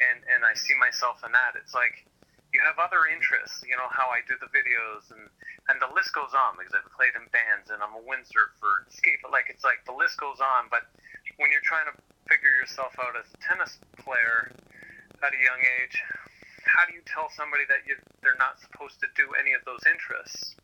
and 0.00 0.24
and 0.32 0.40
I 0.44 0.56
see 0.56 0.74
myself 0.80 1.20
in 1.24 1.32
that. 1.32 1.54
It's 1.60 1.76
like 1.76 2.08
you 2.50 2.58
have 2.66 2.80
other 2.82 3.06
interests, 3.06 3.62
you 3.62 3.76
know 3.76 3.88
how 3.92 4.10
I 4.10 4.24
do 4.26 4.34
the 4.40 4.50
videos, 4.50 5.12
and 5.12 5.28
and 5.68 5.76
the 5.78 5.92
list 5.92 6.16
goes 6.16 6.32
on 6.34 6.56
because 6.58 6.74
I've 6.74 6.88
played 6.96 7.14
in 7.14 7.28
bands 7.30 7.70
and 7.70 7.78
I'm 7.84 7.94
a 7.94 8.02
windsurfer, 8.02 8.88
skate. 8.90 9.20
But 9.22 9.30
like 9.30 9.52
it's 9.52 9.62
like 9.62 9.84
the 9.84 9.94
list 9.94 10.18
goes 10.18 10.40
on. 10.40 10.72
But 10.72 10.88
when 11.38 11.52
you're 11.52 11.64
trying 11.64 11.86
to 11.92 11.94
figure 12.26 12.50
yourself 12.56 12.96
out 12.98 13.14
as 13.14 13.28
a 13.30 13.38
tennis 13.44 13.78
player 14.00 14.50
at 15.20 15.30
a 15.36 15.40
young 15.40 15.60
age, 15.84 15.96
how 16.64 16.88
do 16.88 16.96
you 16.96 17.04
tell 17.06 17.28
somebody 17.30 17.68
that 17.68 17.84
you 17.86 17.94
they're 18.24 18.40
not 18.40 18.58
supposed 18.58 18.98
to 19.04 19.08
do 19.14 19.36
any 19.36 19.52
of 19.52 19.62
those 19.68 19.84
interests? 19.86 20.56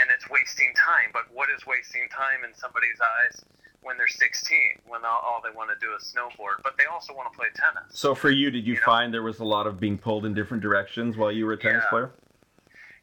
And 0.00 0.08
it's 0.08 0.24
wasting 0.32 0.72
time. 0.72 1.12
But 1.12 1.28
what 1.30 1.52
is 1.52 1.68
wasting 1.68 2.08
time 2.08 2.48
in 2.48 2.56
somebody's 2.56 2.96
eyes? 2.98 3.44
When 3.82 3.98
they're 3.98 4.08
16, 4.08 4.86
when 4.86 5.04
all, 5.04 5.20
all 5.26 5.40
they 5.42 5.54
want 5.54 5.70
to 5.74 5.78
do 5.84 5.92
is 5.98 6.14
snowboard, 6.14 6.62
but 6.62 6.78
they 6.78 6.86
also 6.86 7.12
want 7.12 7.30
to 7.30 7.34
play 7.36 7.50
tennis. 7.54 7.90
So 7.98 8.14
for 8.14 8.30
you, 8.30 8.50
did 8.50 8.64
you, 8.66 8.74
you 8.74 8.80
find 8.80 9.10
know? 9.10 9.18
there 9.18 9.26
was 9.26 9.42
a 9.42 9.44
lot 9.44 9.66
of 9.66 9.78
being 9.78 9.98
pulled 9.98 10.24
in 10.24 10.34
different 10.34 10.62
directions 10.62 11.16
while 11.16 11.30
you 11.30 11.44
were 11.46 11.54
a 11.54 11.60
tennis 11.60 11.82
yeah. 11.86 11.90
player? 11.90 12.10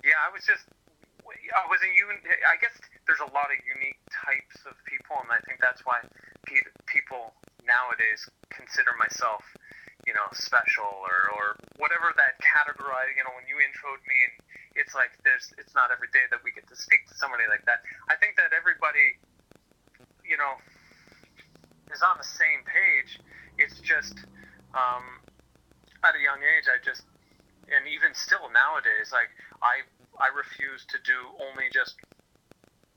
Yeah, 0.04 0.20
I 0.24 0.32
was 0.32 0.48
just, 0.48 0.64
I 1.28 1.66
was 1.68 1.84
a 1.84 1.92
un. 1.92 2.16
I 2.48 2.56
guess 2.64 2.72
there's 3.04 3.20
a 3.20 3.32
lot 3.36 3.52
of 3.52 3.60
unique 3.68 4.00
types 4.08 4.64
of 4.64 4.80
people, 4.88 5.20
and 5.20 5.28
I 5.28 5.44
think 5.44 5.60
that's 5.60 5.84
why 5.84 6.00
people 6.88 7.36
nowadays 7.68 8.24
consider 8.50 8.96
myself, 8.96 9.44
you 10.08 10.16
know, 10.16 10.26
special 10.32 10.88
or, 11.04 11.18
or 11.36 11.46
whatever 11.78 12.16
that 12.16 12.40
category. 12.40 13.12
You 13.20 13.28
know, 13.28 13.36
when 13.36 13.46
you 13.50 13.60
introed 13.60 14.00
me, 14.08 14.18
and 14.32 14.36
it's 14.80 14.96
like 14.96 15.12
there's, 15.28 15.52
it's 15.60 15.76
not 15.76 15.92
every 15.92 16.08
day 16.16 16.24
that 16.32 16.40
we 16.46 16.56
get 16.56 16.70
to 16.72 16.78
speak 16.78 17.04
to 17.12 17.16
somebody 17.20 17.44
like 17.52 17.68
that. 17.68 17.84
I 18.08 18.16
think 18.16 18.40
that 18.40 18.56
everybody 18.56 19.20
you 20.30 20.38
know, 20.38 20.54
is 21.90 22.06
on 22.06 22.22
the 22.22 22.30
same 22.38 22.62
page. 22.70 23.18
It's 23.58 23.82
just 23.82 24.14
um, 24.78 25.26
at 26.06 26.14
a 26.14 26.22
young 26.22 26.46
age, 26.46 26.70
I 26.70 26.78
just, 26.86 27.02
and 27.74 27.90
even 27.90 28.14
still 28.14 28.46
nowadays, 28.54 29.10
like 29.10 29.34
I, 29.66 29.82
I 30.22 30.30
refuse 30.30 30.86
to 30.94 31.02
do 31.02 31.34
only 31.42 31.74
just 31.74 31.98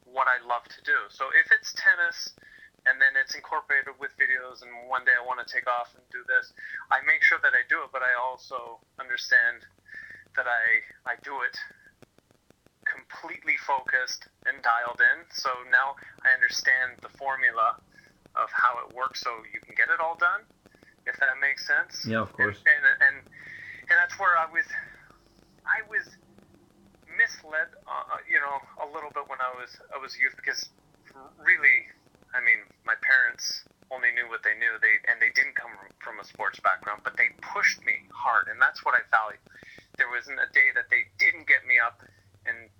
what 0.05 0.29
I 0.29 0.45
love 0.45 0.69
to 0.77 0.81
do. 0.85 1.09
So 1.09 1.33
if 1.33 1.49
it's 1.49 1.73
tennis, 1.73 2.37
and 2.85 2.99
then 2.99 3.15
it's 3.15 3.39
incorporated 3.39 3.95
with 4.03 4.11
videos, 4.19 4.61
and 4.61 4.71
one 4.91 5.07
day 5.07 5.15
I 5.15 5.23
want 5.23 5.39
to 5.39 5.47
take 5.47 5.71
off 5.71 5.95
and 5.95 6.03
do 6.11 6.27
this, 6.27 6.51
I 6.91 6.99
make 7.07 7.23
sure 7.23 7.39
that 7.39 7.55
I 7.55 7.63
do 7.71 7.87
it, 7.87 7.95
but 7.95 8.03
I 8.03 8.13
also 8.19 8.83
understand 8.99 9.63
that 10.35 10.51
I 10.51 10.83
I 11.07 11.15
do 11.23 11.47
it 11.47 11.55
completely 12.93 13.57
focused 13.65 14.29
and 14.45 14.61
dialed 14.61 15.01
in. 15.01 15.25
So 15.33 15.49
now 15.73 15.97
I 16.21 16.37
understand 16.37 17.01
the 17.01 17.09
formula 17.17 17.81
of 18.37 18.53
how 18.53 18.77
it 18.85 18.93
works, 18.93 19.25
so 19.25 19.33
you 19.49 19.61
can 19.65 19.73
get 19.73 19.89
it 19.89 20.01
all 20.01 20.17
done. 20.21 20.45
If 21.09 21.19
that 21.19 21.35
makes 21.41 21.67
sense. 21.67 22.07
Yeah, 22.07 22.23
of 22.23 22.31
course. 22.37 22.61
And 22.63 22.85
and 22.85 22.97
and, 23.03 23.17
and 23.91 23.97
that's 23.99 24.15
where 24.21 24.39
I 24.39 24.47
was, 24.47 24.69
I 25.67 25.83
was 25.91 26.07
misled, 27.11 27.75
uh, 27.91 28.23
you 28.31 28.39
know, 28.39 28.57
a 28.79 28.87
little 28.87 29.11
bit 29.11 29.27
when 29.27 29.43
I 29.43 29.51
was 29.59 29.73
I 29.91 29.99
was 29.99 30.15
youth 30.15 30.37
because 30.39 30.71
really, 31.43 31.91
I 32.37 32.41
mean, 32.45 32.63
my 32.87 32.95
parents 33.03 33.67
only 33.91 34.15
knew 34.15 34.31
what 34.31 34.47
they 34.47 34.55
knew. 34.55 34.79
They 34.79 35.03
and 35.11 35.19
they 35.19 35.35
didn't 35.35 35.59
come 35.59 35.75
from 35.99 36.23
a 36.23 36.25
sports 36.25 36.63
background, 36.63 37.03
but 37.03 37.19
they 37.19 37.35
pushed 37.43 37.83
me 37.83 38.07
hard, 38.15 38.47
and 38.47 38.63
that's 38.63 38.87
what 38.87 38.95
I 38.95 39.03
value. 39.11 39.43
There 39.99 40.09
wasn't 40.09 40.39
a 40.39 40.49
day 40.55 40.71
that 40.79 40.87
they 40.89 41.11
didn't 41.19 41.51
get 41.51 41.67
me 41.67 41.83
up 41.83 42.01
and 42.47 42.72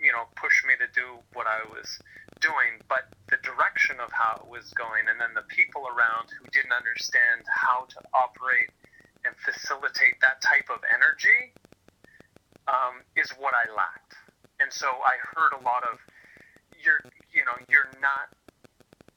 you 0.00 0.12
know 0.12 0.26
push 0.36 0.64
me 0.64 0.74
to 0.80 0.88
do 0.96 1.20
what 1.36 1.46
I 1.46 1.62
was 1.68 2.00
doing, 2.40 2.80
but 2.88 3.12
the 3.28 3.36
direction 3.44 4.00
of 4.00 4.08
how 4.10 4.40
it 4.40 4.48
was 4.48 4.72
going, 4.72 5.06
and 5.12 5.20
then 5.20 5.36
the 5.36 5.44
people 5.52 5.84
around 5.86 6.32
who 6.32 6.48
didn't 6.50 6.72
understand 6.72 7.44
how 7.46 7.84
to 7.92 7.98
operate 8.16 8.72
and 9.28 9.36
facilitate 9.44 10.16
that 10.24 10.40
type 10.40 10.72
of 10.72 10.80
energy 10.88 11.52
um, 12.64 13.04
is 13.16 13.28
what 13.36 13.52
I 13.52 13.68
lacked. 13.68 14.16
And 14.60 14.72
so 14.72 14.88
I 14.88 15.20
heard 15.36 15.52
a 15.56 15.62
lot 15.62 15.84
of 15.84 16.00
you're 16.80 17.04
you 17.32 17.44
know 17.44 17.56
you're 17.68 17.92
not 18.00 18.32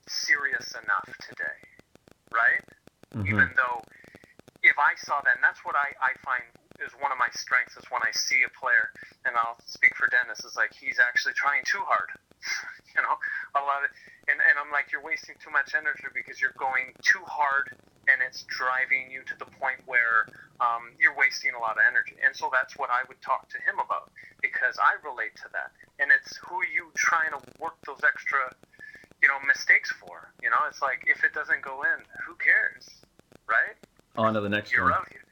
serious 0.07 0.75
enough 0.75 1.07
today, 1.23 1.59
right? 2.31 2.63
Mm-hmm. 3.15 3.27
Even 3.27 3.49
though 3.55 3.79
if 4.63 4.79
I 4.79 4.95
saw 5.03 5.19
that, 5.23 5.35
and 5.35 5.43
that's 5.43 5.59
what 5.63 5.75
I, 5.75 5.91
I 5.99 6.11
find 6.23 6.43
is 6.81 6.93
one 6.97 7.11
of 7.13 7.19
my 7.21 7.29
strengths 7.33 7.77
is 7.77 7.85
when 7.93 8.01
I 8.01 8.11
see 8.13 8.41
a 8.41 8.51
player, 8.57 8.89
and 9.25 9.37
I'll 9.37 9.59
speak 9.65 9.93
for 9.93 10.09
Denis, 10.09 10.41
is 10.45 10.55
like 10.57 10.73
he's 10.73 10.97
actually 10.97 11.37
trying 11.37 11.61
too 11.65 11.81
hard. 11.85 12.09
you 12.95 13.01
know, 13.01 13.15
a 13.55 13.61
lot 13.61 13.85
of, 13.85 13.89
and, 14.27 14.39
and 14.41 14.55
I'm 14.57 14.71
like, 14.73 14.89
you're 14.91 15.03
wasting 15.03 15.35
too 15.39 15.51
much 15.51 15.77
energy 15.77 16.09
because 16.13 16.41
you're 16.41 16.55
going 16.57 16.95
too 17.03 17.21
hard 17.25 17.71
and 18.07 18.19
it's 18.19 18.43
driving 18.51 19.07
you 19.07 19.23
to 19.23 19.35
the 19.39 19.47
point 19.59 19.79
where 19.87 20.27
um, 20.59 20.91
you're 20.99 21.15
wasting 21.15 21.55
a 21.55 21.59
lot 21.59 21.79
of 21.79 21.83
energy. 21.87 22.19
And 22.19 22.35
so 22.35 22.51
that's 22.51 22.75
what 22.75 22.91
I 22.91 23.07
would 23.07 23.19
talk 23.23 23.47
to 23.55 23.59
him 23.63 23.79
about 23.79 24.11
because 24.43 24.75
I 24.79 24.99
relate 25.07 25.35
to 25.43 25.47
that. 25.55 25.71
And 25.99 26.11
it's 26.11 26.35
who 26.43 26.59
you 26.67 26.91
trying 26.95 27.31
to 27.31 27.39
work 27.59 27.79
those 27.87 28.03
extra, 28.03 28.51
you 29.23 29.27
know, 29.31 29.39
mistakes 29.47 29.91
for. 29.91 30.31
You 30.43 30.51
know, 30.51 30.59
it's 30.67 30.81
like 30.83 31.03
if 31.07 31.23
it 31.23 31.31
doesn't 31.31 31.63
go 31.63 31.83
in, 31.83 32.03
who 32.27 32.35
cares, 32.35 32.87
right? 33.47 33.75
On 34.19 34.33
to 34.35 34.41
the 34.41 34.51
next 34.51 34.71
you're 34.71 34.83
one. 34.83 34.93
Out 34.93 35.07
here. 35.09 35.22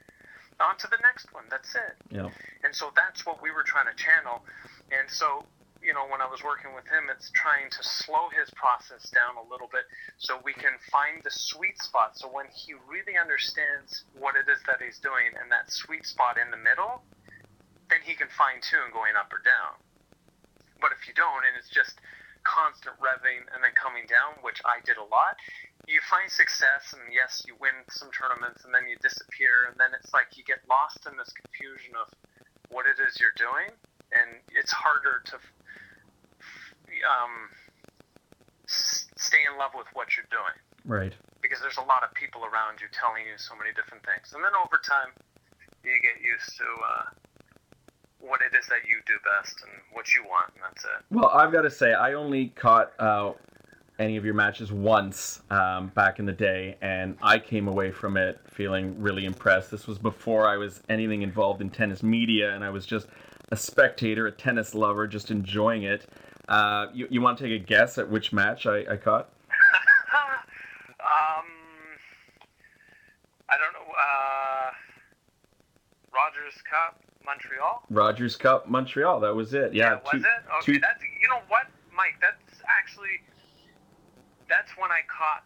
On 0.62 0.78
to 0.78 0.86
the 0.86 0.98
next 1.02 1.32
one. 1.34 1.44
That's 1.50 1.74
it. 1.74 1.96
Yeah. 2.10 2.30
And 2.62 2.74
so 2.74 2.92
that's 2.94 3.26
what 3.26 3.42
we 3.42 3.50
were 3.50 3.64
trying 3.64 3.86
to 3.90 3.96
channel. 3.98 4.46
And 4.94 5.10
so 5.10 5.44
you 5.82 5.90
know, 5.90 6.06
when 6.06 6.22
I 6.22 6.30
was 6.30 6.46
working 6.46 6.70
with 6.78 6.86
him, 6.86 7.10
it's 7.10 7.28
trying 7.34 7.66
to 7.74 7.82
slow 7.82 8.30
his 8.30 8.46
process 8.54 9.10
down 9.10 9.34
a 9.34 9.46
little 9.50 9.66
bit 9.66 9.82
so 10.16 10.38
we 10.46 10.54
can 10.54 10.78
find 10.94 11.18
the 11.26 11.34
sweet 11.34 11.74
spot. 11.82 12.14
So 12.14 12.30
when 12.30 12.46
he 12.54 12.78
really 12.86 13.18
understands 13.18 14.06
what 14.14 14.38
it 14.38 14.46
is 14.46 14.62
that 14.70 14.78
he's 14.78 15.02
doing 15.02 15.34
and 15.34 15.50
that 15.50 15.74
sweet 15.74 16.06
spot 16.06 16.38
in 16.38 16.54
the 16.54 16.56
middle, 16.56 17.02
then 17.90 17.98
he 18.06 18.14
can 18.14 18.30
fine 18.30 18.62
tune 18.62 18.94
going 18.94 19.18
up 19.18 19.34
or 19.34 19.42
down. 19.42 19.74
But 20.78 20.94
if 20.94 21.10
you 21.10 21.14
don't, 21.18 21.42
and 21.42 21.58
it's 21.58 21.70
just 21.70 21.98
constant 22.44 22.98
revving 22.98 23.46
and 23.54 23.62
then 23.62 23.74
coming 23.74 24.06
down, 24.06 24.38
which 24.42 24.60
I 24.64 24.82
did 24.84 24.98
a 24.98 25.06
lot, 25.06 25.38
you 25.86 25.98
find 26.06 26.30
success 26.30 26.94
and 26.94 27.02
yes, 27.10 27.42
you 27.46 27.54
win 27.58 27.74
some 27.90 28.10
tournaments 28.14 28.62
and 28.64 28.74
then 28.74 28.86
you 28.86 28.98
disappear 29.02 29.70
and 29.70 29.74
then 29.78 29.94
it's 29.94 30.14
like 30.14 30.34
you 30.38 30.44
get 30.46 30.62
lost 30.70 31.06
in 31.06 31.18
this 31.18 31.30
confusion 31.34 31.94
of 31.98 32.10
what 32.70 32.86
it 32.86 33.02
is 33.02 33.18
you're 33.18 33.36
doing 33.36 33.74
and 34.14 34.40
it's 34.52 34.70
harder 34.70 35.24
to 35.26 35.36
um, 37.04 37.50
stay 38.68 39.42
in 39.48 39.58
love 39.58 39.72
with 39.74 39.88
what 39.94 40.14
you're 40.16 40.28
doing. 40.28 40.56
Right. 40.84 41.14
Because 41.40 41.60
there's 41.60 41.78
a 41.80 41.88
lot 41.88 42.04
of 42.04 42.12
people 42.14 42.44
around 42.44 42.80
you 42.80 42.88
telling 42.92 43.26
you 43.26 43.38
so 43.38 43.54
many 43.56 43.74
different 43.74 44.04
things, 44.06 44.34
and 44.34 44.42
then 44.44 44.54
over 44.54 44.78
time, 44.78 45.10
you 45.82 45.94
get 45.98 46.22
used 46.22 46.54
to 46.58 46.66
uh, 46.66 47.06
what 48.22 48.40
it 48.40 48.56
is 48.56 48.66
that 48.68 48.88
you 48.88 49.00
do 49.06 49.14
best 49.24 49.56
and 49.62 49.72
what 49.92 50.14
you 50.14 50.22
want, 50.24 50.52
and 50.54 50.62
that's 50.64 50.84
it. 50.84 51.04
Well, 51.10 51.28
I've 51.28 51.52
got 51.52 51.62
to 51.62 51.70
say, 51.70 51.92
I 51.92 52.14
only 52.14 52.48
caught 52.48 52.92
uh, 52.98 53.32
any 53.98 54.16
of 54.16 54.24
your 54.24 54.34
matches 54.34 54.72
once 54.72 55.42
um, 55.50 55.88
back 55.88 56.18
in 56.18 56.26
the 56.26 56.32
day, 56.32 56.76
and 56.80 57.16
I 57.22 57.38
came 57.38 57.68
away 57.68 57.90
from 57.90 58.16
it 58.16 58.40
feeling 58.48 59.00
really 59.00 59.24
impressed. 59.24 59.70
This 59.70 59.86
was 59.86 59.98
before 59.98 60.48
I 60.48 60.56
was 60.56 60.82
anything 60.88 61.22
involved 61.22 61.60
in 61.60 61.70
tennis 61.70 62.02
media, 62.02 62.54
and 62.54 62.64
I 62.64 62.70
was 62.70 62.86
just 62.86 63.08
a 63.50 63.56
spectator, 63.56 64.26
a 64.26 64.32
tennis 64.32 64.74
lover, 64.74 65.06
just 65.06 65.30
enjoying 65.30 65.82
it. 65.82 66.06
Uh, 66.48 66.86
you, 66.94 67.06
you 67.10 67.20
want 67.20 67.38
to 67.38 67.44
take 67.44 67.60
a 67.60 67.64
guess 67.64 67.98
at 67.98 68.08
which 68.08 68.32
match 68.32 68.66
I, 68.66 68.84
I 68.90 68.96
caught? 68.96 69.30
um, 71.00 71.46
I 73.48 73.56
don't 73.58 73.72
know. 73.72 73.92
Uh, 73.92 74.70
Rogers 76.14 76.60
Cup, 76.68 77.00
Montreal. 77.24 77.82
Rogers 77.90 78.36
Cup, 78.36 78.68
Montreal. 78.68 79.20
That 79.20 79.34
was 79.34 79.54
it. 79.54 79.74
Yeah. 79.74 79.84
yeah 79.84 80.00
was 80.02 80.10
two, 80.12 80.18
it? 80.18 80.42
Okay. 80.58 80.72
Two... 80.74 80.78
That's 80.80 81.02
you 81.02 81.28
know 81.28 81.42
what, 81.48 81.66
Mike. 81.94 82.18
That's 82.20 82.62
actually 82.66 83.22
that's 84.48 84.70
when 84.76 84.90
I 84.90 85.00
caught 85.08 85.44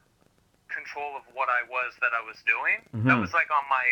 control 0.66 1.14
of 1.14 1.22
what 1.30 1.46
I 1.46 1.62
was 1.70 1.94
that 2.02 2.10
I 2.10 2.22
was 2.26 2.42
doing. 2.42 2.82
Mm-hmm. 2.90 3.08
That 3.08 3.18
was 3.20 3.32
like 3.32 3.48
on 3.54 3.64
my. 3.70 3.84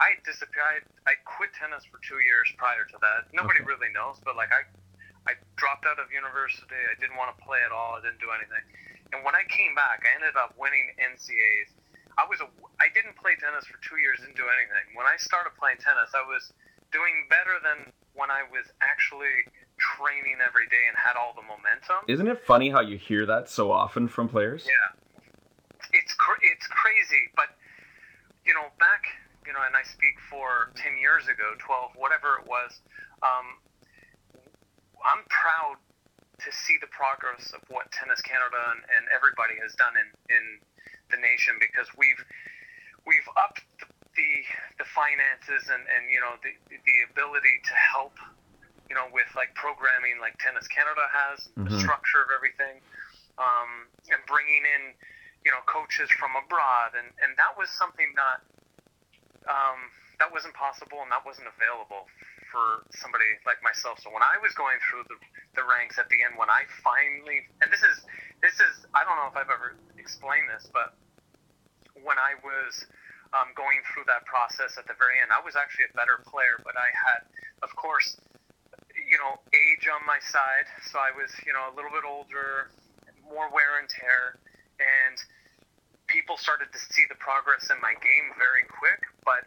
I 0.00 0.16
disappeared. 0.24 0.86
I, 1.04 1.12
I 1.12 1.14
quit 1.28 1.52
tennis 1.52 1.84
for 1.84 2.00
two 2.00 2.22
years 2.24 2.48
prior 2.56 2.88
to 2.88 2.96
that. 3.04 3.28
Nobody 3.36 3.60
okay. 3.60 3.68
really 3.68 3.92
knows, 3.92 4.16
but 4.24 4.38
like 4.38 4.54
I 4.54 4.64
I 5.28 5.36
dropped 5.60 5.84
out 5.84 6.00
of 6.00 6.08
university. 6.08 6.78
I 6.88 6.96
didn't 6.96 7.20
want 7.20 7.34
to 7.36 7.38
play 7.44 7.60
at 7.60 7.72
all. 7.72 7.98
I 7.98 8.00
didn't 8.00 8.22
do 8.22 8.32
anything. 8.32 8.64
And 9.12 9.26
when 9.26 9.34
I 9.34 9.44
came 9.50 9.74
back, 9.74 10.06
I 10.06 10.14
ended 10.16 10.38
up 10.38 10.54
winning 10.54 10.94
NCAAs. 10.96 11.74
I 12.18 12.24
was 12.26 12.38
a, 12.42 12.48
I 12.78 12.88
didn't 12.94 13.16
play 13.18 13.34
tennis 13.38 13.66
for 13.66 13.78
two 13.82 13.98
years. 13.98 14.20
Didn't 14.22 14.38
do 14.38 14.46
anything. 14.46 14.94
When 14.94 15.06
I 15.06 15.18
started 15.18 15.56
playing 15.58 15.82
tennis, 15.82 16.14
I 16.14 16.22
was 16.24 16.52
doing 16.92 17.26
better 17.30 17.58
than 17.62 17.92
when 18.14 18.30
I 18.30 18.42
was 18.50 18.66
actually 18.82 19.46
training 19.78 20.38
every 20.44 20.66
day 20.68 20.84
and 20.88 20.96
had 20.98 21.16
all 21.16 21.32
the 21.32 21.46
momentum. 21.46 22.04
Isn't 22.08 22.28
it 22.28 22.44
funny 22.44 22.70
how 22.70 22.80
you 22.80 22.98
hear 22.98 23.24
that 23.26 23.48
so 23.48 23.72
often 23.72 24.08
from 24.08 24.28
players? 24.28 24.66
Yeah, 24.66 24.88
it's 25.92 26.14
cr- 26.14 26.42
it's 26.42 26.66
crazy. 26.66 27.30
But 27.34 27.56
you 28.44 28.54
know, 28.54 28.68
back 28.78 29.06
you 29.46 29.52
know, 29.52 29.64
and 29.64 29.74
I 29.74 29.82
speak 29.88 30.20
for 30.28 30.72
ten 30.76 31.00
years 31.00 31.24
ago, 31.26 31.56
twelve, 31.58 31.92
whatever 31.96 32.38
it 32.38 32.46
was. 32.46 32.78
Um, 33.22 33.58
I'm 35.00 35.24
proud 35.32 35.80
to 36.44 36.50
see 36.52 36.76
the 36.80 36.88
progress 36.88 37.52
of 37.52 37.60
what 37.68 37.92
Tennis 37.92 38.20
Canada 38.20 38.56
and, 38.72 38.80
and 38.88 39.04
everybody 39.12 39.60
has 39.60 39.76
done 39.76 39.92
in, 39.96 40.08
in 40.32 40.44
the 41.12 41.20
nation 41.20 41.56
because 41.60 41.88
we've 41.96 42.20
we've 43.04 43.28
upped 43.36 43.64
the 43.80 43.89
the, 44.16 44.32
the 44.82 44.86
finances 44.90 45.70
and, 45.70 45.82
and 45.86 46.10
you 46.10 46.18
know 46.18 46.34
the 46.42 46.52
the 46.70 46.96
ability 47.10 47.62
to 47.66 47.74
help 47.74 48.14
you 48.90 48.94
know 48.98 49.06
with 49.14 49.28
like 49.38 49.54
programming 49.54 50.18
like 50.18 50.34
Tennis 50.42 50.66
Canada 50.66 51.06
has 51.10 51.46
mm-hmm. 51.54 51.70
the 51.70 51.78
structure 51.78 52.22
of 52.22 52.30
everything 52.34 52.82
um, 53.38 53.86
and 54.10 54.20
bringing 54.26 54.66
in 54.66 54.82
you 55.46 55.50
know 55.54 55.62
coaches 55.70 56.10
from 56.18 56.34
abroad 56.34 56.98
and 56.98 57.08
and 57.22 57.38
that 57.38 57.54
was 57.54 57.70
something 57.70 58.10
that 58.18 58.42
um, 59.48 59.80
that 60.20 60.28
wasn't 60.28 60.52
possible 60.52 61.00
and 61.00 61.08
that 61.08 61.24
wasn't 61.24 61.48
available 61.48 62.04
for 62.52 62.84
somebody 62.92 63.24
like 63.46 63.62
myself. 63.62 64.02
So 64.02 64.10
when 64.10 64.26
I 64.26 64.36
was 64.42 64.52
going 64.58 64.76
through 64.90 65.06
the, 65.06 65.16
the 65.54 65.64
ranks 65.64 65.96
at 65.96 66.10
the 66.10 66.20
end, 66.20 66.34
when 66.36 66.50
I 66.50 66.66
finally, 66.82 67.46
and 67.62 67.70
this 67.70 67.80
is, 67.80 68.04
this 68.42 68.58
is, 68.58 68.84
I 68.92 69.06
don't 69.06 69.16
know 69.16 69.30
if 69.30 69.38
I've 69.38 69.48
ever 69.48 69.78
explained 69.96 70.50
this, 70.50 70.66
but 70.74 70.98
when 72.02 72.18
I 72.18 72.36
was 72.42 72.84
um, 73.32 73.54
going 73.54 73.78
through 73.92 74.06
that 74.10 74.26
process 74.26 74.74
at 74.74 74.86
the 74.90 74.96
very 74.98 75.22
end, 75.22 75.30
I 75.30 75.42
was 75.42 75.54
actually 75.54 75.90
a 75.90 75.94
better 75.94 76.18
player, 76.26 76.58
but 76.66 76.74
I 76.74 76.90
had, 76.90 77.20
of 77.62 77.70
course, 77.78 78.18
you 78.94 79.18
know, 79.18 79.38
age 79.54 79.86
on 79.86 80.02
my 80.06 80.18
side. 80.22 80.66
So 80.90 80.98
I 80.98 81.14
was, 81.14 81.30
you 81.46 81.54
know, 81.54 81.70
a 81.70 81.74
little 81.74 81.90
bit 81.90 82.02
older, 82.02 82.70
more 83.22 83.46
wear 83.50 83.78
and 83.78 83.86
tear, 83.86 84.38
and 84.82 85.16
people 86.10 86.34
started 86.34 86.74
to 86.74 86.80
see 86.90 87.06
the 87.06 87.18
progress 87.22 87.70
in 87.70 87.78
my 87.78 87.94
game 88.02 88.26
very 88.34 88.66
quick, 88.66 88.98
but 89.22 89.46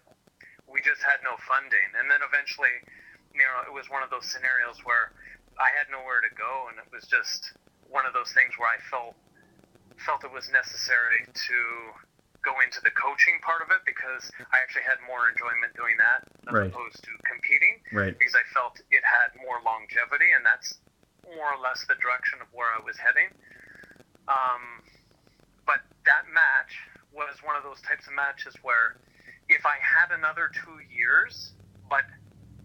we 0.72 0.80
just 0.80 1.04
had 1.04 1.20
no 1.24 1.36
funding. 1.44 1.92
And 2.00 2.08
then 2.08 2.24
eventually, 2.24 2.72
you 3.36 3.44
know, 3.44 3.68
it 3.68 3.74
was 3.76 3.92
one 3.92 4.00
of 4.00 4.08
those 4.08 4.24
scenarios 4.32 4.80
where 4.88 5.12
I 5.60 5.70
had 5.76 5.92
nowhere 5.92 6.24
to 6.24 6.32
go, 6.32 6.72
and 6.72 6.80
it 6.80 6.88
was 6.90 7.04
just 7.06 7.52
one 7.92 8.08
of 8.08 8.16
those 8.16 8.32
things 8.32 8.56
where 8.56 8.72
I 8.72 8.80
felt 8.88 9.20
felt 10.02 10.26
it 10.26 10.34
was 10.34 10.50
necessary 10.50 11.22
to 11.30 11.58
go 12.44 12.60
into 12.60 12.84
the 12.84 12.92
coaching 12.92 13.40
part 13.40 13.64
of 13.64 13.72
it 13.72 13.82
because 13.88 14.28
I 14.52 14.60
actually 14.60 14.84
had 14.84 15.00
more 15.08 15.32
enjoyment 15.32 15.72
doing 15.80 15.96
that 15.98 16.28
as 16.48 16.52
right. 16.52 16.68
opposed 16.68 17.00
to 17.04 17.12
competing. 17.24 17.80
Right. 17.96 18.12
Because 18.12 18.36
I 18.36 18.44
felt 18.52 18.84
it 18.92 19.04
had 19.04 19.32
more 19.40 19.64
longevity, 19.64 20.36
and 20.36 20.44
that's 20.44 20.78
more 21.24 21.56
or 21.56 21.60
less 21.64 21.88
the 21.88 21.96
direction 22.04 22.44
of 22.44 22.52
where 22.52 22.68
I 22.68 22.84
was 22.84 23.00
heading. 23.00 23.32
Um, 24.28 24.84
but 25.66 25.80
that 26.04 26.28
match 26.32 26.76
was 27.16 27.40
one 27.44 27.56
of 27.56 27.64
those 27.64 27.80
types 27.82 28.08
of 28.08 28.14
matches 28.14 28.56
where 28.62 29.00
if 29.48 29.66
I 29.66 29.80
had 29.80 30.12
another 30.12 30.52
two 30.52 30.84
years, 30.92 31.56
but 31.90 32.04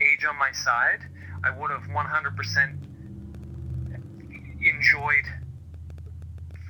age 0.02 0.26
on 0.26 0.36
my 0.38 0.52
side, 0.52 1.06
I 1.46 1.50
would 1.54 1.70
have 1.70 1.86
100% 1.86 1.94
enjoyed 4.58 5.26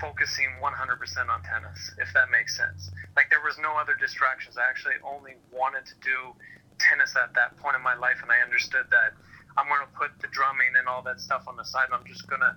focusing 0.01 0.49
100% 0.63 1.29
on 1.29 1.43
tennis, 1.43 1.81
if 1.99 2.13
that 2.15 2.31
makes 2.31 2.57
sense. 2.57 2.91
Like 3.17 3.31
there 3.31 3.43
was 3.43 3.59
no 3.59 3.77
other 3.77 3.95
distractions. 3.99 4.57
I 4.57 4.65
actually 4.69 4.99
only 5.03 5.35
wanted 5.51 5.87
to 5.87 5.97
do 6.03 6.35
tennis 6.79 7.15
at 7.19 7.35
that 7.35 7.57
point 7.59 7.77
in 7.77 7.83
my 7.83 7.95
life, 7.95 8.23
and 8.23 8.31
I 8.31 8.41
understood 8.41 8.87
that 8.91 9.19
I'm 9.59 9.67
going 9.67 9.83
to 9.83 9.95
put 9.99 10.15
the 10.23 10.31
drumming 10.31 10.79
and 10.79 10.87
all 10.87 11.03
that 11.03 11.19
stuff 11.21 11.43
on 11.51 11.57
the 11.57 11.65
side, 11.65 11.91
I'm 11.93 12.07
just 12.07 12.29
going 12.31 12.43
to 12.43 12.55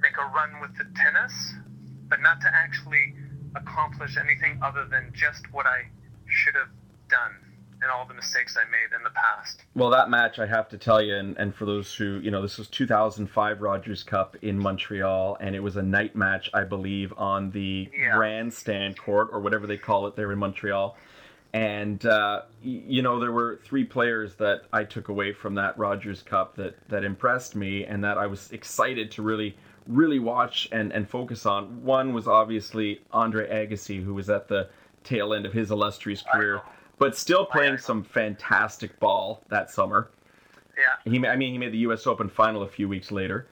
make 0.00 0.16
a 0.16 0.24
run 0.32 0.60
with 0.60 0.72
the 0.76 0.88
tennis, 0.96 1.32
but 2.08 2.20
not 2.20 2.40
to 2.40 2.48
actually 2.48 3.14
accomplish 3.54 4.16
anything 4.16 4.58
other 4.64 4.88
than 4.88 5.12
just 5.12 5.44
what 5.52 5.66
I 5.66 5.84
should 6.26 6.54
have 6.54 6.72
done 7.08 7.43
and 7.84 7.92
all 7.92 8.06
the 8.06 8.14
mistakes 8.14 8.56
I 8.56 8.64
made 8.70 8.96
in 8.96 9.04
the 9.04 9.10
past. 9.10 9.62
Well, 9.74 9.90
that 9.90 10.08
match, 10.10 10.38
I 10.38 10.46
have 10.46 10.68
to 10.70 10.78
tell 10.78 11.02
you, 11.02 11.14
and, 11.14 11.36
and 11.38 11.54
for 11.54 11.66
those 11.66 11.94
who, 11.94 12.18
you 12.20 12.30
know, 12.30 12.40
this 12.42 12.56
was 12.58 12.66
2005 12.68 13.60
Rogers 13.60 14.02
Cup 14.02 14.36
in 14.42 14.58
Montreal, 14.58 15.36
and 15.40 15.54
it 15.54 15.60
was 15.60 15.76
a 15.76 15.82
night 15.82 16.16
match, 16.16 16.50
I 16.54 16.64
believe, 16.64 17.12
on 17.16 17.50
the 17.50 17.88
Yeah. 17.96 18.16
grandstand 18.16 18.98
court 18.98 19.28
or 19.32 19.40
whatever 19.40 19.66
they 19.66 19.76
call 19.76 20.06
it 20.06 20.16
there 20.16 20.32
in 20.32 20.38
Montreal. 20.38 20.96
And, 21.52 22.04
uh, 22.04 22.42
you 22.62 23.02
know, 23.02 23.20
there 23.20 23.30
were 23.30 23.60
three 23.64 23.84
players 23.84 24.34
that 24.36 24.62
I 24.72 24.82
took 24.82 25.08
away 25.08 25.32
from 25.32 25.54
that 25.54 25.78
Rogers 25.78 26.20
Cup 26.22 26.56
that, 26.56 26.76
that 26.88 27.04
impressed 27.04 27.54
me 27.54 27.84
and 27.84 28.02
that 28.02 28.18
I 28.18 28.26
was 28.26 28.50
excited 28.50 29.12
to 29.12 29.22
really, 29.22 29.56
really 29.86 30.18
watch 30.18 30.68
and, 30.72 30.90
and 30.92 31.08
focus 31.08 31.46
on. 31.46 31.84
One 31.84 32.12
was 32.12 32.26
obviously 32.26 33.02
Andre 33.12 33.48
Agassi, 33.48 34.02
who 34.02 34.14
was 34.14 34.30
at 34.30 34.48
the 34.48 34.68
tail 35.04 35.32
end 35.32 35.46
of 35.46 35.52
his 35.52 35.70
illustrious 35.70 36.22
career, 36.22 36.60
but 36.98 37.16
still 37.16 37.44
playing 37.44 37.78
some 37.78 38.02
fantastic 38.02 38.98
ball 39.00 39.42
that 39.48 39.70
summer. 39.70 40.10
Yeah. 40.76 41.10
He, 41.10 41.26
I 41.26 41.36
mean, 41.36 41.52
he 41.52 41.58
made 41.58 41.72
the 41.72 41.78
U.S. 41.78 42.06
Open 42.06 42.28
final 42.28 42.62
a 42.62 42.68
few 42.68 42.88
weeks 42.88 43.10
later. 43.10 43.46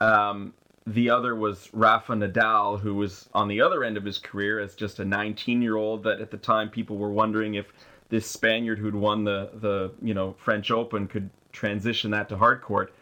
Um, 0.00 0.54
the 0.86 1.10
other 1.10 1.34
was 1.34 1.68
Rafa 1.72 2.14
Nadal, 2.14 2.80
who 2.80 2.94
was 2.94 3.28
on 3.34 3.48
the 3.48 3.60
other 3.60 3.84
end 3.84 3.96
of 3.96 4.04
his 4.04 4.18
career 4.18 4.58
as 4.58 4.74
just 4.74 5.00
a 5.00 5.04
19-year-old. 5.04 6.02
That 6.04 6.20
at 6.20 6.30
the 6.30 6.36
time 6.36 6.70
people 6.70 6.96
were 6.96 7.10
wondering 7.10 7.54
if 7.54 7.66
this 8.08 8.26
Spaniard 8.26 8.78
who'd 8.78 8.94
won 8.94 9.24
the 9.24 9.50
the 9.54 9.92
you 10.00 10.14
know 10.14 10.34
French 10.38 10.70
Open 10.70 11.06
could 11.06 11.28
transition 11.52 12.10
that 12.12 12.28
to 12.30 12.36
hard 12.36 12.62
court. 12.62 12.94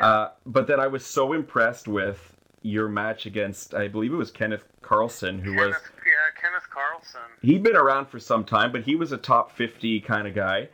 Uh, 0.00 0.30
but 0.46 0.66
that 0.66 0.80
I 0.80 0.88
was 0.88 1.06
so 1.06 1.32
impressed 1.32 1.86
with 1.86 2.34
your 2.62 2.88
match 2.88 3.26
against, 3.26 3.74
I 3.74 3.88
believe 3.88 4.12
it 4.12 4.16
was 4.16 4.30
Kenneth 4.30 4.64
Carlsen, 4.82 5.38
who 5.38 5.54
was 5.54 5.74
yeah, 6.06 6.23
Kenneth 6.44 6.68
Carlsen. 6.68 7.20
he'd 7.40 7.62
been 7.62 7.76
around 7.76 8.06
for 8.06 8.20
some 8.20 8.44
time, 8.44 8.70
but 8.70 8.82
he 8.82 8.96
was 8.96 9.12
a 9.12 9.16
top 9.16 9.56
50 9.56 10.00
kind 10.00 10.28
of 10.28 10.34
guy. 10.34 10.68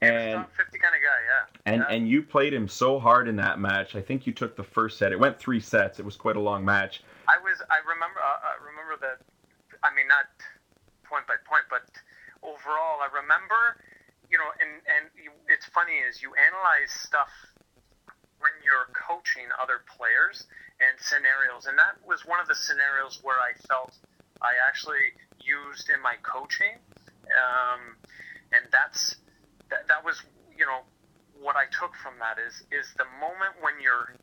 And 0.00 0.44
Top 0.44 0.54
50 0.54 0.78
kind 0.78 0.94
of 0.94 1.00
guy, 1.00 1.20
yeah. 1.24 1.72
and 1.72 1.80
yeah. 1.80 1.96
and 1.96 2.06
you 2.06 2.22
played 2.22 2.52
him 2.52 2.68
so 2.68 3.00
hard 3.00 3.28
in 3.28 3.36
that 3.36 3.58
match. 3.58 3.96
I 3.96 4.02
think 4.02 4.26
you 4.26 4.32
took 4.34 4.54
the 4.54 4.62
first 4.62 4.98
set. 4.98 5.10
It 5.10 5.18
went 5.18 5.38
three 5.38 5.58
sets. 5.58 5.98
It 5.98 6.04
was 6.04 6.16
quite 6.16 6.36
a 6.36 6.40
long 6.40 6.66
match. 6.66 7.02
I 7.26 7.40
was 7.42 7.62
I 7.72 7.80
remember 7.80 8.20
uh, 8.20 8.44
I 8.44 8.60
remember 8.60 9.00
that 9.00 9.24
I 9.82 9.88
mean 9.96 10.06
not 10.06 10.28
point 11.02 11.26
by 11.26 11.40
point 11.48 11.64
but 11.72 11.88
overall 12.44 13.00
I 13.00 13.08
remember 13.08 13.80
you 14.28 14.36
know 14.36 14.52
and 14.60 14.84
and 14.84 15.08
you, 15.16 15.32
it's 15.48 15.64
funny 15.72 15.96
is 16.04 16.20
you 16.20 16.28
analyze 16.36 16.92
stuff 16.92 17.32
when 18.36 18.52
you're 18.60 18.92
coaching 18.92 19.48
other 19.56 19.80
players 19.96 20.44
and 20.76 20.92
scenarios 21.00 21.64
and 21.64 21.78
that 21.80 21.96
was 22.04 22.28
one 22.28 22.36
of 22.36 22.46
the 22.52 22.54
scenarios 22.54 23.24
where 23.24 23.40
I 23.40 23.56
felt 23.64 23.96
I 24.42 24.58
actually 24.66 25.14
used 25.40 25.90
in 25.90 26.00
my 26.02 26.16
coaching 26.22 26.78
um, 27.30 27.96
and 28.52 28.64
that's 28.70 29.16
that, 29.70 29.88
that 29.88 30.04
was 30.04 30.22
you 30.56 30.66
know 30.66 30.86
what 31.40 31.56
I 31.56 31.66
took 31.68 31.94
from 31.98 32.18
that 32.18 32.38
is 32.40 32.62
is 32.72 32.86
the 32.96 33.08
moment 33.20 33.58
when 33.60 33.80
you're 33.82 34.14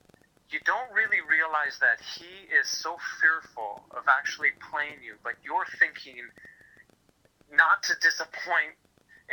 you 0.53 0.61
don't 0.69 0.93
really 0.93 1.17
realize 1.25 1.81
that 1.81 1.97
he 1.97 2.45
is 2.53 2.69
so 2.69 2.93
fearful 3.17 3.81
of 3.89 4.05
actually 4.05 4.53
playing 4.69 5.01
you, 5.01 5.17
but 5.25 5.33
you're 5.41 5.65
thinking 5.81 6.21
not 7.49 7.81
to 7.89 7.97
disappoint 7.97 8.77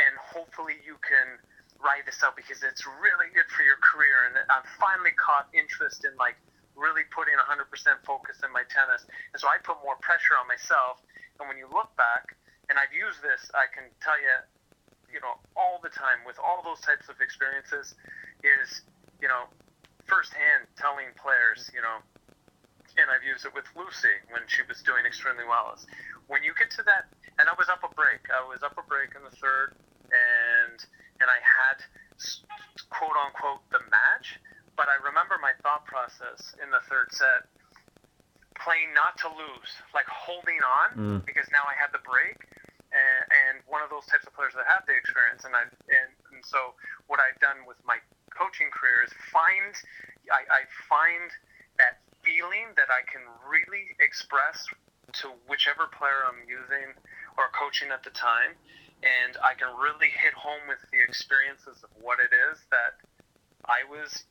and 0.01 0.17
hopefully 0.17 0.81
you 0.81 0.97
can 1.05 1.37
ride 1.77 2.09
this 2.09 2.25
out 2.25 2.37
because 2.41 2.65
it's 2.65 2.89
really 2.89 3.29
good 3.37 3.49
for 3.53 3.61
your 3.61 3.77
career. 3.85 4.33
And 4.33 4.41
I've 4.49 4.69
finally 4.81 5.13
caught 5.13 5.53
interest 5.53 6.09
in 6.09 6.17
like 6.17 6.41
really 6.81 7.05
putting 7.13 7.37
100% 7.37 7.69
focus 8.09 8.41
in 8.41 8.49
my 8.57 8.65
tennis. 8.73 9.05
And 9.37 9.39
so 9.39 9.53
I 9.53 9.61
put 9.61 9.77
more 9.85 10.01
pressure 10.01 10.35
on 10.41 10.49
myself. 10.49 11.05
And 11.37 11.45
when 11.45 11.61
you 11.61 11.69
look 11.69 11.93
back, 12.01 12.33
and 12.73 12.81
I've 12.81 12.95
used 12.97 13.21
this, 13.21 13.53
I 13.53 13.69
can 13.69 13.93
tell 14.01 14.17
you, 14.17 14.37
you 15.13 15.21
know, 15.21 15.37
all 15.53 15.83
the 15.85 15.93
time 15.93 16.25
with 16.25 16.41
all 16.41 16.65
those 16.65 16.81
types 16.81 17.13
of 17.13 17.21
experiences 17.21 17.93
is, 18.41 18.87
you 19.21 19.29
know, 19.29 19.53
firsthand 20.09 20.67
telling 20.81 21.13
players, 21.21 21.69
you 21.77 21.83
know, 21.85 22.01
and 22.99 23.07
I've 23.07 23.23
used 23.23 23.47
it 23.47 23.55
with 23.55 23.69
Lucie 23.79 24.19
when 24.35 24.43
she 24.51 24.67
was 24.67 24.83
doing 24.83 25.07
extremely 25.07 25.47
well. 25.47 25.71
Is 25.77 25.87
when 26.27 26.43
you 26.43 26.51
get 26.59 26.75
to 26.79 26.83
that, 26.91 27.07
and 27.39 27.47
I 27.47 27.55
was 27.55 27.71
up 27.71 27.87
a 27.87 27.93
break. 27.95 28.27
I 28.35 28.43
was 28.43 28.67
up 28.67 28.75
a 28.75 28.85
break 28.87 29.15
in 29.15 29.23
the 29.23 29.35
third, 29.39 29.79
and 30.11 30.79
and 31.23 31.29
I 31.31 31.39
had 31.39 31.79
quote 32.91 33.15
unquote 33.15 33.63
the 33.71 33.83
match. 33.91 34.43
But 34.81 34.89
I 34.89 34.97
remember 35.05 35.37
my 35.37 35.53
thought 35.61 35.85
process 35.85 36.57
in 36.57 36.73
the 36.73 36.81
third 36.89 37.13
set, 37.13 37.45
playing 38.57 38.97
not 38.97 39.21
to 39.21 39.29
lose, 39.29 39.77
like 39.93 40.09
holding 40.09 40.57
on 40.65 40.89
mm. 40.97 41.21
because 41.29 41.45
now 41.53 41.69
I 41.69 41.77
had 41.77 41.93
the 41.93 42.01
break. 42.01 42.41
And, 42.89 43.23
and 43.29 43.55
one 43.69 43.85
of 43.85 43.93
those 43.93 44.09
types 44.09 44.25
of 44.25 44.33
players 44.33 44.57
that 44.57 44.65
have 44.65 44.89
the 44.89 44.97
experience, 44.97 45.45
and 45.45 45.53
I 45.53 45.69
and, 45.69 46.11
and 46.33 46.41
so 46.41 46.73
what 47.13 47.21
I've 47.21 47.37
done 47.45 47.69
with 47.69 47.77
my 47.85 48.01
coaching 48.33 48.73
career 48.73 49.05
is 49.05 49.13
find 49.29 49.77
I, 50.33 50.49
I 50.49 50.63
find 50.89 51.29
that 51.77 52.01
feeling 52.25 52.73
that 52.81 52.89
I 52.89 53.05
can 53.05 53.23
really 53.45 53.95
express 54.01 54.65
to 55.21 55.37
whichever 55.45 55.93
player 55.93 56.25
I'm 56.25 56.41
using 56.49 56.97
or 57.37 57.53
coaching 57.53 57.93
at 57.93 58.01
the 58.01 58.17
time, 58.17 58.57
and 59.05 59.37
I 59.45 59.53
can 59.61 59.77
really 59.77 60.09
hit 60.09 60.33
home 60.33 60.65
with 60.73 60.81
the 60.89 61.05
experiences 61.05 61.85
of 61.85 61.93
what 62.01 62.17
it 62.17 62.33
is 62.33 62.65
that 62.73 62.97
I 63.69 63.85
was, 63.87 64.25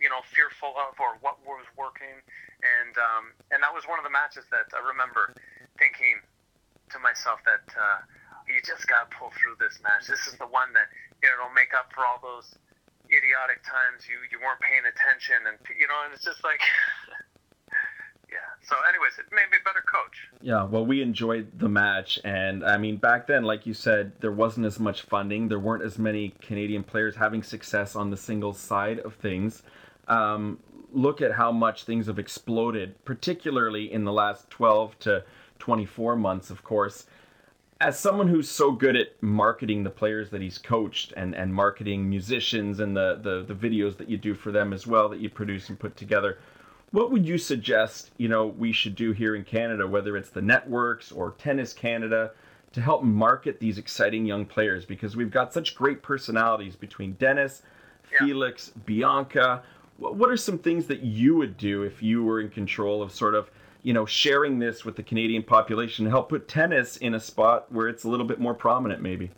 you 0.00 0.08
know, 0.08 0.20
fearful 0.34 0.74
of 0.76 0.98
or 0.98 1.16
what 1.20 1.38
was 1.46 1.66
working, 1.78 2.16
and 2.60 2.94
um, 2.98 3.24
and 3.50 3.62
that 3.62 3.72
was 3.72 3.86
one 3.86 3.98
of 3.98 4.04
the 4.04 4.12
matches 4.12 4.44
that 4.50 4.70
I 4.74 4.82
remember 4.82 5.34
thinking 5.78 6.20
to 6.92 6.98
myself 7.00 7.40
that 7.48 7.66
uh, 7.74 8.04
you 8.46 8.60
just 8.60 8.86
got 8.86 9.08
to 9.08 9.16
pull 9.16 9.32
through 9.34 9.56
this 9.58 9.80
match. 9.80 10.06
This 10.06 10.26
is 10.28 10.36
the 10.36 10.50
one 10.50 10.74
that 10.76 10.90
you 11.22 11.30
know 11.32 11.48
will 11.48 11.56
make 11.56 11.72
up 11.72 11.90
for 11.94 12.04
all 12.04 12.20
those 12.20 12.54
idiotic 13.12 13.60
times 13.64 14.08
you 14.08 14.16
you 14.32 14.40
weren't 14.40 14.60
paying 14.60 14.84
attention 14.88 15.36
and 15.46 15.58
you 15.78 15.86
know 15.86 15.98
and 16.04 16.14
it's 16.14 16.24
just 16.24 16.42
like 16.42 16.60
yeah 18.32 18.48
so 18.64 18.74
anyways 18.88 19.12
it 19.20 19.28
made 19.30 19.44
me 19.52 19.60
a 19.60 19.64
better 19.64 19.84
coach 19.84 20.16
Yeah, 20.40 20.64
well, 20.64 20.84
we 20.84 21.02
enjoyed 21.02 21.58
the 21.58 21.68
match, 21.68 22.18
and 22.24 22.64
I 22.64 22.76
mean, 22.76 22.96
back 22.96 23.26
then, 23.26 23.44
like 23.44 23.66
you 23.66 23.74
said, 23.74 24.12
there 24.20 24.32
wasn't 24.32 24.66
as 24.66 24.78
much 24.78 25.02
funding. 25.02 25.48
There 25.48 25.58
weren't 25.58 25.82
as 25.82 25.98
many 25.98 26.34
Canadian 26.40 26.82
players 26.82 27.16
having 27.16 27.42
success 27.42 27.96
on 27.96 28.10
the 28.10 28.16
singles 28.16 28.58
side 28.58 28.98
of 29.00 29.14
things. 29.14 29.62
Um, 30.08 30.58
look 30.92 31.20
at 31.20 31.32
how 31.32 31.50
much 31.50 31.84
things 31.84 32.06
have 32.06 32.18
exploded, 32.18 33.02
particularly 33.04 33.92
in 33.92 34.04
the 34.04 34.12
last 34.12 34.48
12 34.50 34.98
to 35.00 35.24
24 35.58 36.16
months, 36.16 36.50
of 36.50 36.62
course. 36.62 37.06
As 37.80 37.98
someone 37.98 38.28
who's 38.28 38.48
so 38.48 38.70
good 38.70 38.96
at 38.96 39.20
marketing 39.22 39.82
the 39.82 39.90
players 39.90 40.30
that 40.30 40.40
he's 40.40 40.58
coached 40.58 41.12
and, 41.16 41.34
and 41.34 41.52
marketing 41.52 42.08
musicians 42.08 42.80
and 42.80 42.96
the, 42.96 43.18
the, 43.20 43.42
the 43.42 43.54
videos 43.54 43.96
that 43.98 44.08
you 44.08 44.16
do 44.16 44.34
for 44.34 44.52
them 44.52 44.72
as 44.72 44.86
well 44.86 45.08
that 45.08 45.18
you 45.20 45.28
produce 45.28 45.68
and 45.68 45.78
put 45.78 45.96
together, 45.96 46.38
what 46.94 47.10
would 47.10 47.26
you 47.26 47.36
suggest 47.36 48.12
you 48.18 48.28
know 48.28 48.46
we 48.46 48.70
should 48.70 48.94
do 48.94 49.10
here 49.10 49.34
in 49.34 49.42
canada 49.42 49.84
whether 49.84 50.16
it's 50.16 50.30
the 50.30 50.40
networks 50.40 51.10
or 51.10 51.32
tennis 51.32 51.72
canada 51.72 52.30
to 52.72 52.80
help 52.80 53.02
market 53.02 53.58
these 53.58 53.78
exciting 53.78 54.24
young 54.24 54.46
players 54.46 54.84
because 54.84 55.16
we've 55.16 55.30
got 55.32 55.52
such 55.52 55.74
great 55.74 56.02
personalities 56.02 56.76
between 56.76 57.14
denis 57.14 57.62
Yeah. 58.12 58.26
felix 58.26 58.68
bianca 58.86 59.64
what 59.98 60.30
are 60.30 60.36
some 60.36 60.58
things 60.58 60.86
that 60.86 61.02
you 61.02 61.36
would 61.36 61.56
do 61.56 61.82
if 61.82 62.02
you 62.02 62.24
were 62.24 62.40
in 62.40 62.48
control 62.48 63.02
of 63.02 63.12
sort 63.12 63.34
of 63.34 63.50
you 63.82 63.92
know 63.92 64.06
sharing 64.06 64.58
this 64.58 64.84
with 64.84 64.96
the 64.96 65.02
canadian 65.02 65.42
population 65.42 66.04
to 66.04 66.10
help 66.10 66.28
put 66.28 66.48
tennis 66.48 66.96
in 66.98 67.14
a 67.14 67.20
spot 67.20 67.70
where 67.72 67.88
it's 67.88 68.04
a 68.04 68.08
little 68.08 68.26
bit 68.26 68.40
more 68.40 68.54
prominent 68.54 69.00
maybe? 69.00 69.30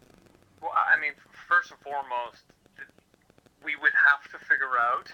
Well 0.63 0.73
i 0.75 1.01
mean 1.01 1.13
first 1.49 1.71
and 1.71 1.81
foremost 1.81 2.45
we 3.65 3.75
would 3.77 3.93
have 3.95 4.23
to 4.33 4.39
figure 4.47 4.79
out 4.79 5.11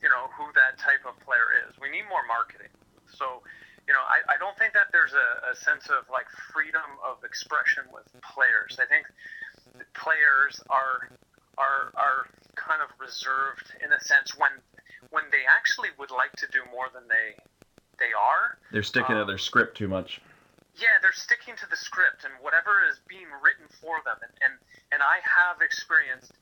you 0.00 0.08
know 0.08 0.28
who 0.36 0.44
that 0.52 0.76
type 0.76 1.00
of 1.08 1.16
player 1.24 1.64
is. 1.64 1.74
We 1.80 1.88
need 1.88 2.04
more 2.12 2.20
marketing. 2.28 2.68
So 3.08 3.42
you 3.88 3.92
know 3.92 4.04
i, 4.06 4.34
I 4.34 4.36
don't 4.38 4.56
think 4.56 4.72
that 4.72 4.88
there's 4.92 5.12
a, 5.12 5.52
a 5.52 5.54
sense 5.56 5.88
of 5.88 6.08
like 6.12 6.28
freedom 6.52 7.00
of 7.04 7.24
expression 7.24 7.84
with 7.92 8.06
players. 8.22 8.78
I 8.80 8.86
think 8.86 9.04
players 9.92 10.60
are 10.70 11.10
are 11.58 11.92
are 11.96 12.28
kind 12.54 12.82
of 12.82 12.88
reserved 12.98 13.72
in 13.84 13.92
a 13.92 14.00
sense 14.00 14.36
when 14.36 14.52
when 15.10 15.24
they 15.30 15.44
actually 15.48 15.90
would 15.98 16.10
like 16.10 16.32
to 16.36 16.46
do 16.50 16.60
more 16.72 16.86
than 16.92 17.04
they 17.08 17.36
they 17.98 18.12
are 18.16 18.58
they're 18.72 18.82
sticking 18.82 19.14
to 19.14 19.22
Um, 19.22 19.28
their 19.28 19.38
script 19.38 19.76
too 19.76 19.88
much 19.88 20.20
yeah, 20.74 20.98
they're 21.00 21.14
sticking 21.14 21.54
to 21.62 21.66
the 21.70 21.78
script 21.78 22.26
and 22.26 22.34
whatever 22.42 22.82
is 22.90 22.98
being 23.06 23.30
written 23.38 23.70
for 23.78 24.02
them. 24.02 24.18
And, 24.18 24.34
and, 24.42 24.54
and 24.90 25.00
I 25.06 25.22
have 25.22 25.62
experienced, 25.62 26.34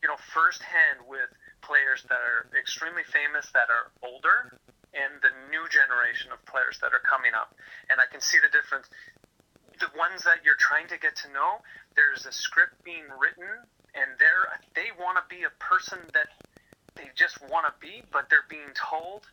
you 0.00 0.08
know, 0.08 0.16
firsthand 0.32 1.04
with 1.04 1.28
players 1.60 2.00
that 2.08 2.16
are 2.16 2.48
extremely 2.56 3.04
famous 3.04 3.52
that 3.52 3.68
are 3.68 3.92
older 4.00 4.56
and 4.96 5.20
the 5.20 5.32
new 5.52 5.68
generation 5.68 6.32
of 6.32 6.40
players 6.48 6.80
that 6.80 6.96
are 6.96 7.04
coming 7.04 7.36
up. 7.36 7.52
And 7.92 8.00
I 8.00 8.08
can 8.08 8.24
see 8.24 8.40
the 8.40 8.48
difference. 8.48 8.88
The 9.76 9.92
ones 9.92 10.24
that 10.24 10.40
you're 10.48 10.58
trying 10.58 10.88
to 10.88 10.96
get 10.96 11.12
to 11.22 11.28
know, 11.36 11.60
there's 11.92 12.24
a 12.24 12.32
script 12.32 12.80
being 12.88 13.04
written 13.20 13.68
and 13.94 14.18
they're, 14.18 14.48
they 14.74 14.90
want 14.98 15.16
to 15.16 15.24
be 15.28 15.44
a 15.44 15.54
person 15.62 15.98
that 16.12 16.28
they 16.96 17.10
just 17.14 17.40
want 17.48 17.66
to 17.66 17.74
be, 17.80 18.02
but 18.12 18.28
they're 18.30 18.48
being 18.48 18.74
told. 18.74 19.26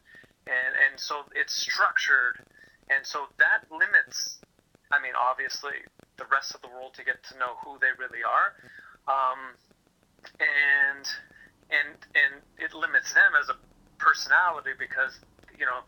And, 0.45 0.73
and 0.77 0.99
so 0.99 1.25
it's 1.33 1.53
structured 1.53 2.45
and 2.89 3.01
so 3.01 3.25
that 3.41 3.65
limits 3.73 4.37
i 4.91 5.01
mean 5.01 5.13
obviously 5.17 5.73
the 6.17 6.25
rest 6.31 6.55
of 6.55 6.61
the 6.61 6.67
world 6.67 6.93
to 6.95 7.03
get 7.03 7.21
to 7.31 7.37
know 7.37 7.59
who 7.63 7.77
they 7.79 7.91
really 7.99 8.23
are, 8.23 8.55
um, 9.07 9.55
and 10.39 11.05
and 11.71 11.95
and 12.15 12.33
it 12.57 12.73
limits 12.73 13.13
them 13.13 13.35
as 13.39 13.49
a 13.49 13.57
personality 13.99 14.71
because 14.79 15.19
you 15.59 15.65
know 15.65 15.83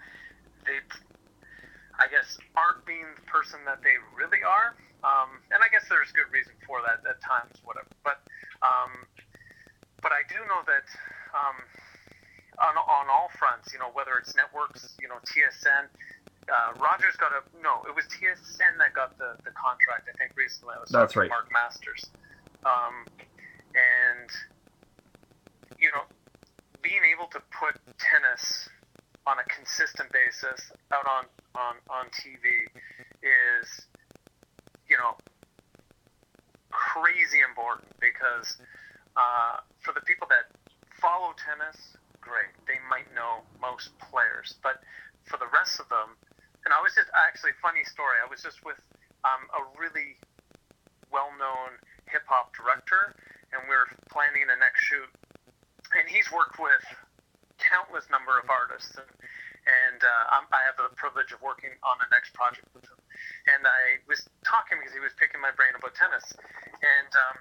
they 0.68 0.84
I 1.98 2.06
guess 2.12 2.38
aren't 2.54 2.86
being 2.86 3.08
the 3.16 3.26
person 3.26 3.60
that 3.66 3.82
they 3.82 3.98
really 4.14 4.44
are. 4.46 4.78
Um, 5.02 5.42
and 5.50 5.62
I 5.62 5.70
guess 5.70 5.86
there's 5.90 6.12
good 6.14 6.30
reason 6.30 6.54
for 6.66 6.82
that 6.86 7.02
at 7.08 7.22
times, 7.22 7.58
whatever. 7.66 7.90
But 8.04 8.22
um, 8.68 8.92
but 10.02 10.12
I 10.12 10.28
do 10.28 10.40
know 10.48 10.62
that 10.68 10.88
um, 11.32 11.58
on 12.60 12.76
on 12.76 13.06
all 13.10 13.30
fronts, 13.40 13.72
you 13.74 13.80
know, 13.80 13.92
whether 13.94 14.18
it's 14.20 14.36
networks, 14.36 14.96
you 15.02 15.08
know, 15.08 15.20
TSN. 15.24 15.88
Uh, 16.48 16.72
Rogers 16.80 17.20
got 17.20 17.36
a 17.36 17.44
no. 17.60 17.84
It 17.88 17.96
was 17.96 18.06
TSN 18.08 18.80
that 18.80 18.96
got 18.96 19.18
the, 19.18 19.36
the 19.44 19.52
contract. 19.52 20.08
I 20.08 20.16
think 20.16 20.32
recently. 20.36 20.76
I 20.78 20.80
was 20.80 20.90
That's 20.90 21.16
right. 21.16 21.30
Mark 21.30 21.52
Masters, 21.52 22.08
um, 22.64 23.04
and 23.76 24.30
you 25.80 25.92
know, 25.92 26.08
being 26.82 27.04
able 27.04 27.28
to 27.36 27.42
put 27.52 27.76
tennis 28.00 28.70
on 29.28 29.36
a 29.40 29.48
consistent 29.52 30.08
basis 30.16 30.72
out 30.96 31.04
on 31.04 31.26
on 31.60 31.76
on 31.92 32.06
TV 32.16 32.48
is 33.20 33.68
you 34.88 34.96
know 34.96 35.20
crazy 36.72 37.44
important 37.44 37.87
because 38.00 38.58
uh, 39.16 39.62
for 39.82 39.94
the 39.94 40.02
people 40.02 40.28
that 40.30 40.50
follow 41.02 41.34
tennis, 41.38 41.98
great, 42.22 42.54
they 42.66 42.78
might 42.90 43.10
know 43.14 43.46
most 43.62 43.94
players, 43.98 44.56
but 44.62 44.82
for 45.26 45.38
the 45.38 45.50
rest 45.54 45.80
of 45.80 45.88
them, 45.90 46.16
and 46.68 46.76
I 46.76 46.84
was 46.84 46.92
just 46.96 47.08
actually 47.16 47.56
funny 47.64 47.88
story. 47.88 48.20
I 48.20 48.28
was 48.28 48.44
just 48.44 48.60
with 48.68 48.80
um, 49.24 49.48
a 49.56 49.62
really 49.80 50.20
well-known 51.12 51.80
hip 52.12 52.28
hop 52.28 52.52
director, 52.52 53.16
and 53.56 53.64
we 53.68 53.74
are 53.76 53.88
planning 54.12 54.44
a 54.48 54.58
next 54.60 54.84
shoot, 54.84 55.08
and 55.96 56.04
he's 56.12 56.28
worked 56.32 56.60
with 56.60 56.84
countless 57.60 58.08
number 58.12 58.36
of 58.36 58.48
artists, 58.52 58.96
and, 59.00 59.12
and 59.68 60.00
uh, 60.04 60.44
i 60.52 60.62
have 60.64 60.76
the 60.76 60.92
privilege 60.96 61.32
of 61.32 61.40
working 61.40 61.72
on 61.84 61.96
the 62.04 62.10
next 62.12 62.36
project 62.36 62.68
with 62.76 62.86
him. 62.86 63.00
And 63.56 63.64
I 63.64 64.04
was 64.06 64.24
talking 64.44 64.80
because 64.80 64.94
he 64.94 65.04
was 65.04 65.16
picking 65.16 65.40
my 65.40 65.56
brain 65.56 65.72
about 65.76 65.96
tennis, 65.96 66.24
and 66.84 67.12
um, 67.32 67.38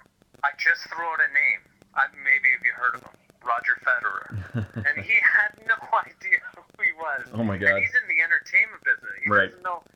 I 0.46 0.54
just 0.54 0.86
threw 0.86 1.02
out 1.02 1.18
a 1.18 1.30
name. 1.34 1.62
I, 1.98 2.06
maybe 2.14 2.54
have 2.54 2.62
you 2.62 2.70
heard 2.70 2.94
of 2.94 3.02
him? 3.02 3.18
Roger 3.42 3.78
Federer, 3.82 4.26
and 4.90 4.94
he 5.06 5.14
had 5.22 5.54
no 5.66 5.78
idea 6.02 6.42
who 6.54 6.66
he 6.82 6.90
was. 6.98 7.30
Oh 7.30 7.46
my 7.46 7.54
god! 7.54 7.78
And 7.78 7.82
he's 7.82 7.94
in 7.94 8.06
the 8.10 8.18
entertainment 8.18 8.82
business. 8.82 9.14
He 9.22 9.30
right. 9.30 9.50
doesn't 9.50 9.62
know. 9.62 9.86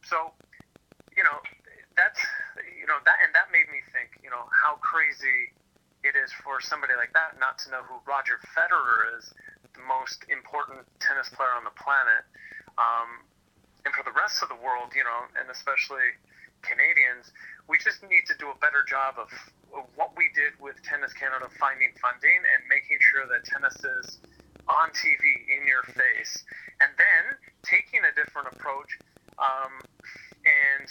So, 0.00 0.32
you 1.12 1.20
know, 1.20 1.36
that's 1.92 2.16
you 2.64 2.88
know 2.88 2.96
that, 3.04 3.20
and 3.20 3.36
that 3.36 3.52
made 3.52 3.68
me 3.68 3.84
think. 3.92 4.16
You 4.24 4.32
know 4.32 4.48
how 4.48 4.80
crazy 4.80 5.52
it 6.08 6.16
is 6.16 6.32
for 6.40 6.56
somebody 6.64 6.96
like 6.96 7.12
that 7.12 7.36
not 7.36 7.60
to 7.64 7.72
know 7.72 7.84
who 7.84 8.00
Roger 8.08 8.40
Federer 8.56 9.12
is, 9.20 9.28
the 9.76 9.84
most 9.84 10.24
important 10.32 10.88
tennis 10.96 11.28
player 11.28 11.52
on 11.52 11.68
the 11.68 11.76
planet. 11.76 12.24
Um, 12.80 13.28
and 13.84 13.92
for 13.92 14.02
the 14.08 14.14
rest 14.16 14.40
of 14.42 14.48
the 14.48 14.58
world, 14.58 14.96
you 14.96 15.04
know, 15.04 15.28
and 15.38 15.46
especially 15.52 16.16
Canadians, 16.62 17.30
we 17.68 17.78
just 17.78 18.02
need 18.02 18.26
to 18.26 18.34
do 18.38 18.50
a 18.50 18.58
better 18.58 18.82
job 18.82 19.20
of 19.20 19.30
what 19.94 20.12
we 20.16 20.30
did 20.34 20.54
with 20.60 20.80
Tennis 20.82 21.12
Canada 21.12 21.48
finding 21.58 21.92
funding 22.00 22.40
and 22.54 22.60
making 22.68 22.98
sure 23.00 23.26
that 23.28 23.44
tennis 23.44 23.76
is 23.76 24.18
on 24.66 24.90
TV 24.90 25.22
in 25.46 25.66
your 25.66 25.86
face, 25.94 26.42
and 26.82 26.90
then 26.98 27.24
taking 27.62 28.02
a 28.02 28.12
different 28.18 28.50
approach 28.50 28.90
um, 29.38 29.78
and 30.42 30.86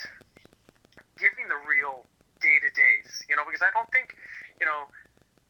giving 1.19 1.47
the 1.51 1.59
real 1.67 2.07
day 2.39 2.57
to 2.63 2.71
days. 2.71 3.11
You 3.27 3.35
know, 3.35 3.43
because 3.43 3.63
I 3.63 3.71
don't 3.75 3.89
think, 3.91 4.15
you 4.59 4.67
know, 4.67 4.87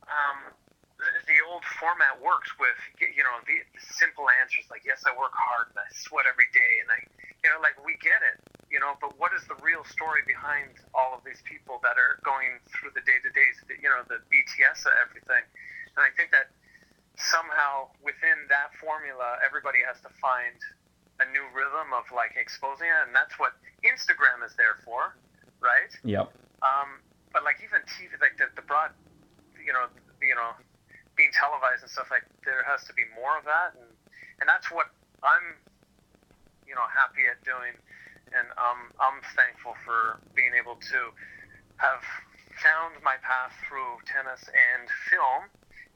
um, 0.09 0.53
the, 0.97 1.37
old 1.45 1.63
format 1.77 2.17
works 2.23 2.49
with 2.57 2.79
you 2.97 3.21
know 3.21 3.37
the 3.45 3.61
simple 3.99 4.25
answers 4.41 4.65
like 4.71 4.81
yes 4.87 5.03
I 5.05 5.13
work 5.13 5.35
hard 5.35 5.69
and 5.69 5.77
I 5.77 5.87
sweat 5.93 6.25
every 6.25 6.49
day 6.55 6.81
and 6.81 6.89
I 6.89 6.99
you 7.43 7.49
know 7.51 7.59
like 7.61 7.77
we 7.85 7.99
get 8.01 8.17
it 8.23 8.37
you 8.75 8.83
know 8.83 8.99
but 8.99 9.15
what 9.15 9.31
is 9.31 9.47
the 9.47 9.55
real 9.63 9.87
story 9.87 10.19
behind 10.27 10.75
all 10.91 11.15
of 11.15 11.23
these 11.23 11.39
people 11.47 11.79
that 11.79 11.95
are 11.95 12.19
going 12.27 12.59
through 12.75 12.91
the 12.91 12.99
day 13.07 13.15
to 13.23 13.31
days 13.31 13.55
you 13.71 13.87
know 13.87 14.03
the 14.11 14.19
BTS 14.27 14.83
of 14.83 14.91
everything? 14.99 15.47
And 15.95 16.03
I 16.03 16.11
think 16.19 16.35
that 16.35 16.51
somehow 17.15 17.87
within 18.03 18.35
that 18.51 18.75
formula 18.75 19.39
everybody 19.39 19.79
has 19.87 19.95
to 20.03 20.11
find 20.19 20.59
a 21.23 21.25
new 21.31 21.47
rhythm 21.55 21.95
of 21.95 22.03
like 22.11 22.35
exposing 22.35 22.91
it 22.91 22.99
and 23.07 23.15
that's 23.15 23.39
what 23.39 23.55
Instagram 23.87 24.43
is 24.43 24.51
there 24.59 24.83
for 24.83 25.15
right? 25.63 25.93
Yep. 26.03 26.27
Um, 26.59 26.99
but 27.31 27.47
like 27.47 27.63
even 27.63 27.79
TV 27.87 28.11
like 28.19 28.35
the, 28.35 28.51
the 28.59 28.65
broad 28.67 28.91
you 29.55 29.71
know 29.71 29.87
you 30.19 30.35
know 30.35 30.51
being 31.15 31.31
televised 31.31 31.79
and 31.79 31.91
stuff 31.91 32.11
like 32.11 32.27
there 32.43 32.59
has 32.67 32.83
to 32.91 32.93
be 32.93 33.07
more 33.15 33.39
of 33.39 33.47
that 33.47 33.71
and 33.79 33.87
and 34.43 34.45
that's 34.51 34.67
what 34.67 34.91
I'm 35.23 35.55
you 36.67 36.75
know 36.75 36.83
happy 36.91 37.23
at 37.31 37.39
doing 37.47 37.79
and 38.37 38.47
um, 38.59 38.91
I'm 38.99 39.21
thankful 39.35 39.73
for 39.85 40.19
being 40.35 40.51
able 40.59 40.75
to 40.75 40.99
have 41.77 42.03
found 42.61 42.95
my 43.03 43.15
path 43.21 43.51
through 43.67 43.99
tennis 44.05 44.43
and 44.47 44.87
film 45.09 45.49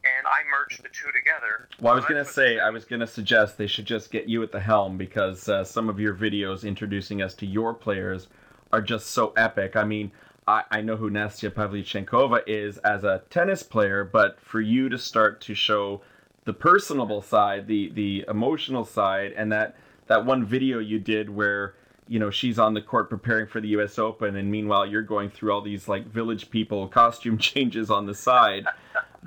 and 0.04 0.28
I 0.28 0.48
merged 0.50 0.84
the 0.84 0.90
two 0.90 1.12
together. 1.12 1.68
Well, 1.82 1.94
I 1.94 1.96
was 1.96 2.06
going 2.06 2.24
to 2.24 2.30
say, 2.30 2.60
I 2.60 2.70
was 2.70 2.86
going 2.86 3.02
to 3.02 3.08
suggest 3.08 3.58
they 3.58 3.68
should 3.68 3.86
just 3.86 4.12
get 4.12 4.28
you 4.28 4.42
at 4.44 4.52
the 4.52 4.60
helm 4.60 4.98
because 4.98 5.50
uh, 5.50 5.64
some 5.64 5.90
of 5.90 6.00
your 6.00 6.16
videos 6.16 6.64
introducing 6.66 7.22
us 7.22 7.34
to 7.36 7.46
your 7.46 7.74
players 7.74 8.28
are 8.72 8.82
just 8.82 9.08
so 9.08 9.34
epic. 9.36 9.76
I 9.76 9.84
mean, 9.84 10.12
I, 10.48 10.64
I 10.72 10.82
know 10.82 10.96
who 10.96 11.10
Nastia 11.10 11.52
Pavlyuchenkova 11.52 12.44
is 12.48 12.78
as 12.80 13.04
a 13.04 13.24
tennis 13.30 13.64
player, 13.64 14.04
but 14.04 14.40
for 14.40 14.62
you 14.62 14.90
to 14.90 14.98
start 14.98 15.42
to 15.42 15.54
show 15.54 16.02
the 16.46 16.54
personable 16.54 17.22
side, 17.22 17.68
the 17.68 17.92
the 17.92 18.26
emotional 18.28 18.86
side, 18.86 19.34
and 19.36 19.52
that 19.52 19.76
that 20.08 20.26
one 20.26 20.46
video 20.46 20.80
you 20.80 20.98
did 20.98 21.30
where 21.30 21.76
you 22.10 22.20
know 22.20 22.30
she's 22.32 22.60
on 22.60 22.74
the 22.74 22.82
court 22.82 23.10
preparing 23.10 23.48
for 23.48 23.62
the 23.62 23.70
U.S. 23.70 24.00
Open, 24.00 24.36
and 24.36 24.52
meanwhile 24.52 24.86
you're 24.86 25.04
going 25.04 25.30
through 25.30 25.54
all 25.54 25.62
these 25.62 25.88
like 25.88 26.06
village 26.08 26.50
people 26.50 26.88
costume 27.02 27.38
changes 27.38 27.90
on 27.90 28.06
the 28.06 28.16
side. 28.16 28.66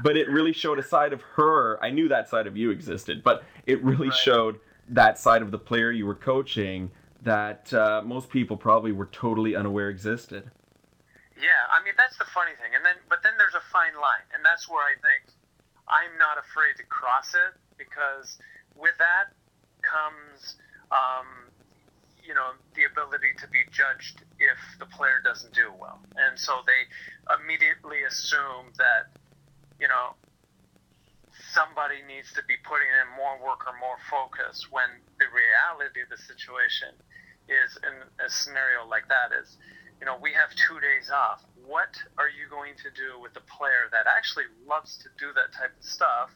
but 0.03 0.17
it 0.17 0.29
really 0.29 0.53
showed 0.53 0.79
a 0.79 0.83
side 0.83 1.13
of 1.13 1.23
her. 1.37 1.83
I 1.83 1.91
knew 1.91 2.09
that 2.09 2.29
side 2.29 2.47
of 2.47 2.57
you 2.57 2.71
existed, 2.71 3.23
but 3.23 3.45
it 3.67 3.83
really 3.85 4.09
right. 4.09 4.19
showed 4.19 4.59
that 4.89 5.19
side 5.19 5.43
of 5.43 5.51
the 5.51 5.59
player 5.59 5.91
you 5.91 6.07
were 6.07 6.15
coaching 6.15 6.91
that 7.23 7.73
uh, 7.73 8.03
most 8.05 8.29
people 8.31 8.57
probably 8.57 8.91
were 8.91 9.07
totally 9.07 9.55
unaware 9.55 9.89
existed. 9.89 10.51
Yeah, 11.37 11.63
I 11.71 11.83
mean 11.85 11.95
that's 11.97 12.19
the 12.19 12.27
funny 12.35 12.53
thing, 12.61 12.75
and 12.75 12.85
then 12.85 12.95
but 13.09 13.23
then 13.23 13.35
there's 13.39 13.55
a 13.55 13.65
fine 13.73 13.95
line, 13.95 14.27
and 14.35 14.45
that's 14.45 14.69
where 14.69 14.83
I 14.83 14.95
think 14.99 15.35
I'm 15.89 16.19
not 16.19 16.39
afraid 16.39 16.77
to 16.79 16.85
cross 16.85 17.35
it 17.35 17.55
because 17.79 18.39
with 18.77 18.97
that 18.99 19.35
comes, 19.83 20.57
um, 20.91 21.52
you 22.23 22.35
know, 22.35 22.55
the 22.75 22.87
ability 22.87 23.35
to 23.43 23.47
be 23.51 23.67
judged 23.71 24.23
if 24.39 24.59
the 24.79 24.87
player 24.87 25.21
doesn't 25.23 25.53
do 25.55 25.71
well, 25.75 25.99
and 26.17 26.39
so 26.39 26.63
they 26.67 26.83
immediately 27.35 28.03
assume 28.07 28.73
that, 28.79 29.11
you 29.79 29.89
know, 29.89 30.15
somebody 31.53 32.01
needs 32.07 32.33
to 32.33 32.43
be 32.47 32.55
putting 32.63 32.89
in 32.89 33.09
more 33.19 33.37
work 33.43 33.67
or 33.67 33.75
more 33.83 33.99
focus 34.09 34.69
when 34.71 34.89
the 35.19 35.27
reality 35.29 36.01
of 36.01 36.09
the 36.09 36.21
situation 36.21 36.95
is 37.51 37.75
in 37.83 37.95
a 38.23 38.29
scenario 38.31 38.87
like 38.87 39.09
that 39.09 39.35
is 39.35 39.59
you 40.03 40.07
know, 40.11 40.19
we 40.19 40.35
have 40.35 40.51
two 40.59 40.83
days 40.83 41.15
off. 41.15 41.47
What 41.63 41.95
are 42.19 42.27
you 42.27 42.51
going 42.51 42.75
to 42.83 42.91
do 42.91 43.23
with 43.23 43.39
a 43.39 43.45
player 43.47 43.87
that 43.95 44.11
actually 44.11 44.51
loves 44.67 44.99
to 44.99 45.09
do 45.15 45.31
that 45.39 45.55
type 45.55 45.71
of 45.71 45.87
stuff 45.87 46.35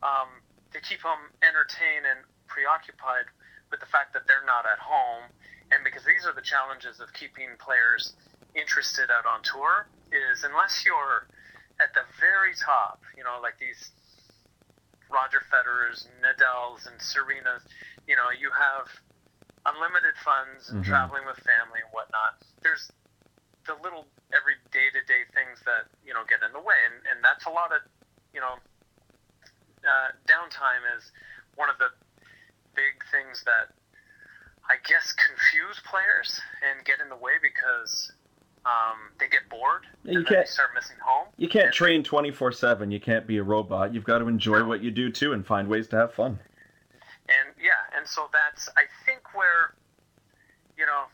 um, 0.00 0.40
to 0.72 0.80
keep 0.80 1.04
them 1.04 1.28
entertained 1.44 2.08
and 2.08 2.24
preoccupied 2.48 3.28
with 3.72 3.80
the 3.80 3.90
fact 3.90 4.12
that 4.12 4.28
they're 4.28 4.44
not 4.44 4.68
at 4.68 4.78
home? 4.78 5.32
And 5.72 5.80
because 5.82 6.04
these 6.04 6.28
are 6.28 6.36
the 6.36 6.44
challenges 6.44 7.00
of 7.00 7.10
keeping 7.16 7.56
players 7.56 8.12
interested 8.54 9.08
out 9.08 9.24
on 9.24 9.40
tour, 9.40 9.88
is 10.12 10.44
unless 10.44 10.84
you're 10.84 11.26
at 11.80 11.96
the 11.96 12.04
very 12.20 12.52
top, 12.60 13.00
you 13.16 13.24
know, 13.24 13.40
like 13.40 13.56
these 13.56 13.90
Roger 15.08 15.40
Federer's, 15.48 16.06
Nadal's, 16.20 16.84
and 16.84 17.00
Serena's, 17.00 17.64
you 18.06 18.14
know, 18.14 18.28
you 18.36 18.52
have 18.52 18.92
unlimited 19.64 20.14
funds 20.20 20.68
and 20.68 20.82
mm-hmm. 20.82 20.90
traveling 20.92 21.24
with 21.24 21.40
family 21.40 21.80
and 21.80 21.90
whatnot. 21.96 22.36
There's 22.60 22.92
the 23.64 23.78
little 23.80 24.06
every 24.34 24.58
day 24.74 24.90
to 24.90 25.00
day 25.06 25.22
things 25.30 25.62
that 25.64 25.86
you 26.02 26.10
know 26.10 26.26
get 26.26 26.42
in 26.42 26.50
the 26.50 26.60
way, 26.60 26.78
and, 26.88 26.98
and 27.06 27.22
that's 27.22 27.46
a 27.46 27.52
lot 27.52 27.70
of 27.70 27.84
you 28.34 28.42
know 28.42 28.58
uh, 29.86 30.08
downtime 30.26 30.82
is 30.98 31.06
one 31.54 31.70
of 31.70 31.78
the 31.78 31.94
big 32.74 33.02
things 33.10 33.42
that 33.44 33.74
I 34.68 34.76
guess 34.88 35.12
confuse 35.12 35.80
players 35.84 36.40
and 36.62 36.84
get 36.84 37.00
in 37.00 37.08
the 37.08 37.16
way 37.16 37.32
because 37.42 38.12
um, 38.64 39.10
they 39.18 39.28
get 39.28 39.48
bored 39.50 39.82
you 40.04 40.24
can't, 40.24 40.46
start 40.46 40.70
missing 40.74 40.96
home. 41.04 41.28
You 41.36 41.48
can't 41.48 41.72
train 41.72 42.02
twenty 42.02 42.30
four 42.30 42.52
seven. 42.52 42.90
You 42.90 43.00
can't 43.00 43.26
be 43.26 43.38
a 43.38 43.42
robot. 43.42 43.94
You've 43.94 44.04
got 44.04 44.18
to 44.18 44.28
enjoy 44.28 44.60
no. 44.60 44.66
what 44.66 44.82
you 44.82 44.90
do 44.90 45.10
too 45.10 45.32
and 45.32 45.46
find 45.46 45.68
ways 45.68 45.88
to 45.88 45.96
have 45.96 46.14
fun. 46.14 46.38
And 47.28 47.54
yeah, 47.58 47.96
and 47.96 48.06
so 48.06 48.28
that's 48.32 48.68
I 48.76 48.86
think 49.06 49.34
where 49.34 49.74
you 50.76 50.86
know 50.86 51.04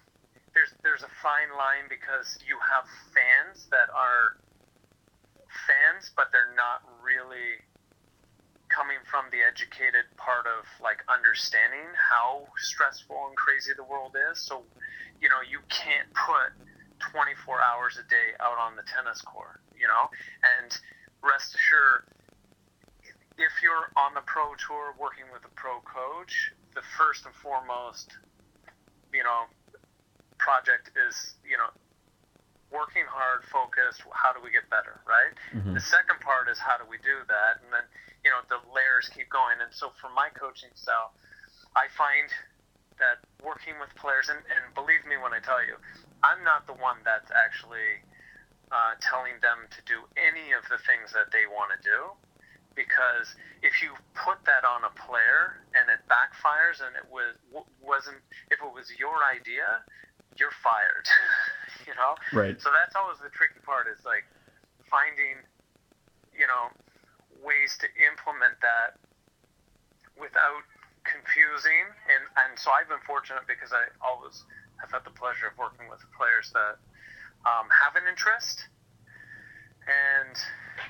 there's 0.54 0.74
there's 0.82 1.02
a 1.02 1.12
fine 1.22 1.56
line 1.56 1.88
because 1.88 2.38
you 2.46 2.56
have 2.60 2.84
fans 3.12 3.68
that 3.70 3.88
are 3.94 4.36
fans, 5.66 6.10
but 6.16 6.28
they're 6.32 6.54
not 6.56 6.82
really 7.02 7.60
coming 8.78 9.02
from 9.10 9.26
the 9.34 9.42
educated 9.42 10.06
part 10.14 10.46
of 10.46 10.62
like 10.78 11.02
understanding 11.10 11.90
how 11.98 12.46
stressful 12.62 13.18
and 13.26 13.34
crazy 13.34 13.74
the 13.74 13.82
world 13.82 14.14
is. 14.14 14.38
So, 14.38 14.62
you 15.18 15.26
know, 15.26 15.42
you 15.42 15.58
can't 15.66 16.06
put 16.14 16.54
24 17.10 17.58
hours 17.58 17.98
a 17.98 18.06
day 18.06 18.38
out 18.38 18.54
on 18.54 18.78
the 18.78 18.86
tennis 18.86 19.18
court, 19.18 19.58
you 19.74 19.90
know? 19.90 20.06
And 20.62 20.70
rest 21.26 21.58
assured, 21.58 22.06
if 23.34 23.50
you're 23.58 23.90
on 23.98 24.14
the 24.14 24.22
pro 24.30 24.54
tour 24.62 24.94
working 24.94 25.26
with 25.34 25.42
a 25.42 25.52
pro 25.58 25.82
coach, 25.82 26.54
the 26.78 26.86
first 26.94 27.26
and 27.26 27.34
foremost, 27.34 28.14
you 29.10 29.26
know, 29.26 29.50
project 30.38 30.94
is, 30.94 31.34
you 31.42 31.58
know, 31.58 31.74
working 32.70 33.06
hard, 33.10 33.42
focused. 33.50 34.06
How 34.12 34.30
do 34.30 34.38
we 34.44 34.54
get 34.54 34.68
better, 34.70 35.00
right? 35.08 35.34
Mm-hmm. 35.50 35.74
The 35.74 35.82
second 35.82 36.20
part 36.20 36.46
is 36.46 36.58
how 36.62 36.76
do 36.78 36.84
we 36.86 37.00
do 37.02 37.26
that, 37.26 37.64
and 37.64 37.72
then 37.72 37.86
you 38.24 38.30
know 38.30 38.42
the 38.48 38.60
layers 38.70 39.08
keep 39.10 39.28
going. 39.30 39.60
And 39.62 39.70
so 39.70 39.90
for 40.00 40.10
my 40.12 40.28
coaching 40.34 40.72
style, 40.74 41.14
I 41.76 41.90
find 41.94 42.28
that 42.98 43.22
working 43.42 43.78
with 43.78 43.94
players, 43.94 44.28
and, 44.28 44.42
and 44.50 44.74
believe 44.74 45.06
me 45.06 45.14
when 45.18 45.30
I 45.30 45.38
tell 45.38 45.62
you, 45.62 45.78
I'm 46.26 46.42
not 46.42 46.66
the 46.66 46.74
one 46.74 46.98
that's 47.06 47.30
actually 47.30 48.02
uh, 48.74 48.98
telling 48.98 49.38
them 49.40 49.70
to 49.70 49.80
do 49.86 50.02
any 50.18 50.52
of 50.52 50.66
the 50.66 50.82
things 50.82 51.14
that 51.14 51.30
they 51.30 51.46
want 51.46 51.72
to 51.72 51.80
do. 51.82 52.12
Because 52.74 53.34
if 53.58 53.82
you 53.82 53.90
put 54.14 54.38
that 54.46 54.62
on 54.62 54.86
a 54.86 54.92
player 54.94 55.66
and 55.74 55.90
it 55.90 55.98
backfires 56.06 56.78
and 56.78 56.94
it 56.94 57.10
was 57.10 57.34
wasn't 57.82 58.22
if 58.54 58.62
it 58.62 58.70
was 58.70 58.86
your 58.94 59.18
idea, 59.26 59.82
you're 60.38 60.54
fired. 60.62 61.06
you 61.88 61.94
know? 61.98 62.14
Right. 62.30 62.54
So 62.60 62.70
that's 62.70 62.94
always 62.94 63.18
the 63.18 63.34
tricky 63.34 63.58
part 63.66 63.90
is 63.90 64.04
like 64.06 64.22
finding, 64.86 65.42
you 66.36 66.46
know, 66.46 66.70
ways 67.48 67.80
to 67.80 67.88
implement 68.04 68.60
that 68.60 69.00
without 70.20 70.60
confusing. 71.08 71.88
And 72.12 72.24
and 72.44 72.52
so 72.60 72.68
I've 72.68 72.92
been 72.92 73.02
fortunate 73.08 73.48
because 73.48 73.72
I 73.72 73.88
always 74.04 74.44
have 74.84 74.92
had 74.92 75.08
the 75.08 75.16
pleasure 75.16 75.48
of 75.48 75.56
working 75.56 75.88
with 75.88 76.04
players 76.12 76.52
that 76.52 76.76
um, 77.48 77.66
have 77.72 77.96
an 77.96 78.04
interest. 78.04 78.68
And 79.88 80.36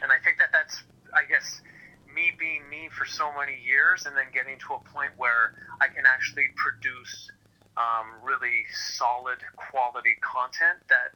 and 0.03 0.11
I 0.11 0.19
think 0.27 0.43
that 0.43 0.51
that's 0.51 0.83
I 1.15 1.23
guess 1.31 1.63
me 2.11 2.35
being 2.35 2.67
me 2.67 2.91
for 2.91 3.07
so 3.07 3.31
many 3.31 3.55
years 3.63 4.11
and 4.11 4.17
then 4.19 4.27
getting 4.35 4.59
to 4.67 4.75
a 4.75 4.83
point 4.91 5.15
where 5.17 5.55
I 5.79 5.87
can 5.87 6.03
actually 6.03 6.51
produce 6.59 7.31
um, 7.79 8.19
really 8.27 8.67
solid 8.97 9.39
quality 9.55 10.19
content 10.19 10.83
that 10.91 11.15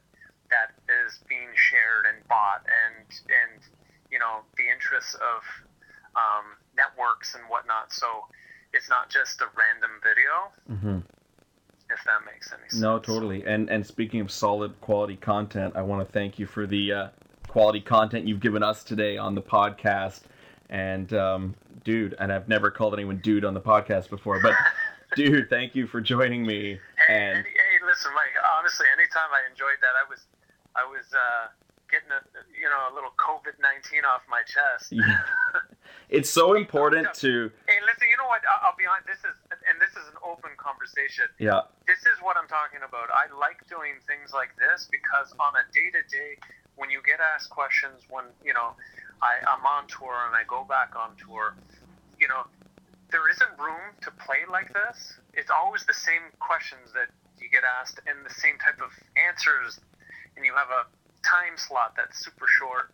that 0.54 0.76
is 0.86 1.18
being 1.26 1.50
shared 1.56 2.06
and 2.06 2.22
bought 2.28 2.62
and 2.68 3.08
and 3.26 3.58
you 4.12 4.18
know 4.18 4.44
the 4.56 4.68
interests 4.68 5.14
of 5.14 5.40
um, 6.14 6.54
networks 6.76 7.34
and 7.34 7.42
whatnot. 7.48 7.92
So 7.92 8.06
it's 8.72 8.88
not 8.88 9.10
just 9.10 9.40
a 9.40 9.46
random 9.56 9.90
video. 10.04 10.30
Mm-hmm. 10.70 10.98
If 11.90 12.04
that 12.04 12.24
makes 12.24 12.52
any 12.52 12.68
sense. 12.68 12.80
No, 12.80 12.98
totally. 12.98 13.44
And 13.44 13.68
and 13.68 13.84
speaking 13.84 14.20
of 14.20 14.30
solid 14.30 14.80
quality 14.80 15.16
content, 15.16 15.74
I 15.76 15.82
want 15.82 16.06
to 16.06 16.12
thank 16.12 16.38
you 16.38 16.46
for 16.46 16.66
the 16.66 16.92
uh, 16.92 17.08
quality 17.48 17.80
content 17.80 18.26
you've 18.26 18.40
given 18.40 18.62
us 18.62 18.84
today 18.84 19.16
on 19.16 19.34
the 19.34 19.42
podcast. 19.42 20.22
And 20.70 21.12
um, 21.12 21.54
dude, 21.84 22.14
and 22.18 22.32
I've 22.32 22.48
never 22.48 22.70
called 22.70 22.94
anyone 22.94 23.18
dude 23.18 23.44
on 23.44 23.52
the 23.52 23.60
podcast 23.60 24.08
before, 24.08 24.40
but 24.40 24.54
dude, 25.16 25.50
thank 25.50 25.74
you 25.74 25.86
for 25.86 26.00
joining 26.00 26.46
me. 26.46 26.80
Hey, 27.06 27.14
and 27.14 27.44
hey, 27.44 27.52
hey, 27.52 27.76
listen, 27.84 28.10
Mike. 28.14 28.32
Honestly, 28.58 28.86
anytime 28.96 29.28
I 29.32 29.44
enjoyed 29.50 29.76
that, 29.82 29.92
I 30.00 30.08
was, 30.08 30.24
I 30.72 30.84
was 30.88 31.04
uh, 31.12 31.52
getting 31.90 32.08
a, 32.08 32.24
you 32.56 32.72
know, 32.72 32.88
a 32.88 32.92
little 32.96 33.12
COVID 33.20 33.60
nineteen 33.60 33.71
off 34.06 34.22
my 34.30 34.42
chest. 34.46 34.92
Yeah. 34.92 35.20
it's 36.08 36.30
so 36.30 36.54
important 36.54 37.12
to. 37.20 37.50
Hey, 37.66 37.80
listen. 37.84 38.08
You 38.08 38.16
know 38.16 38.30
what? 38.30 38.40
I'll, 38.46 38.70
I'll 38.70 38.78
be 38.78 38.86
honest. 38.86 39.06
This 39.06 39.22
is, 39.26 39.36
and 39.68 39.76
this 39.82 39.92
is 39.92 40.08
an 40.08 40.18
open 40.24 40.54
conversation. 40.56 41.26
Yeah. 41.38 41.68
This 41.86 42.00
is 42.06 42.16
what 42.22 42.36
I'm 42.40 42.48
talking 42.48 42.80
about. 42.86 43.10
I 43.12 43.28
like 43.34 43.66
doing 43.68 44.00
things 44.06 44.32
like 44.32 44.54
this 44.56 44.88
because 44.88 45.34
on 45.36 45.52
a 45.58 45.64
day 45.74 45.90
to 45.92 46.02
day, 46.08 46.38
when 46.76 46.88
you 46.90 47.02
get 47.04 47.20
asked 47.20 47.50
questions, 47.50 48.06
when 48.08 48.30
you 48.40 48.54
know, 48.54 48.72
I, 49.20 49.42
I'm 49.44 49.64
on 49.66 49.86
tour 49.86 50.14
and 50.26 50.34
I 50.34 50.46
go 50.48 50.64
back 50.64 50.96
on 50.96 51.18
tour, 51.20 51.54
you 52.18 52.28
know, 52.28 52.46
there 53.12 53.28
isn't 53.28 53.52
room 53.60 53.92
to 54.02 54.10
play 54.10 54.48
like 54.48 54.72
this. 54.72 55.20
It's 55.34 55.50
always 55.50 55.84
the 55.84 55.94
same 55.94 56.32
questions 56.40 56.96
that 56.96 57.12
you 57.36 57.50
get 57.50 57.62
asked 57.62 58.00
and 58.08 58.24
the 58.24 58.32
same 58.32 58.56
type 58.58 58.80
of 58.80 58.90
answers, 59.18 59.78
and 60.36 60.46
you 60.46 60.54
have 60.54 60.70
a 60.72 60.88
time 61.22 61.56
slot 61.56 61.94
that's 61.96 62.24
super 62.24 62.46
short. 62.48 62.90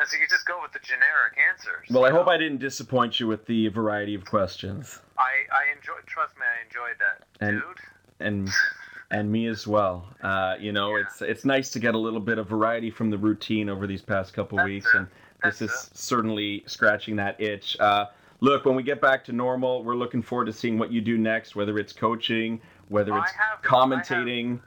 And 0.00 0.08
so 0.08 0.16
you 0.16 0.26
just 0.28 0.46
go 0.46 0.62
with 0.62 0.72
the 0.72 0.78
generic 0.78 1.36
answers. 1.50 1.86
Well, 1.90 2.06
I 2.06 2.08
know? 2.08 2.16
hope 2.16 2.28
I 2.28 2.38
didn't 2.38 2.58
disappoint 2.58 3.20
you 3.20 3.26
with 3.26 3.44
the 3.44 3.68
variety 3.68 4.14
of 4.14 4.24
questions. 4.24 4.98
I, 5.18 5.44
I 5.52 5.76
enjoy. 5.76 6.00
Trust 6.06 6.34
me, 6.36 6.42
I 6.42 6.64
enjoyed 6.64 6.96
that, 6.98 7.46
and, 7.46 7.60
dude. 7.60 8.26
And 8.26 8.48
and 9.10 9.30
me 9.30 9.46
as 9.46 9.66
well. 9.66 10.08
Uh, 10.22 10.56
you 10.58 10.72
know, 10.72 10.96
yeah. 10.96 11.02
it's 11.02 11.20
it's 11.20 11.44
nice 11.44 11.70
to 11.72 11.78
get 11.78 11.94
a 11.94 11.98
little 11.98 12.18
bit 12.18 12.38
of 12.38 12.48
variety 12.48 12.90
from 12.90 13.10
the 13.10 13.18
routine 13.18 13.68
over 13.68 13.86
these 13.86 14.00
past 14.00 14.32
couple 14.32 14.56
that's 14.56 14.68
weeks, 14.68 14.90
it. 14.94 14.98
and 15.00 15.06
that's 15.42 15.58
this 15.58 15.70
it. 15.70 15.74
is 15.74 15.90
certainly 15.92 16.64
scratching 16.66 17.16
that 17.16 17.38
itch. 17.38 17.78
Uh, 17.78 18.06
look, 18.40 18.64
when 18.64 18.76
we 18.76 18.82
get 18.82 19.02
back 19.02 19.22
to 19.26 19.32
normal, 19.32 19.84
we're 19.84 19.96
looking 19.96 20.22
forward 20.22 20.46
to 20.46 20.52
seeing 20.54 20.78
what 20.78 20.90
you 20.90 21.02
do 21.02 21.18
next, 21.18 21.54
whether 21.54 21.78
it's 21.78 21.92
coaching, 21.92 22.58
whether 22.88 23.18
it's 23.18 23.32
have, 23.32 23.60
commentating. 23.62 24.60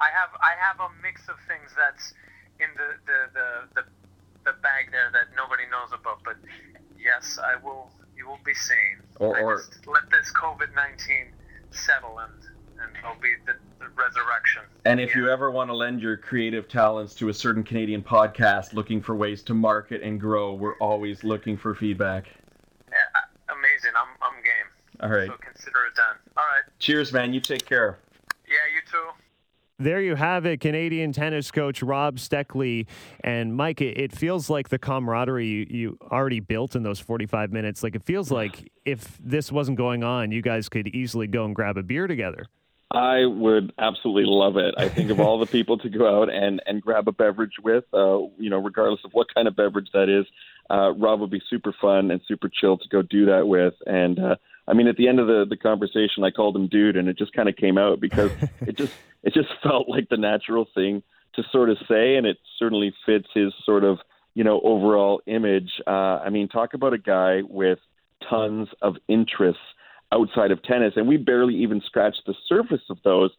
I 0.00 0.08
have, 0.08 0.08
I 0.08 0.10
have, 0.10 0.28
I 0.40 0.54
have 0.58 0.80
a 0.80 1.02
mix 1.02 1.28
of 1.28 1.36
things 1.46 1.70
that's 1.76 2.14
in 2.60 2.68
the, 2.76 2.96
the, 3.04 3.18
the, 3.34 3.48
the, 3.74 3.82
the 4.46 4.54
bag 4.62 4.90
there 4.90 5.10
that 5.12 5.36
nobody 5.36 5.64
knows 5.70 5.90
about. 5.92 6.22
But 6.24 6.36
yes, 6.98 7.38
I 7.42 7.62
will. 7.62 7.90
You 8.16 8.26
will 8.26 8.38
be 8.46 8.54
seen. 8.54 9.02
Or, 9.20 9.38
or 9.38 9.62
let 9.86 10.08
this 10.10 10.32
COVID 10.32 10.74
nineteen 10.74 11.26
settle 11.70 12.18
and 12.20 12.32
and 12.80 12.90
it'll 12.98 13.20
be 13.20 13.34
the, 13.46 13.52
the 13.78 13.88
resurrection. 13.96 14.62
And 14.84 15.00
if 15.00 15.10
Yeah. 15.10 15.22
you 15.22 15.30
ever 15.30 15.50
want 15.50 15.68
to 15.70 15.74
lend 15.74 16.00
your 16.00 16.16
creative 16.16 16.68
talents 16.68 17.14
to 17.16 17.28
a 17.30 17.34
certain 17.34 17.62
Canadian 17.64 18.02
podcast 18.02 18.72
looking 18.74 19.00
for 19.02 19.14
ways 19.16 19.42
to 19.44 19.54
market 19.54 20.02
and 20.02 20.20
grow, 20.20 20.54
we're 20.54 20.76
always 20.78 21.24
looking 21.24 21.56
for 21.56 21.74
feedback. 21.74 22.26
Yeah, 22.90 23.54
amazing. 23.54 23.92
I'm 23.96 24.08
I'm 24.22 24.42
game. 24.42 25.00
All 25.02 25.10
right. 25.10 25.28
So 25.28 25.36
consider 25.36 25.84
it 25.90 25.94
done. 25.94 26.16
All 26.36 26.44
right. 26.44 26.64
Cheers, 26.78 27.12
man. 27.12 27.34
You 27.34 27.40
take 27.40 27.66
care. 27.66 27.98
Yeah, 28.46 28.54
you 28.74 28.80
too. 28.90 29.08
There 29.78 30.00
you 30.00 30.14
have 30.14 30.46
it, 30.46 30.60
Canadian 30.60 31.12
tennis 31.12 31.50
coach 31.50 31.82
Rob 31.82 32.16
Steckley. 32.16 32.86
And 33.22 33.54
Mike, 33.54 33.82
it, 33.82 33.98
it 33.98 34.12
feels 34.12 34.48
like 34.48 34.70
the 34.70 34.78
camaraderie 34.78 35.46
you, 35.46 35.66
you 35.68 35.98
already 36.02 36.40
built 36.40 36.74
in 36.76 36.82
those 36.82 36.98
45 36.98 37.52
minutes. 37.52 37.82
Like 37.82 37.94
it 37.94 38.02
feels 38.02 38.30
like 38.30 38.72
if 38.86 39.18
this 39.22 39.52
wasn't 39.52 39.76
going 39.76 40.02
on, 40.02 40.32
you 40.32 40.40
guys 40.40 40.70
could 40.70 40.88
easily 40.88 41.26
go 41.26 41.44
and 41.44 41.54
grab 41.54 41.76
a 41.76 41.82
beer 41.82 42.06
together. 42.06 42.46
I 42.90 43.26
would 43.26 43.74
absolutely 43.78 44.24
love 44.26 44.56
it. 44.56 44.74
I 44.78 44.88
think 44.88 45.10
of 45.10 45.20
all 45.20 45.38
the 45.38 45.46
people 45.46 45.76
to 45.78 45.90
go 45.90 46.22
out 46.22 46.32
and, 46.32 46.62
and 46.64 46.80
grab 46.80 47.08
a 47.08 47.12
beverage 47.12 47.56
with, 47.62 47.84
uh, 47.92 48.18
you 48.38 48.48
know, 48.48 48.58
regardless 48.58 49.00
of 49.04 49.10
what 49.12 49.26
kind 49.34 49.46
of 49.46 49.56
beverage 49.56 49.88
that 49.92 50.08
is. 50.08 50.24
Uh, 50.70 50.92
Rob 50.92 51.20
would 51.20 51.30
be 51.30 51.42
super 51.50 51.74
fun 51.80 52.10
and 52.10 52.20
super 52.26 52.48
chill 52.48 52.78
to 52.78 52.88
go 52.88 53.02
do 53.02 53.26
that 53.26 53.46
with. 53.46 53.74
And 53.86 54.18
uh, 54.18 54.36
I 54.68 54.74
mean, 54.74 54.88
at 54.88 54.96
the 54.96 55.08
end 55.08 55.20
of 55.20 55.26
the, 55.26 55.46
the 55.48 55.56
conversation, 55.56 56.24
I 56.24 56.30
called 56.30 56.56
him 56.56 56.66
dude, 56.66 56.96
and 56.96 57.08
it 57.08 57.16
just 57.16 57.32
kind 57.32 57.48
of 57.48 57.56
came 57.56 57.78
out 57.78 58.00
because 58.00 58.30
it 58.60 58.76
just 58.76 58.92
it 59.22 59.34
just 59.34 59.48
felt 59.62 59.88
like 59.88 60.08
the 60.08 60.16
natural 60.16 60.66
thing 60.74 61.02
to 61.34 61.42
sort 61.52 61.70
of 61.70 61.78
say, 61.88 62.16
and 62.16 62.26
it 62.26 62.38
certainly 62.58 62.94
fits 63.04 63.28
his 63.34 63.52
sort 63.64 63.84
of 63.84 63.98
you 64.34 64.44
know 64.44 64.60
overall 64.62 65.22
image. 65.26 65.80
Uh, 65.86 66.20
I 66.24 66.30
mean, 66.30 66.48
talk 66.48 66.74
about 66.74 66.92
a 66.92 66.98
guy 66.98 67.42
with 67.48 67.78
tons 68.28 68.68
of 68.82 68.96
interests 69.08 69.62
outside 70.12 70.50
of 70.50 70.62
tennis, 70.62 70.94
and 70.96 71.06
we 71.06 71.16
barely 71.16 71.54
even 71.56 71.80
scratched 71.84 72.22
the 72.26 72.34
surface 72.48 72.82
of 72.90 72.98
those. 73.04 73.30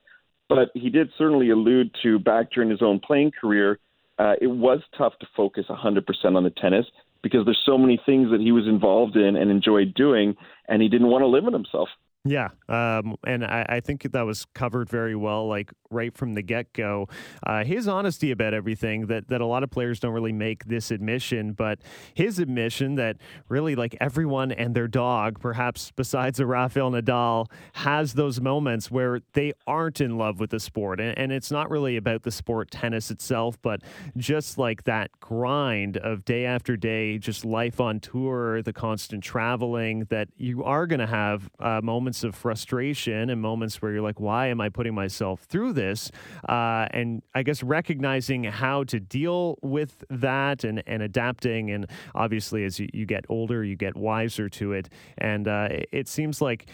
But 0.49 0.69
he 0.73 0.89
did 0.89 1.09
certainly 1.17 1.49
allude 1.49 1.93
to 2.03 2.19
back 2.19 2.51
during 2.51 2.69
his 2.69 2.81
own 2.81 2.99
playing 2.99 3.31
career, 3.39 3.79
uh, 4.17 4.35
it 4.41 4.47
was 4.47 4.79
tough 4.97 5.13
to 5.19 5.27
focus 5.35 5.65
100% 5.69 6.03
on 6.35 6.43
the 6.43 6.49
tennis 6.49 6.85
because 7.29 7.45
there's 7.45 7.61
so 7.65 7.77
many 7.77 7.99
things 8.05 8.31
that 8.31 8.41
he 8.41 8.51
was 8.51 8.67
involved 8.67 9.15
in 9.15 9.35
and 9.35 9.51
enjoyed 9.51 9.93
doing, 9.93 10.35
and 10.67 10.81
he 10.81 10.89
didn't 10.89 11.07
want 11.07 11.21
to 11.21 11.27
limit 11.27 11.53
himself. 11.53 11.89
Yeah, 12.25 12.49
um, 12.67 13.15
and 13.25 13.45
I, 13.45 13.65
I, 13.69 13.79
think 13.79 14.11
that 14.11 14.25
was 14.25 14.45
covered 14.53 14.89
very 14.89 15.15
well, 15.15 15.47
like 15.47 15.71
right 15.89 16.15
from 16.15 16.33
the 16.33 16.41
get 16.41 16.73
go. 16.73 17.07
Uh, 17.45 17.63
his 17.63 17.87
honesty 17.87 18.31
about 18.31 18.53
everything 18.53 19.07
that 19.07 19.29
that 19.29 19.39
a 19.39 19.45
lot 19.45 19.63
of 19.63 19.71
players 19.71 20.01
don't 20.01 20.11
really 20.11 20.33
make 20.33 20.65
this 20.65 20.91
admission, 20.91 21.53
but 21.53 21.79
his 22.13 22.39
admission 22.39 22.95
that 22.95 23.17
really 23.47 23.75
like 23.75 23.95
everyone 24.01 24.51
and 24.51 24.75
their 24.75 24.89
dog, 24.89 25.39
perhaps 25.39 25.93
besides 25.95 26.39
a 26.41 26.45
Rafael 26.45 26.91
Nadal, 26.91 27.49
has 27.73 28.13
those 28.13 28.41
moments 28.41 28.91
where 28.91 29.21
they 29.31 29.53
aren't 29.65 30.01
in 30.01 30.17
love 30.17 30.39
with 30.39 30.49
the 30.49 30.59
sport, 30.59 30.99
and, 30.99 31.17
and 31.17 31.31
it's 31.31 31.51
not 31.51 31.69
really 31.69 31.95
about 31.95 32.23
the 32.23 32.31
sport 32.31 32.71
tennis 32.71 33.09
itself, 33.09 33.57
but 33.61 33.81
just 34.17 34.57
like 34.57 34.83
that 34.83 35.11
grind 35.21 35.95
of 35.97 36.25
day 36.25 36.45
after 36.45 36.75
day, 36.75 37.17
just 37.17 37.45
life 37.45 37.79
on 37.79 38.01
tour, 38.01 38.61
the 38.63 38.73
constant 38.73 39.23
traveling, 39.23 40.05
that 40.09 40.27
you 40.35 40.63
are 40.65 40.85
going 40.87 40.99
to 40.99 41.07
have 41.07 41.49
uh, 41.59 41.79
moments 41.81 42.06
moments 42.07 42.23
of 42.23 42.33
frustration 42.33 43.29
and 43.29 43.41
moments 43.41 43.81
where 43.81 43.91
you're 43.91 44.01
like, 44.01 44.17
why 44.17 44.47
am 44.47 44.61
I 44.61 44.69
putting 44.69 44.95
myself 44.95 45.41
through 45.41 45.73
this? 45.73 46.09
Uh, 46.47 46.87
and 46.91 47.21
I 47.35 47.43
guess 47.43 47.61
recognizing 47.61 48.45
how 48.45 48.85
to 48.85 48.97
deal 49.01 49.57
with 49.61 50.05
that 50.09 50.63
and, 50.63 50.81
and 50.87 51.03
adapting. 51.03 51.69
And 51.69 51.87
obviously, 52.15 52.63
as 52.63 52.79
you, 52.79 52.87
you 52.93 53.05
get 53.05 53.25
older, 53.27 53.61
you 53.61 53.75
get 53.75 53.97
wiser 53.97 54.47
to 54.47 54.71
it. 54.71 54.87
And 55.17 55.49
uh, 55.49 55.67
it 55.91 56.07
seems 56.07 56.41
like 56.41 56.69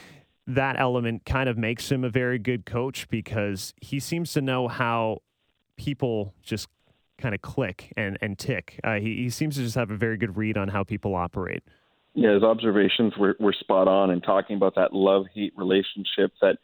that 0.46 0.80
element 0.80 1.26
kind 1.26 1.50
of 1.50 1.58
makes 1.58 1.92
him 1.92 2.04
a 2.04 2.10
very 2.10 2.38
good 2.38 2.68
coach 2.68 3.10
because 3.10 3.74
he 3.82 4.00
seems 4.00 4.34
to 4.34 4.42
know 4.42 4.68
how 4.68 5.24
people 5.78 6.36
just 6.44 6.68
kind 7.18 7.34
of 7.34 7.42
click 7.42 7.92
and, 7.98 8.20
and 8.22 8.38
tick. 8.38 8.80
Uh, 8.84 9.00
he, 9.00 9.16
he 9.16 9.32
seems 9.32 9.56
to 9.56 9.64
just 9.64 9.74
have 9.74 9.90
a 9.90 9.98
very 9.98 10.18
good 10.18 10.38
read 10.38 10.60
on 10.60 10.68
how 10.68 10.84
people 10.84 11.16
operate. 11.16 11.64
Yeah, 12.16 12.34
his 12.34 12.44
observations 12.44 13.14
were, 13.18 13.36
were 13.40 13.54
spot 13.54 13.88
on 13.88 14.12
and 14.12 14.24
talking 14.24 14.56
about 14.56 14.76
that 14.76 14.94
love 14.94 15.26
hate 15.34 15.54
relationship 15.58 16.32
that 16.42 16.58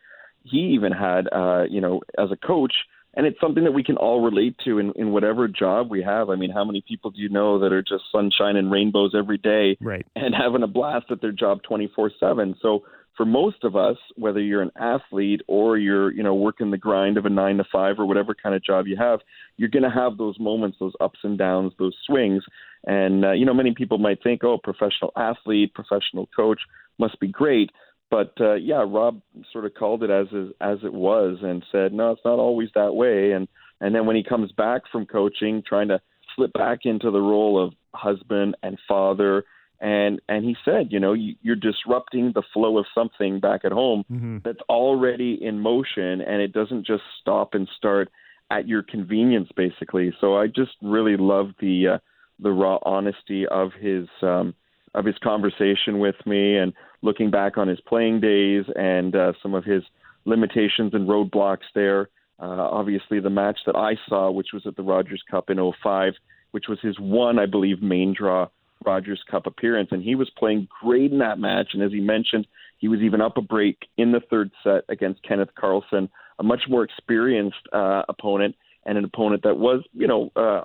he 0.44 0.58
even 0.76 0.92
had, 0.92 1.28
uh, 1.32 1.64
you 1.70 1.82
know, 1.82 2.02
as 2.18 2.32
a 2.32 2.36
coach. 2.36 2.74
And 3.16 3.26
it's 3.26 3.40
something 3.42 3.64
that 3.64 3.72
we 3.72 3.84
can 3.84 3.98
all 3.98 4.22
relate 4.22 4.56
to 4.66 4.78
in, 4.78 4.94
in 4.96 5.12
whatever 5.12 5.48
job 5.48 5.90
we 5.90 6.04
have. 6.04 6.30
I 6.30 6.36
mean, 6.36 6.52
how 6.52 6.64
many 6.64 6.84
people 6.88 7.10
do 7.10 7.20
you 7.20 7.30
know 7.30 7.60
that 7.60 7.74
are 7.74 7.82
just 7.82 8.04
sunshine 8.12 8.56
and 8.56 8.72
rainbows 8.72 9.14
every 9.18 9.40
day 9.40 9.78
right. 9.82 10.06
and 10.16 10.36
having 10.40 10.62
a 10.62 10.68
blast 10.68 11.08
at 11.10 11.20
their 11.20 11.32
job 11.32 11.64
24 11.64 12.12
7? 12.20 12.56
So 12.62 12.84
for 13.20 13.26
most 13.26 13.66
of 13.66 13.76
us, 13.76 13.98
whether 14.16 14.40
you're 14.40 14.62
an 14.62 14.72
athlete 14.80 15.42
or 15.46 15.78
you're, 15.78 16.10
you 16.14 16.24
know, 16.24 16.34
working 16.34 16.72
the 16.72 16.78
grind 16.78 17.18
of 17.18 17.26
a 17.26 17.30
nine 17.30 17.58
to 17.58 17.66
five 17.70 18.00
or 18.00 18.06
whatever 18.06 18.34
kind 18.34 18.56
of 18.56 18.64
job 18.64 18.88
you 18.88 18.96
have, 18.96 19.20
you're 19.58 19.68
going 19.68 19.84
to 19.84 19.90
have 19.90 20.18
those 20.18 20.40
moments, 20.40 20.78
those 20.80 20.94
ups 21.02 21.20
and 21.24 21.38
downs, 21.38 21.74
those 21.78 21.94
swings. 22.08 22.42
And, 22.88 23.26
uh, 23.26 23.34
you 23.34 23.46
know, 23.46 23.54
many 23.54 23.74
people 23.74 23.98
might 23.98 24.24
think, 24.24 24.46
oh, 24.46 24.58
professional 24.58 25.12
athlete, 25.18 25.74
professional 25.74 26.30
coach 26.34 26.62
must 26.98 27.20
be 27.20 27.28
great. 27.28 27.72
But 28.10 28.32
uh, 28.40 28.54
yeah, 28.54 28.86
Rob 28.88 29.22
sort 29.52 29.66
of 29.66 29.74
called 29.74 30.02
it 30.02 30.10
as 30.10 30.28
as 30.62 30.78
it 30.86 30.94
was 30.94 31.40
and 31.44 31.62
said, 31.74 31.92
no, 31.92 32.12
it's 32.12 32.22
not 32.24 32.40
always 32.40 32.70
that 32.74 32.96
way. 32.96 33.34
And 33.34 33.50
and 33.82 33.94
then 33.94 34.06
when 34.06 34.16
he 34.16 34.24
comes 34.24 34.54
back 34.54 34.84
from 34.90 35.06
coaching, 35.06 35.62
trying 35.68 35.90
to 35.90 36.00
slip 36.38 36.54
back 36.54 36.86
into 36.86 37.12
the 37.12 37.20
role 37.20 37.62
of 37.62 37.74
husband 37.94 38.56
and 38.64 38.80
father 38.88 39.44
and 39.82 40.20
and 40.28 40.44
he 40.44 40.56
said, 40.66 40.88
you 40.92 41.00
know, 41.00 41.14
you, 41.14 41.36
you're 41.42 41.56
disrupting 41.56 42.32
the 42.34 42.44
flow 42.54 42.78
of 42.78 42.86
something 42.94 43.40
back 43.40 43.62
at 43.64 43.72
home 43.72 44.04
mm-hmm. 44.12 44.38
that's 44.44 44.62
already 44.70 45.38
in 45.42 45.60
motion, 45.60 46.22
and 46.22 46.42
it 46.42 46.52
doesn't 46.52 46.86
just 46.86 47.04
stop 47.22 47.54
and 47.54 47.68
start 47.78 48.10
at 48.52 48.68
your 48.68 48.84
convenience, 48.84 49.50
basically. 49.56 50.14
So 50.20 50.36
I 50.36 50.48
just 50.48 50.72
really 50.82 51.16
love 51.18 51.52
the 51.62 51.88
uh, 51.96 51.98
the 52.40 52.52
raw 52.52 52.80
honesty 52.84 53.46
of 53.48 53.72
his 53.80 54.08
um, 54.22 54.54
of 54.94 55.06
his 55.06 55.16
conversation 55.24 56.00
with 56.00 56.16
me, 56.26 56.58
and 56.58 56.74
looking 57.02 57.32
back 57.32 57.58
on 57.58 57.70
his 57.70 57.80
playing 57.82 58.20
days 58.20 58.66
and 58.76 59.16
uh, 59.16 59.32
some 59.42 59.54
of 59.54 59.64
his 59.64 59.84
limitations 60.26 60.94
and 60.94 61.08
roadblocks 61.08 61.68
there. 61.74 62.10
Uh, 62.42 62.68
obviously, 62.72 63.20
the 63.20 63.30
match 63.30 63.60
that 63.66 63.76
I 63.76 63.96
saw, 64.08 64.32
which 64.32 64.50
was 64.54 64.64
at 64.66 64.76
the 64.76 64.84
Rogers 64.84 65.22
Cup 65.30 65.50
in 65.50 65.58
05, 65.84 66.14
which 66.52 66.66
was 66.68 66.80
his 66.82 66.98
one, 67.00 67.38
I 67.38 67.46
believe, 67.46 67.82
main 67.82 68.14
draw 68.18 68.48
Rogers 68.86 69.22
Cup 69.30 69.46
appearance, 69.46 69.90
and 69.92 70.04
he 70.04 70.16
was 70.16 70.30
playing 70.38 70.68
great 70.82 71.12
in 71.12 71.20
that 71.20 71.40
match. 71.40 71.70
And 71.74 71.84
as 71.84 71.92
he 71.92 72.00
mentioned, 72.00 72.48
he 72.78 72.88
was 72.88 73.02
even 73.02 73.22
up 73.22 73.38
a 73.38 73.42
break 73.42 73.78
in 73.98 74.12
the 74.12 74.22
third 74.30 74.52
set 74.64 74.84
against 74.90 75.24
Kenneth 75.24 75.50
Carlsen, 75.56 76.10
a 76.40 76.44
much 76.44 76.64
more 76.70 76.84
experienced 76.84 77.68
uh, 77.74 78.04
opponent 78.08 78.56
and 78.86 78.98
an 78.98 79.04
opponent 79.04 79.44
that 79.44 79.58
was, 79.58 79.84
you 79.94 80.08
know, 80.08 80.32
uh, 80.36 80.62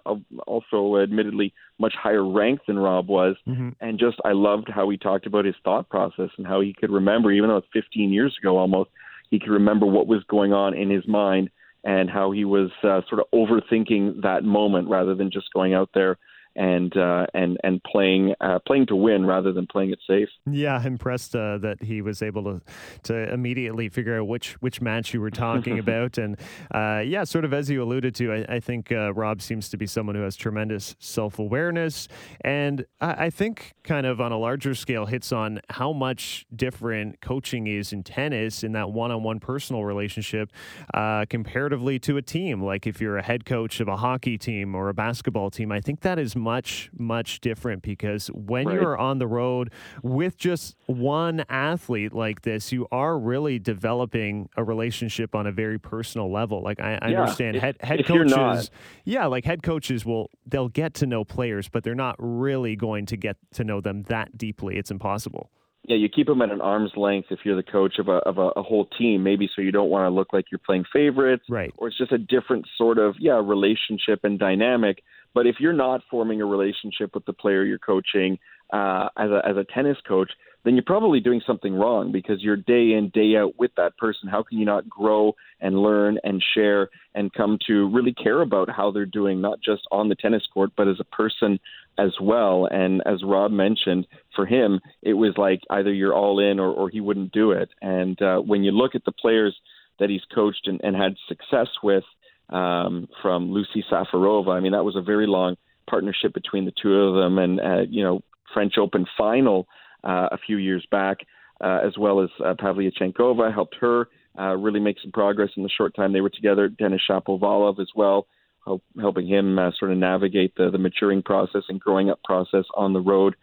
also 0.47 1.03
admittedly 1.03 1.53
much 1.79 1.95
higher 2.01 2.27
ranked 2.27 2.67
than 2.67 2.79
Rob 2.79 3.09
was. 3.09 3.37
Mm-hmm. 3.47 3.71
And 3.81 3.99
just, 3.99 4.17
I 4.25 4.33
loved 4.33 4.71
how 4.73 4.89
he 4.89 4.97
talked 4.97 5.27
about 5.27 5.45
his 5.45 5.57
thought 5.65 5.89
process 5.89 6.31
and 6.39 6.47
how 6.47 6.61
he 6.61 6.73
could 6.73 6.91
remember, 6.91 7.33
even 7.33 7.51
though 7.51 7.57
it's 7.57 7.67
15 7.73 8.13
years 8.13 8.35
ago 8.41 8.57
almost, 8.57 8.91
he 9.31 9.41
could 9.41 9.51
remember 9.51 9.85
what 9.85 10.07
was 10.07 10.23
going 10.29 10.53
on 10.53 10.75
in 10.75 10.91
his 10.91 11.07
mind 11.09 11.51
and 11.83 12.09
how 12.09 12.31
he 12.31 12.45
was 12.45 12.71
uh, 12.85 13.01
sort 13.09 13.21
of 13.21 13.27
overthinking 13.35 14.23
that 14.23 14.45
moment 14.45 14.89
rather 14.89 15.15
than 15.15 15.31
just 15.31 15.53
going 15.53 15.75
out 15.75 15.91
there 15.93 16.17
and 16.57 16.97
uh, 16.97 17.27
and 17.35 17.59
and 17.65 17.83
playing 17.85 18.35
uh, 18.41 18.59
playing 18.67 18.87
to 18.87 18.97
win 18.97 19.27
rather 19.27 19.53
than 19.53 19.67
playing 19.67 19.91
it 19.91 19.99
safe. 20.09 20.29
Yeah, 20.51 20.85
impressed 20.85 21.35
uh, 21.35 21.59
that 21.59 21.83
he 21.83 22.03
was 22.03 22.23
able 22.23 22.45
to 22.45 22.61
to 23.05 23.33
immediately 23.33 23.89
figure 23.89 24.21
out 24.21 24.29
which 24.29 24.53
which 24.55 24.81
match 24.81 25.15
you 25.15 25.21
were 25.21 25.31
talking 25.31 25.79
about, 25.85 26.19
and 26.19 26.37
uh, 26.73 27.03
yeah, 27.05 27.25
sort 27.25 27.45
of 27.45 27.53
as 27.53 27.71
you 27.71 27.83
alluded 27.83 28.15
to, 28.17 28.33
I, 28.33 28.57
I 28.57 28.61
think 28.61 28.93
uh, 28.93 29.13
Rob 29.15 29.43
seems 29.43 29.69
to 29.71 29.77
be 29.77 29.87
someone 29.87 30.15
who 30.15 30.23
has 30.23 30.37
tremendous 30.37 30.97
self 30.99 31.39
awareness, 31.39 32.09
and 32.43 32.85
I, 33.01 33.27
I, 33.27 33.31
think 33.31 33.73
kind 33.83 34.07
of 34.07 34.21
on 34.21 34.33
a 34.33 34.39
larger 34.39 34.75
scale 34.75 35.07
hits 35.07 35.33
on 35.33 35.61
how 35.71 35.93
much 35.93 36.47
different 36.55 37.21
coaching 37.21 37.67
is 37.67 37.93
in 37.93 38.03
tennis 38.03 38.63
in 38.63 38.73
that 38.73 38.91
one 38.91 39.11
on 39.11 39.23
one 39.23 39.41
personal 39.41 39.85
relationship 39.85 40.53
uh, 40.93 41.25
comparatively 41.29 41.99
to 42.01 42.17
a 42.17 42.23
team. 42.23 42.63
Like 42.63 42.87
if 42.87 43.01
you're 43.01 43.17
a 43.17 43.23
head 43.23 43.45
coach 43.45 43.81
of 43.81 43.89
a 43.89 43.97
hockey 43.97 44.39
team 44.39 44.75
or 44.75 44.89
a 44.89 44.95
basketball 44.95 45.51
team, 45.51 45.73
I 45.73 45.81
think 45.81 46.01
that 46.01 46.19
is 46.19 46.37
much, 46.45 46.91
much 46.97 47.41
different 47.41 47.83
because 47.83 48.29
when 48.29 48.67
right. 48.67 48.75
you're 48.75 48.99
on 48.99 49.19
the 49.19 49.27
road 49.27 49.73
with 50.03 50.37
just 50.37 50.77
one 50.87 51.45
athlete 51.49 52.13
like 52.13 52.43
this, 52.43 52.71
you 52.71 52.87
are 52.93 53.19
really 53.19 53.59
developing 53.59 54.49
a 54.57 54.63
relationship 54.63 55.35
on 55.35 55.47
a 55.47 55.53
very 55.53 55.79
personal 55.79 56.31
level. 56.31 56.63
Like 56.63 56.81
I, 56.81 56.99
I 57.01 57.09
yeah, 57.09 57.21
understand 57.23 57.57
if, 57.57 57.63
head, 57.63 57.77
head 57.81 58.07
coaches, 58.07 58.71
yeah, 59.05 59.27
like 59.27 59.45
head 59.45 59.63
coaches 59.63 60.05
will, 60.05 60.31
they'll 60.47 60.69
get 60.69 60.95
to 60.95 61.07
know 61.07 61.25
players, 61.25 61.69
but 61.69 61.83
they're 61.83 61.95
not 61.95 62.17
really 62.19 62.77
going 62.77 63.07
to 63.07 63.17
get 63.17 63.37
to 63.55 63.65
know 63.65 63.81
them 63.81 64.03
that 64.05 64.37
deeply. 64.37 64.77
It's 64.77 64.91
impossible 64.91 65.51
yeah, 65.87 65.97
you 65.97 66.09
keep 66.09 66.27
them 66.27 66.41
at 66.43 66.51
an 66.51 66.61
arm's 66.61 66.93
length 66.97 67.29
if 67.31 67.41
you're 67.45 67.57
the 67.57 67.63
coach 67.63 67.99
of 67.99 68.09
a 68.09 68.19
of 68.19 68.39
a, 68.39 68.49
a 68.57 68.63
whole 68.63 68.87
team, 68.99 69.23
maybe 69.23 69.49
so 69.55 69.61
you 69.61 69.71
don't 69.71 69.91
want 69.91 70.05
to 70.07 70.15
look 70.15 70.33
like 70.33 70.47
you're 70.51 70.59
playing 70.59 70.85
favorites, 70.93 71.45
right? 71.49 71.73
Or 71.77 71.89
it's 71.89 71.99
just 71.99 72.13
a 72.13 72.19
different 72.19 72.67
sort 72.77 72.99
of 72.99 73.17
yeah 73.19 73.41
relationship 73.43 74.21
and 74.25 74.39
dynamic. 74.39 75.03
But 75.35 75.47
if 75.47 75.57
you're 75.61 75.73
not 75.73 76.03
forming 76.11 76.41
a 76.41 76.47
relationship 76.47 77.15
with 77.15 77.27
the 77.27 77.33
player 77.33 77.65
you're 77.65 77.79
coaching 77.79 78.39
uh, 78.73 79.09
as 79.19 79.31
a 79.31 79.43
as 79.47 79.57
a 79.57 79.65
tennis 79.65 79.99
coach, 80.07 80.31
then 80.65 80.75
you're 80.75 80.85
probably 80.85 81.21
doing 81.21 81.43
something 81.47 81.75
wrong 81.75 82.13
because 82.13 82.43
you're 82.43 82.57
day 82.57 82.93
in 82.93 83.11
day 83.13 83.37
out 83.37 83.59
with 83.59 83.71
that 83.77 83.97
person. 83.99 84.29
How 84.29 84.43
can 84.43 84.59
you 84.59 84.65
not 84.65 84.89
grow 84.89 85.35
and 85.61 85.79
learn 85.79 86.19
and 86.25 86.43
share 86.55 86.89
and 87.15 87.33
come 87.33 87.59
to 87.67 87.89
really 87.91 88.15
care 88.15 88.41
about 88.41 88.71
how 88.71 88.91
they're 88.91 89.07
doing, 89.07 89.41
not 89.41 89.61
just 89.61 89.83
on 89.93 90.09
the 90.09 90.15
tennis 90.15 90.43
court, 90.53 90.71
but 90.77 90.89
as 90.89 90.97
a 91.01 91.17
person 91.17 91.61
as 91.99 92.13
well. 92.21 92.67
And 92.71 93.03
as 93.07 93.23
Rob 93.23 93.51
mentioned, 93.51 94.07
for 94.35 94.47
him, 94.47 94.81
it 95.03 95.15
was 95.15 95.35
like 95.37 95.61
either 95.71 95.93
you're 95.93 96.15
all 96.15 96.41
in 96.41 96.59
or, 96.59 96.71
or 96.71 96.89
he 96.89 97.01
wouldn't 97.01 97.33
do 97.33 97.53
it. 97.53 97.69
And 97.83 98.21
uh, 98.21 98.39
when 98.39 98.65
you 98.65 98.73
look 98.73 98.95
at 98.95 99.05
the 99.05 99.13
players 99.13 99.57
that 100.01 100.11
he's 100.11 100.25
coached 100.35 100.67
and, 100.67 100.81
and 100.83 100.97
had 100.97 101.15
success 101.29 101.69
with, 101.83 102.05
um, 102.51 103.09
from 103.23 103.53
Lucie 103.53 103.85
Safarova. 103.91 104.51
I 104.51 104.61
mean, 104.61 104.73
that 104.73 104.85
was 104.85 104.97
a 104.97 105.03
very 105.03 105.27
long 105.27 105.57
partnership 105.89 106.33
between 106.33 106.65
the 106.65 106.73
two 106.81 106.95
of 106.95 107.15
them, 107.15 107.39
and 107.39 107.61
uh, 107.61 107.83
you 107.89 108.03
know, 108.03 108.23
French 108.53 108.75
Open 108.79 109.07
final 109.17 109.67
uh, 110.05 110.29
a 110.33 110.39
few 110.39 110.59
years 110.59 110.87
back, 110.91 111.19
uh, 111.61 111.81
as 111.85 111.97
well 111.99 112.21
as 112.21 112.31
uh, 112.45 112.55
Pavlyuchenkova 112.55 113.53
helped 113.53 113.77
her 113.81 114.09
uh, 114.39 114.57
really 114.57 114.81
make 114.81 114.97
some 115.01 115.13
progress 115.13 115.51
in 115.57 115.63
the 115.63 115.69
short 115.69 115.95
time 115.95 116.13
they 116.13 116.21
were 116.21 116.31
together. 116.31 116.69
Denis 116.69 117.03
Shapovalov 117.09 117.81
as 117.81 117.89
well, 117.95 118.27
help, 118.65 118.83
helping 119.01 119.27
him 119.27 119.59
uh, 119.59 119.71
sort 119.79 119.93
of 119.93 119.99
navigate 119.99 120.55
the, 120.57 120.71
the 120.71 120.79
maturing 120.79 121.23
process 121.23 121.63
and 121.69 121.81
growing 121.81 122.11
up 122.11 122.23
process 122.25 122.65
on 122.75 122.93
the 122.93 123.01
road. 123.01 123.35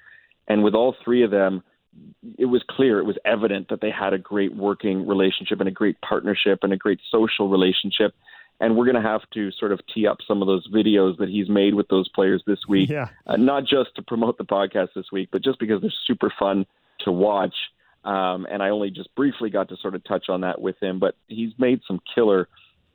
And 0.48 0.64
with 0.64 0.74
all 0.74 0.96
three 1.04 1.24
of 1.24 1.32
them, 1.32 1.64
it 2.38 2.46
was 2.46 2.64
clear, 2.70 3.00
it 3.00 3.06
was 3.06 3.18
evident 3.26 3.70
that 3.70 3.82
they 3.82 3.92
had 3.92 4.14
a 4.14 4.18
great 4.18 4.56
working 4.56 5.08
relationship 5.08 5.60
and 5.60 5.68
a 5.68 5.72
great 5.72 6.00
partnership 6.02 6.60
and 6.64 6.74
a 6.74 6.78
great 6.78 7.00
social 7.10 7.50
relationship 7.50 8.14
and 8.62 8.78
we're 8.78 8.86
going 8.86 8.96
to 8.96 9.02
have 9.02 9.22
to 9.34 9.52
sort 9.52 9.72
of 9.72 9.82
tee 9.94 10.06
up 10.06 10.20
some 10.26 10.42
of 10.42 10.48
those 10.48 10.66
videos 10.70 11.18
that 11.18 11.28
he's 11.28 11.50
made 11.50 11.74
with 11.74 11.88
those 11.88 12.08
players 12.10 12.44
this 12.46 12.60
week. 12.70 12.90
Yeah. 12.90 13.10
Uh, 13.26 13.36
not 13.36 13.66
just 13.66 13.96
to 13.96 14.04
promote 14.04 14.38
the 14.38 14.46
podcast 14.46 14.90
this 14.96 15.12
week, 15.12 15.30
but 15.32 15.44
just 15.44 15.60
because 15.60 15.82
they're 15.82 15.92
super 16.06 16.32
fun 16.40 16.68
to 17.00 17.12
watch. 17.12 17.56
Um, 18.06 18.46
and 18.50 18.62
I 18.62 18.70
only 18.70 18.92
just 18.92 19.14
briefly 19.16 19.50
got 19.50 19.70
to 19.70 19.78
sort 19.78 19.96
of 19.96 20.04
touch 20.04 20.30
on 20.30 20.42
that 20.42 20.62
with 20.62 20.76
him, 20.80 21.00
but 21.00 21.16
he's 21.28 21.54
made 21.58 21.82
some 21.88 22.00
killer 22.14 22.48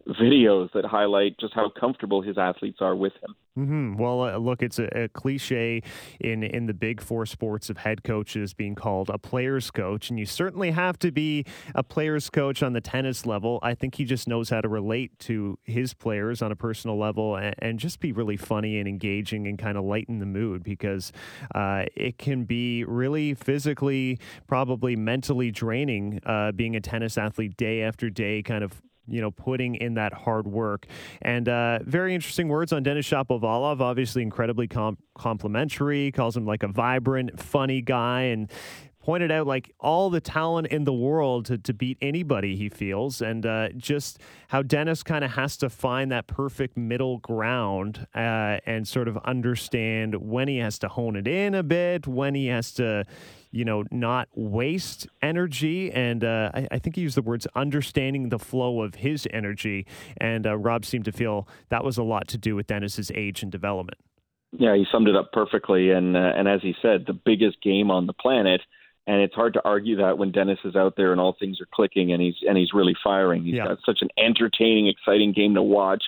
videos 0.09 0.72
that 0.72 0.84
highlight 0.84 1.38
just 1.38 1.54
how 1.54 1.70
comfortable 1.70 2.22
his 2.22 2.38
athletes 2.38 2.78
are 2.80 2.94
with 2.94 3.12
him. 3.14 3.34
Mm-hmm. 3.59 3.94
Well, 3.96 4.20
uh, 4.22 4.36
look, 4.36 4.62
it's 4.62 4.78
a, 4.78 5.04
a, 5.04 5.09
cliche 5.09 5.82
in 6.20 6.42
in 6.42 6.66
the 6.66 6.74
big 6.74 7.00
four 7.00 7.24
sports 7.24 7.70
of 7.70 7.78
head 7.78 8.04
coaches 8.04 8.52
being 8.52 8.74
called 8.74 9.09
a 9.09 9.16
player's 9.16 9.70
coach, 9.70 10.11
and 10.11 10.18
you 10.18 10.26
certainly 10.26 10.72
have 10.72 10.98
to 10.98 11.11
be 11.11 11.44
a 11.74 11.82
player's 11.82 12.28
coach 12.28 12.62
on 12.62 12.74
the 12.74 12.82
tennis 12.82 13.24
level. 13.24 13.59
I 13.62 13.74
think 13.74 13.94
he 13.94 14.04
just 14.04 14.28
knows 14.28 14.50
how 14.50 14.61
to 14.61 14.68
relate 14.68 15.18
to 15.20 15.59
his 15.64 15.94
players 15.94 16.42
on 16.42 16.52
a 16.52 16.57
personal 16.57 16.98
level 16.98 17.36
and, 17.36 17.54
and 17.59 17.78
just 17.78 17.98
be 17.98 18.12
really 18.12 18.36
funny 18.36 18.78
and 18.78 18.86
engaging 18.86 19.46
and 19.46 19.59
kind 19.59 19.78
of 19.78 19.84
lighten 19.84 20.18
the 20.18 20.26
mood 20.26 20.62
because 20.62 21.11
uh, 21.54 21.86
it 21.94 22.18
can 22.18 22.44
be 22.44 22.84
really 22.84 23.32
physically, 23.32 24.18
probably 24.46 24.96
mentally 24.96 25.50
draining 25.50 26.20
uh, 26.26 26.52
being 26.52 26.76
a 26.76 26.80
tennis 26.80 27.16
athlete 27.16 27.57
day 27.57 27.80
after 27.80 28.11
day, 28.11 28.42
kind 28.42 28.62
of 28.62 28.82
you 29.09 29.20
know, 29.20 29.30
putting 29.30 29.74
in 29.76 29.94
that 29.94 30.12
hard 30.12 30.46
work. 30.46 30.86
And 31.22 31.48
uh, 31.48 31.80
very 31.82 32.14
interesting 32.14 32.48
words 32.48 32.72
on 32.72 32.82
Denis 32.82 33.09
Shapovalov. 33.09 33.80
Obviously, 33.80 34.22
incredibly 34.22 34.68
com- 34.68 34.98
complimentary. 35.16 36.12
Calls 36.12 36.36
him 36.36 36.46
like 36.46 36.62
a 36.62 36.68
vibrant, 36.68 37.40
funny 37.40 37.80
guy, 37.82 38.22
and 38.22 38.50
pointed 39.07 39.30
out 39.30 39.46
like 39.46 39.72
all 39.78 40.11
the 40.11 40.20
talent 40.20 40.66
in 40.66 40.82
the 40.82 40.92
world 40.92 41.44
to, 41.44 41.57
to 41.57 41.72
beat 41.72 41.96
anybody 42.02 42.57
he 42.57 42.68
feels, 42.68 43.22
and 43.22 43.46
uh, 43.46 43.68
just 43.76 44.18
how 44.48 44.62
denis 44.62 45.04
kind 45.04 45.24
of 45.24 45.30
has 45.30 45.57
to 45.57 45.70
find 45.70 46.11
that 46.11 46.26
perfect 46.26 46.76
middle 46.76 47.18
ground 47.18 48.04
uh, 48.16 48.59
and 48.66 48.88
sort 48.88 49.07
of 49.07 49.16
understand 49.18 50.16
when 50.16 50.48
he 50.48 50.59
has 50.59 50.76
to 50.80 50.88
hone 50.88 51.14
it 51.14 51.28
in 51.28 51.54
a 51.54 51.62
bit, 51.62 52.09
when 52.09 52.34
he 52.34 52.48
has 52.48 52.72
to, 52.72 53.04
you 53.52 53.64
know, 53.64 53.84
not 53.92 54.26
waste 54.34 55.07
energy. 55.22 55.92
And 55.92 56.24
uh, 56.24 56.50
I, 56.52 56.66
I, 56.72 56.78
think 56.80 56.96
he 56.96 57.02
used 57.02 57.16
the 57.16 57.22
words 57.22 57.46
understanding 57.54 58.30
the 58.30 58.40
flow 58.40 58.82
of 58.82 58.96
his 58.96 59.28
energy. 59.30 59.86
And 60.16 60.48
uh, 60.48 60.57
Rob 60.57 60.84
seemed 60.84 61.04
to 61.04 61.12
feel 61.12 61.46
that 61.68 61.84
was 61.84 61.96
a 61.96 62.02
lot 62.02 62.26
to 62.26 62.38
do 62.38 62.57
with 62.57 62.66
Denis's 62.66 63.12
age 63.14 63.44
and 63.44 63.52
development. 63.52 64.00
Yeah, 64.50 64.74
he 64.74 64.84
summed 64.90 65.07
it 65.07 65.14
up 65.14 65.30
perfectly. 65.32 65.92
And 65.92 66.16
uh, 66.16 66.32
and 66.34 66.48
as 66.48 66.61
he 66.61 66.74
said, 66.82 67.04
the 67.07 67.12
biggest 67.12 67.62
game 67.62 67.92
on 67.92 68.09
the 68.09 68.12
planet. 68.12 68.62
And 69.07 69.20
it's 69.20 69.34
hard 69.34 69.54
to 69.54 69.62
argue 69.64 69.96
that 69.96 70.18
when 70.18 70.32
Denis 70.32 70.59
is 70.64 70.74
out 70.74 70.94
there 70.96 71.12
and 71.12 71.20
all 71.20 71.36
things 71.38 71.61
are 71.61 71.68
clicking 71.72 72.12
and 72.12 72.20
he's 72.20 72.34
and 72.46 72.59
he's 72.59 72.72
really 72.74 72.96
firing. 73.04 73.44
He's 73.44 73.54
yeah. 73.54 73.66
got 73.66 73.78
such 73.86 73.98
an 74.02 74.09
entertaining, 74.18 74.88
exciting 74.88 75.32
game 75.32 75.54
to 75.54 75.62
watch. 75.62 76.02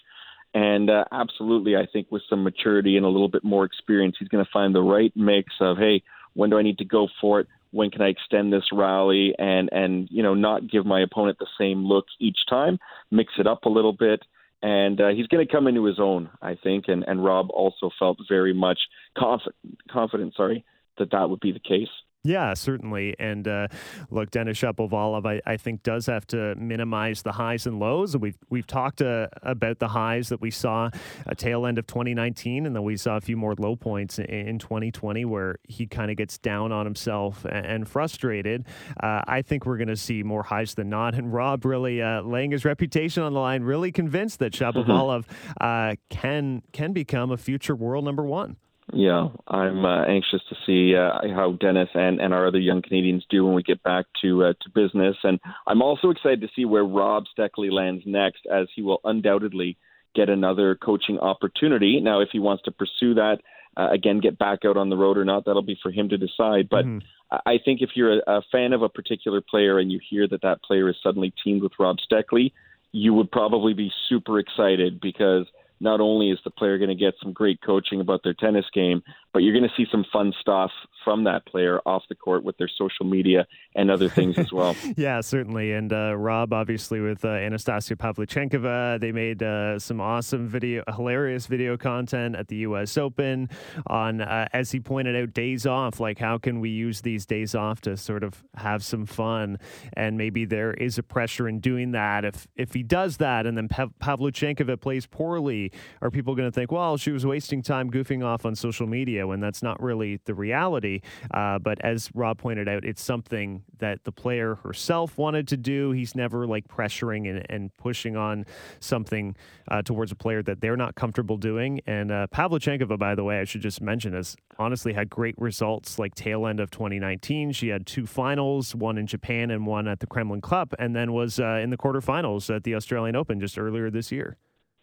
And 0.54 0.90
uh, 0.90 1.04
absolutely, 1.12 1.76
I 1.76 1.86
think 1.92 2.08
with 2.10 2.22
some 2.28 2.42
maturity 2.42 2.96
and 2.96 3.06
a 3.06 3.08
little 3.08 3.28
bit 3.28 3.44
more 3.44 3.64
experience, 3.64 4.16
he's 4.18 4.28
going 4.28 4.44
to 4.44 4.50
find 4.50 4.74
the 4.74 4.82
right 4.82 5.12
mix 5.14 5.52
of 5.60 5.78
hey, 5.78 6.02
when 6.34 6.50
do 6.50 6.58
I 6.58 6.62
need 6.62 6.78
to 6.78 6.84
go 6.84 7.08
for 7.20 7.40
it? 7.40 7.46
When 7.70 7.90
can 7.90 8.00
I 8.00 8.08
extend 8.08 8.52
this 8.52 8.64
rally 8.72 9.34
and 9.38 9.68
and 9.72 10.08
you 10.10 10.22
know 10.22 10.34
not 10.34 10.68
give 10.68 10.84
my 10.84 11.00
opponent 11.00 11.38
the 11.38 11.46
same 11.58 11.84
look 11.84 12.06
each 12.18 12.38
time? 12.48 12.78
Mix 13.10 13.34
it 13.38 13.46
up 13.46 13.64
a 13.64 13.68
little 13.68 13.92
bit 13.92 14.22
and 14.62 15.00
uh, 15.00 15.08
he's 15.08 15.26
going 15.28 15.46
to 15.46 15.52
come 15.52 15.68
into 15.68 15.84
his 15.84 16.00
own, 16.00 16.30
I 16.42 16.56
think. 16.56 16.86
And, 16.88 17.04
and 17.06 17.24
Rob 17.24 17.50
also 17.50 17.90
felt 17.98 18.18
very 18.28 18.52
much 18.52 18.78
confident, 19.16 19.54
confident, 19.90 20.34
sorry, 20.34 20.64
that 20.98 21.12
that 21.12 21.30
would 21.30 21.40
be 21.40 21.52
the 21.52 21.60
case. 21.60 21.88
Yeah, 22.24 22.54
certainly. 22.54 23.14
And 23.18 23.46
uh, 23.46 23.68
look, 24.10 24.32
Denis 24.32 24.58
Shapovalov, 24.58 25.24
I, 25.24 25.40
I, 25.50 25.56
think, 25.56 25.84
does 25.84 26.06
have 26.06 26.26
to 26.28 26.56
minimize 26.56 27.22
the 27.22 27.32
highs 27.32 27.64
and 27.66 27.78
lows. 27.78 28.16
We've 28.16 28.36
we've 28.50 28.66
talked 28.66 29.00
uh, 29.00 29.28
about 29.42 29.78
the 29.78 29.88
highs 29.88 30.28
that 30.30 30.40
we 30.40 30.50
saw 30.50 30.90
a 31.26 31.34
tail 31.36 31.64
end 31.64 31.78
of 31.78 31.86
2019, 31.86 32.66
and 32.66 32.74
then 32.74 32.82
we 32.82 32.96
saw 32.96 33.16
a 33.16 33.20
few 33.20 33.36
more 33.36 33.54
low 33.56 33.76
points 33.76 34.18
in, 34.18 34.26
in 34.26 34.58
2020 34.58 35.24
where 35.26 35.56
he 35.68 35.86
kind 35.86 36.10
of 36.10 36.16
gets 36.16 36.38
down 36.38 36.72
on 36.72 36.84
himself 36.86 37.44
and, 37.44 37.64
and 37.64 37.88
frustrated. 37.88 38.66
Uh, 39.00 39.22
I 39.26 39.42
think 39.42 39.64
we're 39.64 39.78
going 39.78 39.88
to 39.88 39.96
see 39.96 40.24
more 40.24 40.42
highs 40.42 40.74
than 40.74 40.90
not. 40.90 41.14
And 41.14 41.32
Rob 41.32 41.64
really 41.64 42.02
uh, 42.02 42.22
laying 42.22 42.50
his 42.50 42.64
reputation 42.64 43.22
on 43.22 43.32
the 43.32 43.40
line, 43.40 43.62
really 43.62 43.92
convinced 43.92 44.40
that 44.40 44.52
mm-hmm. 44.52 44.78
Shapovalov 44.78 45.24
mm-hmm. 45.60 45.94
can 46.10 46.62
can 46.72 46.92
become 46.92 47.30
a 47.30 47.36
future 47.36 47.76
world 47.76 48.04
number 48.04 48.24
one. 48.24 48.56
Yeah, 48.92 49.28
I'm 49.46 49.84
uh, 49.84 50.04
anxious 50.04 50.40
to 50.48 50.56
see 50.64 50.96
uh, 50.96 51.34
how 51.34 51.52
Denis 51.60 51.90
and, 51.94 52.20
and 52.20 52.32
our 52.32 52.46
other 52.46 52.58
young 52.58 52.80
Canadians 52.80 53.26
do 53.28 53.44
when 53.44 53.54
we 53.54 53.62
get 53.62 53.82
back 53.82 54.06
to 54.22 54.44
uh, 54.44 54.52
to 54.62 54.70
business, 54.74 55.16
and 55.24 55.38
I'm 55.66 55.82
also 55.82 56.10
excited 56.10 56.40
to 56.40 56.48
see 56.56 56.64
where 56.64 56.84
Rob 56.84 57.24
Steckley 57.36 57.70
lands 57.70 58.04
next, 58.06 58.46
as 58.50 58.66
he 58.74 58.80
will 58.80 59.00
undoubtedly 59.04 59.76
get 60.14 60.30
another 60.30 60.74
coaching 60.74 61.18
opportunity. 61.18 62.00
Now, 62.00 62.20
if 62.20 62.30
he 62.32 62.38
wants 62.38 62.62
to 62.64 62.70
pursue 62.70 63.14
that, 63.14 63.38
uh, 63.76 63.90
again, 63.90 64.20
get 64.20 64.38
back 64.38 64.60
out 64.64 64.76
on 64.76 64.88
the 64.88 64.96
road 64.96 65.18
or 65.18 65.24
not, 65.24 65.44
that'll 65.44 65.62
be 65.62 65.78
for 65.82 65.92
him 65.92 66.08
to 66.08 66.16
decide. 66.16 66.68
But 66.70 66.86
mm-hmm. 66.86 66.98
I 67.46 67.58
think 67.62 67.82
if 67.82 67.90
you're 67.94 68.20
a, 68.20 68.38
a 68.38 68.42
fan 68.50 68.72
of 68.72 68.82
a 68.82 68.88
particular 68.88 69.40
player 69.40 69.78
and 69.78 69.92
you 69.92 70.00
hear 70.08 70.26
that 70.28 70.42
that 70.42 70.62
player 70.62 70.88
is 70.88 70.96
suddenly 71.02 71.32
teamed 71.44 71.62
with 71.62 71.72
Rob 71.78 71.98
Steckley, 72.10 72.52
you 72.92 73.12
would 73.14 73.30
probably 73.30 73.74
be 73.74 73.92
super 74.08 74.38
excited 74.38 75.00
because 75.00 75.46
not 75.80 76.00
only 76.00 76.30
is 76.30 76.38
the 76.44 76.50
player 76.50 76.78
going 76.78 76.88
to 76.88 76.94
get 76.94 77.14
some 77.22 77.32
great 77.32 77.60
coaching 77.62 78.00
about 78.00 78.22
their 78.22 78.34
tennis 78.34 78.66
game, 78.72 79.02
but 79.32 79.40
you're 79.40 79.52
going 79.52 79.68
to 79.68 79.74
see 79.76 79.86
some 79.90 80.04
fun 80.12 80.32
stuff 80.40 80.70
from 81.04 81.24
that 81.24 81.46
player 81.46 81.80
off 81.86 82.02
the 82.08 82.14
court 82.14 82.42
with 82.42 82.56
their 82.58 82.68
social 82.76 83.06
media 83.06 83.46
and 83.74 83.90
other 83.90 84.08
things 84.08 84.38
as 84.38 84.52
well. 84.52 84.74
yeah, 84.96 85.20
certainly. 85.20 85.72
And 85.72 85.92
uh, 85.92 86.16
Rob, 86.16 86.52
obviously, 86.52 87.00
with 87.00 87.24
uh, 87.24 87.28
Anastasia 87.28 87.96
Pavlyuchenkova, 87.96 89.00
they 89.00 89.12
made 89.12 89.42
uh, 89.42 89.78
some 89.78 90.00
awesome 90.00 90.48
video, 90.48 90.82
hilarious 90.94 91.46
video 91.46 91.76
content 91.76 92.36
at 92.36 92.48
the 92.48 92.56
U.S. 92.56 92.96
Open 92.98 93.48
on, 93.86 94.20
uh, 94.20 94.48
as 94.52 94.72
he 94.72 94.80
pointed 94.80 95.14
out, 95.14 95.32
days 95.34 95.66
off. 95.66 96.00
Like, 96.00 96.18
how 96.18 96.38
can 96.38 96.60
we 96.60 96.70
use 96.70 97.02
these 97.02 97.26
days 97.26 97.54
off 97.54 97.80
to 97.82 97.96
sort 97.96 98.24
of 98.24 98.42
have 98.56 98.82
some 98.82 99.06
fun? 99.06 99.58
And 99.92 100.18
maybe 100.18 100.46
there 100.46 100.72
is 100.72 100.98
a 100.98 101.02
pressure 101.02 101.48
in 101.48 101.60
doing 101.60 101.92
that. 101.92 102.24
If 102.24 102.48
if 102.56 102.74
he 102.74 102.82
does 102.82 103.18
that, 103.18 103.46
and 103.46 103.56
then 103.56 103.68
Pav- 103.68 103.92
Pavlyuchenkova 104.00 104.80
plays 104.80 105.06
poorly, 105.06 105.67
are 106.02 106.10
people 106.10 106.34
going 106.34 106.48
to 106.48 106.54
think, 106.54 106.72
well, 106.72 106.96
she 106.96 107.10
was 107.10 107.24
wasting 107.26 107.62
time 107.62 107.90
goofing 107.90 108.24
off 108.24 108.44
on 108.44 108.54
social 108.54 108.86
media 108.86 109.26
when 109.26 109.40
that's 109.40 109.62
not 109.62 109.82
really 109.82 110.20
the 110.24 110.34
reality? 110.34 111.00
Uh, 111.32 111.58
but 111.58 111.80
as 111.82 112.10
Rob 112.14 112.38
pointed 112.38 112.68
out, 112.68 112.84
it's 112.84 113.02
something 113.02 113.62
that 113.78 114.04
the 114.04 114.12
player 114.12 114.56
herself 114.56 115.16
wanted 115.18 115.48
to 115.48 115.56
do. 115.56 115.92
He's 115.92 116.14
never 116.14 116.46
like 116.46 116.66
pressuring 116.68 117.28
and, 117.28 117.44
and 117.48 117.74
pushing 117.76 118.16
on 118.16 118.46
something 118.80 119.36
uh, 119.68 119.82
towards 119.82 120.12
a 120.12 120.16
player 120.16 120.42
that 120.42 120.60
they're 120.60 120.76
not 120.76 120.94
comfortable 120.94 121.36
doing. 121.36 121.80
And 121.86 122.10
uh, 122.10 122.26
by 122.30 123.14
the 123.14 123.24
way, 123.24 123.40
I 123.40 123.44
should 123.44 123.62
just 123.62 123.80
mention, 123.80 124.12
has 124.14 124.36
honestly 124.58 124.92
had 124.92 125.08
great 125.08 125.34
results 125.38 125.98
like 125.98 126.14
tail 126.14 126.46
end 126.46 126.60
of 126.60 126.70
2019. 126.70 127.52
She 127.52 127.68
had 127.68 127.86
two 127.86 128.06
finals, 128.06 128.74
one 128.74 128.98
in 128.98 129.06
Japan 129.06 129.50
and 129.50 129.66
one 129.66 129.88
at 129.88 130.00
the 130.00 130.06
Kremlin 130.06 130.40
Cup, 130.40 130.74
and 130.78 130.94
then 130.94 131.12
was 131.12 131.38
uh, 131.38 131.60
in 131.62 131.70
the 131.70 131.76
quarterfinals 131.76 132.54
at 132.54 132.64
the 132.64 132.74
Australian 132.74 133.16
Open 133.16 133.40
just 133.40 133.58
earlier 133.58 133.90
this 133.90 134.10
year. 134.12 134.36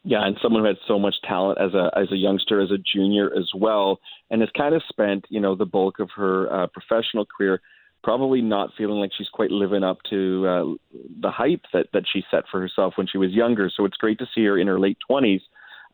Yeah, 0.08 0.24
and 0.24 0.38
someone 0.40 0.62
who 0.62 0.68
had 0.68 0.78
so 0.88 1.00
much 1.00 1.16
talent 1.24 1.58
as 1.60 1.74
a 1.74 1.90
as 1.98 2.12
a 2.12 2.16
youngster, 2.16 2.62
as 2.62 2.70
a 2.70 2.78
junior 2.78 3.32
as 3.36 3.50
well, 3.56 4.00
and 4.30 4.42
has 4.42 4.52
kind 4.56 4.76
of 4.76 4.84
spent 4.88 5.26
you 5.30 5.40
know 5.42 5.56
the 5.56 5.66
bulk 5.66 6.00
of 6.00 6.10
her 6.16 6.52
uh, 6.54 6.68
professional 6.68 7.26
career 7.26 7.60
probably 8.04 8.40
not 8.40 8.70
feeling 8.78 9.00
like 9.00 9.10
she's 9.18 9.30
quite 9.30 9.50
living 9.50 9.84
up 9.84 9.98
to 10.08 10.46
uh, 10.48 10.98
the 11.22 11.32
hype 11.32 11.64
that 11.74 11.88
that 11.92 12.04
she 12.14 12.24
set 12.30 12.44
for 12.52 12.62
herself 12.62 12.94
when 12.98 13.08
she 13.08 13.18
was 13.18 13.32
younger. 13.32 13.70
So 13.76 13.84
it's 13.84 13.98
great 13.98 14.20
to 14.20 14.28
see 14.34 14.46
her 14.46 14.60
in 14.60 14.68
her 14.68 14.80
late 14.80 15.00
twenties, 15.08 15.42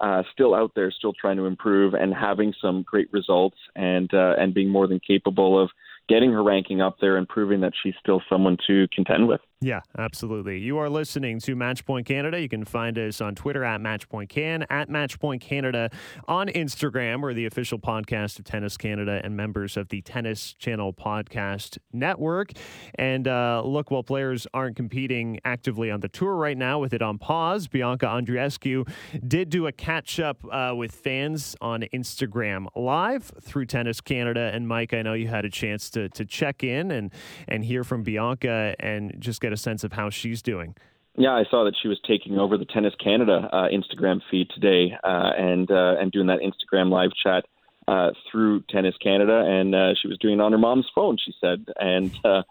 uh, 0.02 0.24
still 0.34 0.54
out 0.54 0.74
there, 0.76 0.92
still 0.92 1.14
trying 1.14 1.38
to 1.38 1.46
improve 1.46 1.94
and 1.94 2.14
having 2.14 2.54
some 2.62 2.84
great 2.84 3.08
results, 3.14 3.58
and 3.78 4.14
uh, 4.14 4.34
and 4.38 4.54
being 4.54 4.70
more 4.70 4.88
than 4.88 5.00
capable 5.00 5.58
of 5.58 5.70
getting 6.10 6.34
her 6.34 6.44
ranking 6.44 6.82
up 6.82 6.98
there 7.00 7.16
and 7.16 7.30
proving 7.30 7.62
that 7.62 7.72
she's 7.82 7.96
still 8.02 8.22
someone 8.30 8.58
to 8.68 8.90
contend 8.94 9.30
with. 9.30 9.40
Yeah, 9.64 9.82
absolutely. 9.96 10.58
You 10.58 10.80
are 10.80 10.90
listening 10.90 11.40
to 11.42 11.56
Matchpoint 11.56 12.06
Canada. 12.06 12.42
You 12.42 12.50
can 12.50 12.66
find 12.66 12.98
us 12.98 13.22
on 13.22 13.36
Twitter 13.36 13.64
at 13.64 13.80
Matchpoint 13.80 14.28
Can, 14.28 14.66
at 14.72 14.90
Matchpoint 14.90 15.40
Canada 15.40 15.92
on 16.28 16.48
Instagram. 16.48 17.22
We're 17.22 17.36
the 17.36 17.46
official 17.46 17.78
podcast 17.78 18.40
of 18.40 18.46
Tennis 18.46 18.76
Canada 18.76 19.22
and 19.24 19.38
members 19.38 19.78
of 19.78 19.90
the 19.90 20.02
Tennis 20.02 20.54
Channel 20.54 20.94
Podcast 20.94 21.78
Network. 21.94 22.54
And 22.96 23.28
uh, 23.28 23.62
look, 23.64 23.92
while 23.92 24.02
players 24.02 24.48
aren't 24.52 24.78
competing 24.78 25.40
actively 25.46 25.92
on 25.92 26.00
the 26.00 26.10
tour 26.10 26.34
right 26.34 26.58
now 26.58 26.80
with 26.80 26.92
it 26.92 27.04
on 27.04 27.20
pause, 27.20 27.68
Bianca 27.68 28.08
Andreescu 28.08 28.90
did 29.28 29.52
do 29.52 29.68
a 29.68 29.72
catch 29.72 30.20
up 30.20 30.44
uh, 30.52 30.74
with 30.76 30.92
fans 30.92 31.56
on 31.62 31.84
Instagram 31.94 32.66
Live 32.76 33.32
through 33.40 33.68
Tennis 33.68 34.02
Canada. 34.02 34.50
And 34.52 34.68
Mike, 34.68 34.96
I 34.96 35.04
know 35.04 35.14
you 35.14 35.28
had 35.28 35.46
a 35.46 35.52
chance 35.52 35.92
to, 35.92 36.10
to 36.10 36.26
check 36.26 36.64
in 36.64 36.90
and, 36.90 37.12
and 37.48 37.64
hear 37.64 37.84
from 37.84 38.02
Bianca 38.02 38.74
and 38.80 39.14
just 39.20 39.40
get 39.40 39.51
get 39.52 39.60
a 39.60 39.62
sense 39.62 39.84
of 39.84 39.94
how 39.94 40.10
she's 40.10 40.42
doing. 40.42 40.76
Yeah, 41.18 41.32
I 41.32 41.44
saw 41.50 41.66
that 41.66 41.76
she 41.82 41.90
was 41.90 42.00
taking 42.08 42.40
over 42.40 42.58
the 42.58 42.66
Tennis 42.66 42.94
Canada 43.04 43.50
uh, 43.52 43.68
Instagram 43.68 44.22
feed 44.32 44.50
today 44.50 44.94
uh, 45.04 45.32
and 45.38 45.70
uh, 45.70 45.96
and 46.00 46.12
doing 46.12 46.28
that 46.28 46.40
Instagram 46.40 46.90
live 46.90 47.12
chat 47.22 47.46
uh, 47.88 48.12
through 48.32 48.64
Tennis 48.70 48.96
Canada, 49.04 49.44
and 49.46 49.76
uh, 49.76 49.94
she 50.02 50.08
was 50.08 50.18
doing 50.20 50.40
it 50.40 50.42
on 50.42 50.54
her 50.54 50.58
mom's 50.58 50.88
phone. 50.96 51.18
She 51.24 51.34
said, 51.42 51.66
and 51.78 52.12
uh, 52.24 52.44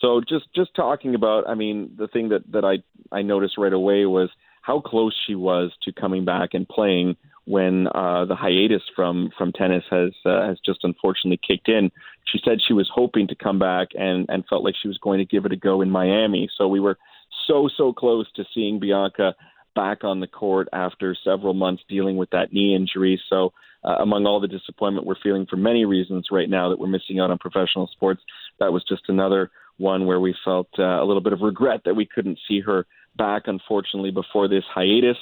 so 0.00 0.20
just 0.20 0.52
just 0.52 0.74
talking 0.74 1.14
about, 1.14 1.48
I 1.48 1.54
mean, 1.54 1.92
the 1.96 2.08
thing 2.08 2.30
that 2.30 2.42
that 2.50 2.64
I 2.64 2.78
I 3.16 3.22
noticed 3.22 3.56
right 3.56 3.72
away 3.72 4.04
was 4.06 4.30
how 4.62 4.80
close 4.80 5.14
she 5.26 5.36
was 5.36 5.70
to 5.84 5.92
coming 5.92 6.24
back 6.24 6.54
and 6.54 6.68
playing 6.68 7.16
when 7.48 7.86
uh, 7.94 8.26
the 8.26 8.36
hiatus 8.36 8.82
from 8.94 9.30
from 9.36 9.52
tennis 9.52 9.84
has 9.90 10.10
uh, 10.26 10.46
has 10.46 10.58
just 10.64 10.80
unfortunately 10.82 11.40
kicked 11.46 11.68
in. 11.68 11.90
She 12.30 12.38
said 12.44 12.58
she 12.60 12.74
was 12.74 12.90
hoping 12.94 13.26
to 13.28 13.34
come 13.34 13.58
back 13.58 13.88
and 13.94 14.26
and 14.28 14.44
felt 14.46 14.64
like 14.64 14.74
she 14.80 14.88
was 14.88 14.98
going 14.98 15.18
to 15.18 15.24
give 15.24 15.46
it 15.46 15.52
a 15.52 15.56
go 15.56 15.80
in 15.80 15.90
Miami. 15.90 16.50
So 16.56 16.68
we 16.68 16.80
were 16.80 16.98
so 17.46 17.68
so 17.74 17.92
close 17.92 18.30
to 18.36 18.44
seeing 18.54 18.78
Bianca 18.78 19.34
back 19.74 20.04
on 20.04 20.20
the 20.20 20.26
court 20.26 20.68
after 20.72 21.16
several 21.24 21.54
months 21.54 21.82
dealing 21.88 22.16
with 22.16 22.28
that 22.30 22.52
knee 22.52 22.74
injury. 22.74 23.20
So 23.30 23.52
uh, 23.82 23.96
among 24.00 24.26
all 24.26 24.40
the 24.40 24.48
disappointment 24.48 25.06
we're 25.06 25.22
feeling 25.22 25.46
for 25.48 25.56
many 25.56 25.84
reasons 25.84 26.26
right 26.30 26.50
now 26.50 26.68
that 26.68 26.78
we're 26.78 26.88
missing 26.88 27.18
out 27.20 27.30
on 27.30 27.38
professional 27.38 27.88
sports, 27.92 28.20
that 28.60 28.72
was 28.72 28.84
just 28.88 29.02
another 29.08 29.50
one 29.78 30.04
where 30.06 30.20
we 30.20 30.34
felt 30.44 30.68
uh, 30.78 31.02
a 31.02 31.04
little 31.04 31.22
bit 31.22 31.32
of 31.32 31.40
regret 31.40 31.82
that 31.84 31.94
we 31.94 32.04
couldn't 32.04 32.38
see 32.46 32.60
her 32.60 32.86
back, 33.16 33.42
unfortunately, 33.46 34.10
before 34.10 34.48
this 34.48 34.64
hiatus. 34.74 35.16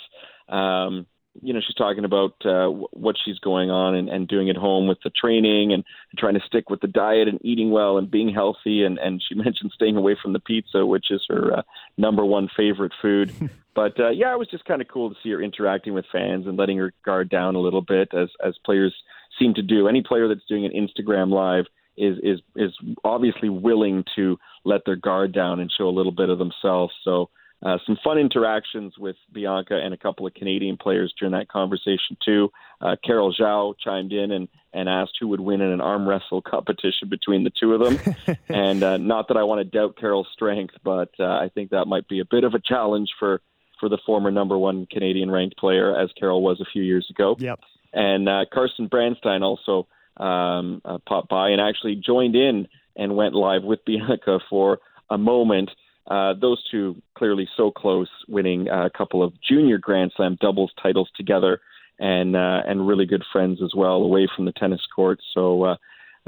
Um, 0.49 1.07
you 1.43 1.53
know, 1.53 1.61
she's 1.65 1.75
talking 1.75 2.05
about 2.05 2.35
uh, 2.45 2.69
what 2.69 3.17
she's 3.25 3.39
going 3.39 3.71
on 3.71 3.95
and, 3.95 4.09
and 4.09 4.29
doing 4.29 4.51
at 4.51 4.57
home 4.57 4.87
with 4.87 4.99
the 5.05 5.11
training 5.11 5.73
and 5.73 5.85
trying 6.19 6.35
to 6.35 6.41
stick 6.47 6.71
with 6.71 6.81
the 6.81 6.87
diet 6.87 7.29
and 7.29 7.39
eating 7.43 7.71
well 7.71 7.99
and 7.99 8.11
being 8.11 8.33
healthy. 8.33 8.85
And, 8.85 8.99
and 8.99 9.23
she 9.27 9.35
mentioned 9.37 9.73
staying 9.75 9.97
away 9.97 10.17
from 10.21 10.33
the 10.33 10.41
pizza, 10.41 10.85
which 10.85 11.11
is 11.11 11.23
her 11.29 11.59
uh, 11.59 11.63
number 11.97 12.25
one 12.25 12.49
favorite 12.57 12.93
food. 13.01 13.33
but 13.75 13.99
uh, 13.99 14.11
yeah, 14.11 14.33
it 14.33 14.39
was 14.39 14.49
just 14.51 14.65
kind 14.65 14.81
of 14.81 14.89
cool 14.89 15.11
to 15.11 15.17
see 15.23 15.31
her 15.31 15.43
interacting 15.43 15.95
with 15.95 16.05
fans 16.13 16.47
and 16.47 16.57
letting 16.57 16.79
her 16.79 16.93
guard 17.05 17.29
down 17.29 17.55
a 17.55 17.61
little 17.61 17.83
bit 17.83 18.09
as 18.15 18.29
as 18.45 18.55
players 18.65 18.95
seem 19.39 19.55
to 19.55 19.63
do. 19.63 19.89
Any 19.89 20.03
player 20.03 20.29
that's 20.29 20.47
doing 20.49 20.65
an 20.65 20.73
Instagram 20.73 21.31
live 21.31 21.67
is 21.97 22.19
is 22.23 22.41
is 22.57 22.73
obviously 23.05 23.49
willing 23.49 24.05
to 24.17 24.39
let 24.65 24.83
their 24.85 24.97
guard 24.97 25.33
down 25.33 25.61
and 25.61 25.71
show 25.71 25.89
a 25.89 25.91
little 25.91 26.13
bit 26.13 26.29
of 26.29 26.39
themselves. 26.39 26.93
So 27.05 27.31
uh, 27.65 27.79
some 27.87 27.97
fun 28.05 28.19
interactions 28.19 28.99
with 28.99 29.17
Bianca 29.33 29.81
and 29.83 29.95
a 29.95 29.97
couple 29.97 30.27
of 30.27 30.35
Canadian 30.35 30.77
players 30.77 31.13
during 31.19 31.33
that 31.33 31.49
conversation 31.49 32.17
too. 32.25 32.51
Uh, 32.81 32.97
Carol 33.03 33.35
Zhao 33.35 33.75
chimed 33.83 34.13
in 34.13 34.31
and, 34.31 34.49
and 34.75 34.89
asked 34.89 35.17
who 35.19 35.29
would 35.29 35.41
win 35.41 35.63
in 35.63 35.71
an 35.71 35.81
arm 35.81 36.07
wrestle 36.07 36.43
competition 36.43 37.09
between 37.09 37.45
the 37.45 37.53
two 37.59 37.73
of 37.73 37.81
them. 37.81 38.37
and 38.49 38.83
uh, 38.83 38.99
not 38.99 39.29
that 39.29 39.39
I 39.39 39.45
want 39.45 39.61
to 39.61 39.65
doubt 39.65 39.97
Carol's 39.97 40.29
strength, 40.33 40.75
but 40.85 41.11
uh, 41.19 41.25
I 41.25 41.51
think 41.55 41.71
that 41.71 41.87
might 41.87 42.07
be 42.09 42.21
a 42.21 42.27
bit 42.27 42.45
of 42.45 42.55
a 42.55 42.61
challenge 42.61 43.11
for 43.19 43.41
for 43.79 43.91
the 43.91 43.99
former 44.07 44.31
number 44.31 44.57
one 44.57 44.87
Canadian 44.91 45.31
ranked 45.31 45.59
player, 45.59 45.95
as 45.95 46.11
Carol 46.19 46.43
was 46.43 46.61
a 46.63 46.65
few 46.65 46.83
years 46.83 47.07
ago. 47.11 47.37
Yep. 47.39 47.61
And 47.93 48.27
uh, 48.27 48.47
Carson 48.53 48.87
Branstine 48.87 49.43
also 49.43 49.87
um, 50.17 50.81
uh, 50.85 50.97
popped 51.07 51.29
by 51.29 51.51
and 51.51 51.61
actually 51.61 51.97
joined 51.97 52.37
in 52.37 52.69
and 52.97 53.17
went 53.17 53.35
live 53.35 53.65
with 53.65 53.85
Bianca 53.85 54.41
for 54.49 54.79
a 55.11 55.19
moment. 55.19 55.71
Uh, 56.07 56.35
those 56.41 56.63
two 56.71 56.97
clearly 57.15 57.49
so 57.57 57.71
close, 57.71 58.09
winning 58.29 58.69
a 58.69 58.91
couple 58.91 59.23
of 59.23 59.33
junior 59.43 59.79
Grand 59.79 60.13
Slam 60.17 60.37
doubles 60.41 60.73
titles 60.81 61.11
together, 61.17 61.61
and 61.99 62.37
uh, 62.37 62.63
and 62.67 62.87
really 62.87 63.07
good 63.07 63.25
friends 63.33 63.61
as 63.63 63.73
well 63.75 64.03
away 64.03 64.29
from 64.35 64.45
the 64.45 64.53
tennis 64.53 64.83
court. 64.95 65.21
So. 65.35 65.63
Uh, 65.65 65.77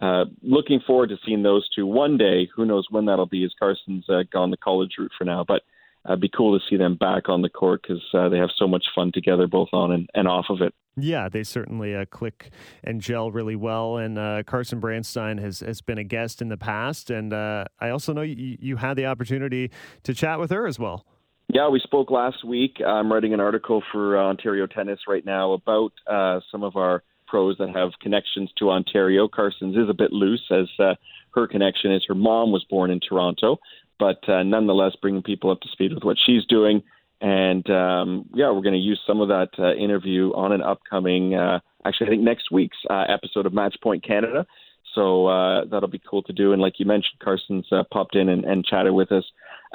uh, 0.01 0.26
looking 0.45 0.79
forward 0.87 1.09
to 1.09 1.16
seeing 1.26 1.43
those 1.43 1.68
two 1.74 1.85
one 1.85 2.16
day. 2.16 2.49
Who 2.55 2.64
knows 2.64 2.87
when 2.89 3.07
that'll 3.07 3.26
be? 3.26 3.43
As 3.45 3.51
Carson's 3.59 4.09
uh, 4.09 4.22
gone 4.33 4.53
the 4.53 4.57
college 4.57 4.93
route 4.97 5.11
for 5.18 5.24
now, 5.24 5.45
but 5.47 5.62
uh, 6.09 6.17
be 6.17 6.29
cool 6.29 6.59
to 6.59 6.65
see 6.69 6.77
them 6.77 6.97
back 6.97 7.29
on 7.29 7.43
the 7.43 7.49
court 7.49 7.83
because 7.83 8.03
uh, 8.15 8.29
they 8.29 8.39
have 8.39 8.51
so 8.57 8.67
much 8.67 8.87
fun 8.95 9.13
together, 9.13 9.47
both 9.47 9.69
on 9.73 9.93
and, 9.93 10.09
and 10.15 10.27
off 10.27 10.47
of 10.49 10.61
it. 10.61 10.75
Yeah, 10.97 11.29
they 11.29 11.45
certainly 11.45 11.95
uh, 11.95 12.07
click 12.07 12.51
and 12.83 13.01
gel 13.01 13.31
really 13.31 13.55
well. 13.55 13.99
And 13.99 14.19
uh, 14.19 14.43
Carson 14.45 14.81
Branstine 14.81 15.39
has, 15.39 15.61
has 15.61 15.81
been 15.81 15.99
a 15.99 16.05
guest 16.05 16.43
in 16.43 16.49
the 16.49 16.57
past. 16.57 17.11
And 17.11 17.33
uh, 17.33 17.67
I 17.79 17.91
also 17.91 18.13
know 18.13 18.23
you, 18.23 18.57
you 18.59 18.77
had 18.77 18.97
the 18.97 19.07
opportunity 19.07 19.71
to 20.03 20.15
chat 20.15 20.41
with 20.41 20.51
her 20.51 20.67
as 20.67 20.79
well. 20.79 21.07
Yeah, 21.53 21.69
we 21.69 21.81
spoke 21.81 22.11
last 22.11 22.45
week. 22.45 22.79
I'm 22.85 23.13
writing 23.13 23.33
an 23.33 23.41
article 23.41 23.83
for 23.93 24.19
uh, 24.19 24.25
Ontario 24.25 24.67
Tennis 24.67 25.01
right 25.07 25.25
now 25.25 25.53
about 25.53 25.93
uh, 26.07 26.41
some 26.51 26.63
of 26.63 26.77
our 26.77 27.03
pros 27.27 27.57
that 27.59 27.71
have 27.71 27.91
connections 28.01 28.51
to 28.59 28.71
Ontario. 28.71 29.29
Carson's 29.29 29.77
is 29.77 29.89
a 29.89 29.95
bit 29.95 30.13
loose 30.13 30.45
as 30.51 30.67
uh, 30.79 30.95
her 31.35 31.47
connection 31.47 31.93
is 31.93 32.05
her 32.09 32.15
mom 32.15 32.53
was 32.53 32.65
born 32.69 32.91
in 32.91 33.01
Toronto, 33.01 33.59
but 33.99 34.27
uh, 34.29 34.43
nonetheless 34.43 34.93
bringing 35.01 35.23
people 35.23 35.51
up 35.51 35.61
to 35.61 35.69
speed 35.69 35.93
with 35.95 36.05
what 36.05 36.17
she's 36.25 36.45
doing. 36.47 36.83
And 37.21 37.69
um, 37.71 38.27
yeah, 38.35 38.51
we're 38.51 38.63
going 38.63 38.75
to 38.75 38.79
use 38.79 39.01
some 39.07 39.21
of 39.21 39.29
that 39.29 39.49
uh, 39.59 39.75
interview 39.75 40.31
on 40.35 40.53
an 40.53 40.63
upcoming, 40.63 41.35
uh, 41.35 41.59
actually, 41.85 42.07
I 42.07 42.11
think 42.11 42.23
next 42.23 42.53
week's 42.53 42.77
uh, 42.89 43.05
episode 43.09 43.45
of 43.45 43.53
Match 43.53 43.77
Point 43.83 44.07
Canada. 44.07 44.47
So 44.95 45.27
uh, 45.27 45.65
that'll 45.67 45.89
be 45.89 46.01
cool 46.09 46.23
to 46.25 46.33
do. 46.33 46.53
And 46.53 46.63
like 46.63 46.75
you 46.79 46.87
mentioned, 46.87 47.19
Carson's 47.21 47.67
uh, 47.73 47.83
popped 47.93 48.15
in 48.15 48.29
and, 48.29 48.45
and 48.45 48.65
chatted 48.65 48.93
with 48.93 49.13
us 49.13 49.25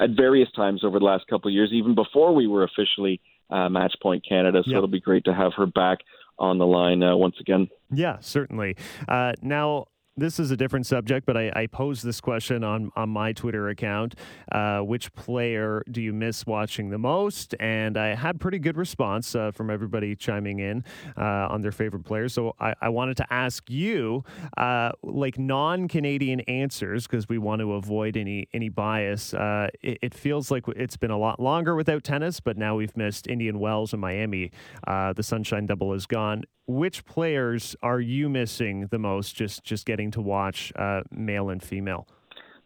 at 0.00 0.10
various 0.10 0.50
times 0.52 0.82
over 0.84 0.98
the 0.98 1.04
last 1.04 1.26
couple 1.28 1.48
of 1.48 1.54
years, 1.54 1.70
even 1.72 1.94
before 1.94 2.34
we 2.34 2.46
were 2.46 2.64
officially 2.64 3.20
uh, 3.50 3.68
Match 3.68 3.94
Point 4.02 4.24
Canada. 4.26 4.62
So 4.64 4.72
yep. 4.72 4.78
it'll 4.78 4.88
be 4.88 5.00
great 5.00 5.24
to 5.26 5.34
have 5.34 5.52
her 5.56 5.66
back 5.66 5.98
on 6.38 6.58
the 6.58 6.66
line 6.66 7.02
uh, 7.02 7.16
once 7.16 7.36
again. 7.40 7.68
Yeah, 7.92 8.18
certainly. 8.20 8.76
Uh, 9.06 9.32
now, 9.40 9.86
this 10.16 10.38
is 10.38 10.50
a 10.50 10.56
different 10.56 10.86
subject, 10.86 11.26
but 11.26 11.36
I, 11.36 11.50
I 11.54 11.66
posed 11.66 12.04
this 12.04 12.20
question 12.20 12.62
on, 12.62 12.92
on 12.94 13.08
my 13.08 13.32
Twitter 13.32 13.68
account. 13.68 14.14
Uh, 14.50 14.80
which 14.80 15.12
player 15.14 15.82
do 15.90 16.00
you 16.00 16.12
miss 16.12 16.46
watching 16.46 16.90
the 16.90 16.98
most? 16.98 17.54
And 17.58 17.96
I 17.96 18.14
had 18.14 18.40
pretty 18.40 18.58
good 18.58 18.76
response 18.76 19.34
uh, 19.34 19.50
from 19.50 19.70
everybody 19.70 20.14
chiming 20.14 20.60
in 20.60 20.84
uh, 21.16 21.48
on 21.50 21.62
their 21.62 21.72
favorite 21.72 22.04
players. 22.04 22.32
So 22.32 22.54
I, 22.60 22.74
I 22.80 22.88
wanted 22.90 23.16
to 23.18 23.32
ask 23.32 23.68
you, 23.68 24.24
uh, 24.56 24.92
like 25.02 25.38
non 25.38 25.88
Canadian 25.88 26.40
answers, 26.40 27.06
because 27.06 27.28
we 27.28 27.38
want 27.38 27.60
to 27.60 27.72
avoid 27.72 28.16
any 28.16 28.48
any 28.52 28.68
bias. 28.68 29.34
Uh, 29.34 29.68
it, 29.82 29.98
it, 30.02 30.14
feels 30.14 30.50
like 30.50 30.64
it's 30.68 30.96
been 30.96 31.10
a 31.10 31.18
lot 31.18 31.40
longer 31.40 31.74
without 31.74 32.04
tennis, 32.04 32.40
but 32.40 32.56
now 32.56 32.76
we've 32.76 32.96
missed 32.96 33.26
Indian 33.26 33.58
Wells 33.58 33.92
and 33.92 34.00
Miami. 34.00 34.52
Uh, 34.86 35.12
the 35.12 35.22
Sunshine 35.22 35.66
Double 35.66 35.92
is 35.92 36.06
gone 36.06 36.44
which 36.66 37.04
players 37.04 37.76
are 37.82 38.00
you 38.00 38.28
missing 38.28 38.88
the 38.90 38.98
most? 38.98 39.34
Just 39.36 39.64
just 39.64 39.86
getting 39.86 40.10
to 40.12 40.20
watch 40.20 40.72
uh, 40.76 41.02
male 41.10 41.50
and 41.50 41.62
female. 41.62 42.06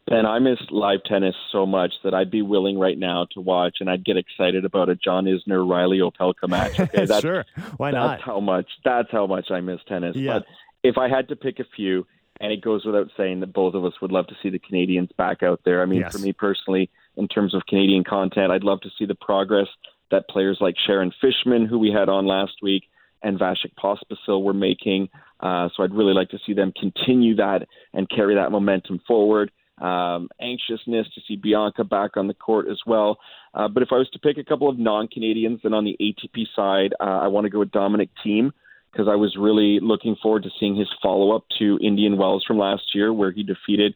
Ben, 0.06 0.24
I 0.24 0.38
miss 0.38 0.58
live 0.70 1.00
tennis 1.04 1.34
so 1.52 1.66
much 1.66 1.92
that 2.02 2.14
I'd 2.14 2.30
be 2.30 2.40
willing 2.40 2.78
right 2.78 2.98
now 2.98 3.26
to 3.32 3.42
watch, 3.42 3.76
and 3.80 3.90
I'd 3.90 4.04
get 4.06 4.16
excited 4.16 4.64
about 4.64 4.88
a 4.88 4.94
John 4.94 5.26
Isner 5.26 5.68
Reilly 5.68 5.98
Opelka 5.98 6.48
match. 6.48 6.80
Okay, 6.80 7.04
that's, 7.06 7.20
sure, 7.20 7.44
why 7.76 7.90
not? 7.90 8.08
That's 8.08 8.22
how 8.24 8.40
much. 8.40 8.66
That's 8.84 9.10
how 9.10 9.26
much 9.26 9.50
I 9.50 9.60
miss 9.60 9.80
tennis. 9.86 10.16
Yeah. 10.16 10.38
But 10.38 10.46
if 10.82 10.96
I 10.96 11.08
had 11.08 11.28
to 11.28 11.36
pick 11.36 11.58
a 11.58 11.64
few, 11.76 12.06
and 12.40 12.52
it 12.52 12.62
goes 12.62 12.86
without 12.86 13.10
saying 13.16 13.40
that 13.40 13.52
both 13.52 13.74
of 13.74 13.84
us 13.84 13.94
would 14.00 14.12
love 14.12 14.26
to 14.28 14.34
see 14.42 14.48
the 14.48 14.58
Canadians 14.58 15.10
back 15.18 15.42
out 15.42 15.60
there. 15.64 15.82
I 15.82 15.86
mean, 15.86 16.00
yes. 16.00 16.12
for 16.12 16.20
me 16.20 16.32
personally, 16.32 16.88
in 17.16 17.28
terms 17.28 17.54
of 17.54 17.66
Canadian 17.68 18.04
content, 18.04 18.50
I'd 18.50 18.64
love 18.64 18.80
to 18.82 18.90
see 18.98 19.04
the 19.04 19.14
progress 19.14 19.68
that 20.10 20.28
players 20.28 20.58
like 20.60 20.76
Sharon 20.86 21.12
Fichman, 21.22 21.68
who 21.68 21.78
we 21.78 21.90
had 21.90 22.08
on 22.08 22.26
last 22.26 22.54
week, 22.62 22.84
and 23.22 23.38
Vasek 23.38 23.72
Pospisil 23.82 24.42
were 24.42 24.54
making. 24.54 25.08
Uh, 25.40 25.68
so 25.76 25.82
I'd 25.82 25.94
really 25.94 26.14
like 26.14 26.30
to 26.30 26.38
see 26.46 26.52
them 26.52 26.72
continue 26.78 27.36
that 27.36 27.66
and 27.92 28.08
carry 28.08 28.34
that 28.34 28.50
momentum 28.50 29.00
forward. 29.06 29.50
Um, 29.80 30.28
anxiousness 30.40 31.06
to 31.14 31.20
see 31.28 31.36
Bianca 31.36 31.84
back 31.84 32.16
on 32.16 32.26
the 32.26 32.34
court 32.34 32.66
as 32.68 32.80
well. 32.84 33.18
Uh, 33.54 33.68
but 33.68 33.82
if 33.82 33.90
I 33.92 33.96
was 33.96 34.10
to 34.10 34.18
pick 34.18 34.36
a 34.36 34.44
couple 34.44 34.68
of 34.68 34.78
non-Canadians, 34.78 35.60
then 35.62 35.72
on 35.72 35.84
the 35.84 35.96
ATP 36.00 36.46
side, 36.56 36.94
uh, 36.98 37.04
I 37.04 37.28
want 37.28 37.44
to 37.44 37.50
go 37.50 37.60
with 37.60 37.70
Dominic 37.70 38.10
Thiem 38.24 38.50
because 38.90 39.06
I 39.08 39.14
was 39.14 39.36
really 39.38 39.78
looking 39.80 40.16
forward 40.20 40.42
to 40.44 40.50
seeing 40.58 40.74
his 40.74 40.88
follow-up 41.00 41.44
to 41.58 41.78
Indian 41.80 42.16
Wells 42.16 42.44
from 42.44 42.58
last 42.58 42.94
year, 42.94 43.12
where 43.12 43.30
he 43.30 43.44
defeated. 43.44 43.94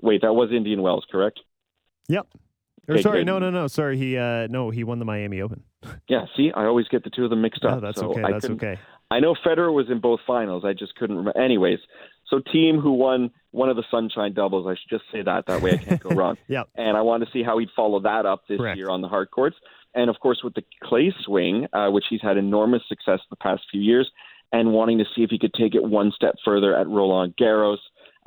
Wait, 0.00 0.22
that 0.22 0.32
was 0.32 0.50
Indian 0.50 0.80
Wells, 0.80 1.04
correct? 1.10 1.40
Yep. 2.08 2.28
Or 2.88 2.98
sorry, 2.98 3.24
no, 3.24 3.38
no, 3.38 3.50
no. 3.50 3.66
Sorry, 3.66 3.98
he 3.98 4.16
uh, 4.16 4.46
no, 4.46 4.70
he 4.70 4.82
won 4.82 4.98
the 4.98 5.04
Miami 5.04 5.42
Open. 5.42 5.62
Yeah, 6.08 6.26
see, 6.36 6.50
I 6.54 6.64
always 6.64 6.88
get 6.88 7.04
the 7.04 7.10
two 7.10 7.24
of 7.24 7.30
them 7.30 7.42
mixed 7.42 7.64
up. 7.64 7.76
No, 7.76 7.80
that's 7.80 8.00
so 8.00 8.10
okay. 8.10 8.22
That's 8.28 8.44
okay. 8.50 8.78
I 9.10 9.20
know 9.20 9.34
Federer 9.34 9.72
was 9.72 9.86
in 9.90 10.00
both 10.00 10.20
finals. 10.26 10.64
I 10.64 10.72
just 10.72 10.94
couldn't 10.96 11.16
remember. 11.16 11.40
Anyways, 11.40 11.78
so 12.26 12.40
Thiem 12.40 12.80
who 12.80 12.92
won 12.92 13.30
one 13.52 13.68
of 13.70 13.76
the 13.76 13.84
Sunshine 13.90 14.34
doubles. 14.34 14.66
I 14.66 14.74
should 14.74 14.90
just 14.90 15.04
say 15.12 15.22
that. 15.22 15.46
That 15.46 15.62
way 15.62 15.72
I 15.72 15.76
can't 15.78 16.00
go 16.00 16.10
wrong. 16.14 16.36
yeah. 16.46 16.64
And 16.76 16.96
I 16.96 17.00
want 17.02 17.24
to 17.24 17.30
see 17.32 17.42
how 17.42 17.58
he'd 17.58 17.70
follow 17.74 18.00
that 18.00 18.26
up 18.26 18.42
this 18.48 18.58
Correct. 18.58 18.76
year 18.76 18.90
on 18.90 19.00
the 19.00 19.08
hard 19.08 19.30
courts. 19.30 19.56
And 19.94 20.10
of 20.10 20.20
course, 20.20 20.40
with 20.44 20.54
the 20.54 20.62
clay 20.84 21.14
swing, 21.24 21.66
uh, 21.72 21.88
which 21.88 22.04
he's 22.10 22.20
had 22.20 22.36
enormous 22.36 22.82
success 22.88 23.20
the 23.30 23.36
past 23.36 23.62
few 23.70 23.80
years, 23.80 24.10
and 24.52 24.72
wanting 24.72 24.98
to 24.98 25.04
see 25.14 25.22
if 25.22 25.30
he 25.30 25.38
could 25.38 25.54
take 25.54 25.74
it 25.74 25.82
one 25.82 26.12
step 26.14 26.34
further 26.44 26.76
at 26.76 26.88
Roland 26.88 27.34
Garros. 27.40 27.78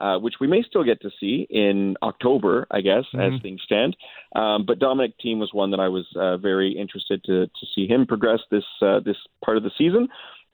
Uh, 0.02 0.18
which 0.18 0.36
we 0.42 0.48
may 0.48 0.64
still 0.64 0.84
get 0.84 1.00
to 1.00 1.12
see 1.20 1.46
in 1.52 1.96
October, 2.02 2.66
I 2.72 2.82
guess, 2.82 3.04
mm-hmm. 3.14 3.36
as 3.36 3.42
things 3.44 3.62
stand. 3.64 3.96
Um, 4.36 4.66
but 4.66 4.80
Dominic 4.80 5.14
Thiem 5.24 5.38
was 5.38 5.52
one 5.54 5.70
that 5.72 5.80
I 5.80 5.90
was 5.90 6.08
uh, 6.16 6.38
very 6.38 6.72
interested 6.72 7.24
to 7.26 7.46
to 7.46 7.66
see 7.76 7.86
him 7.86 8.08
progress 8.08 8.40
this 8.50 8.64
uh, 8.82 9.02
this 9.02 9.18
part 9.46 9.58
of 9.58 9.64
the 9.64 9.70
season. 9.78 10.08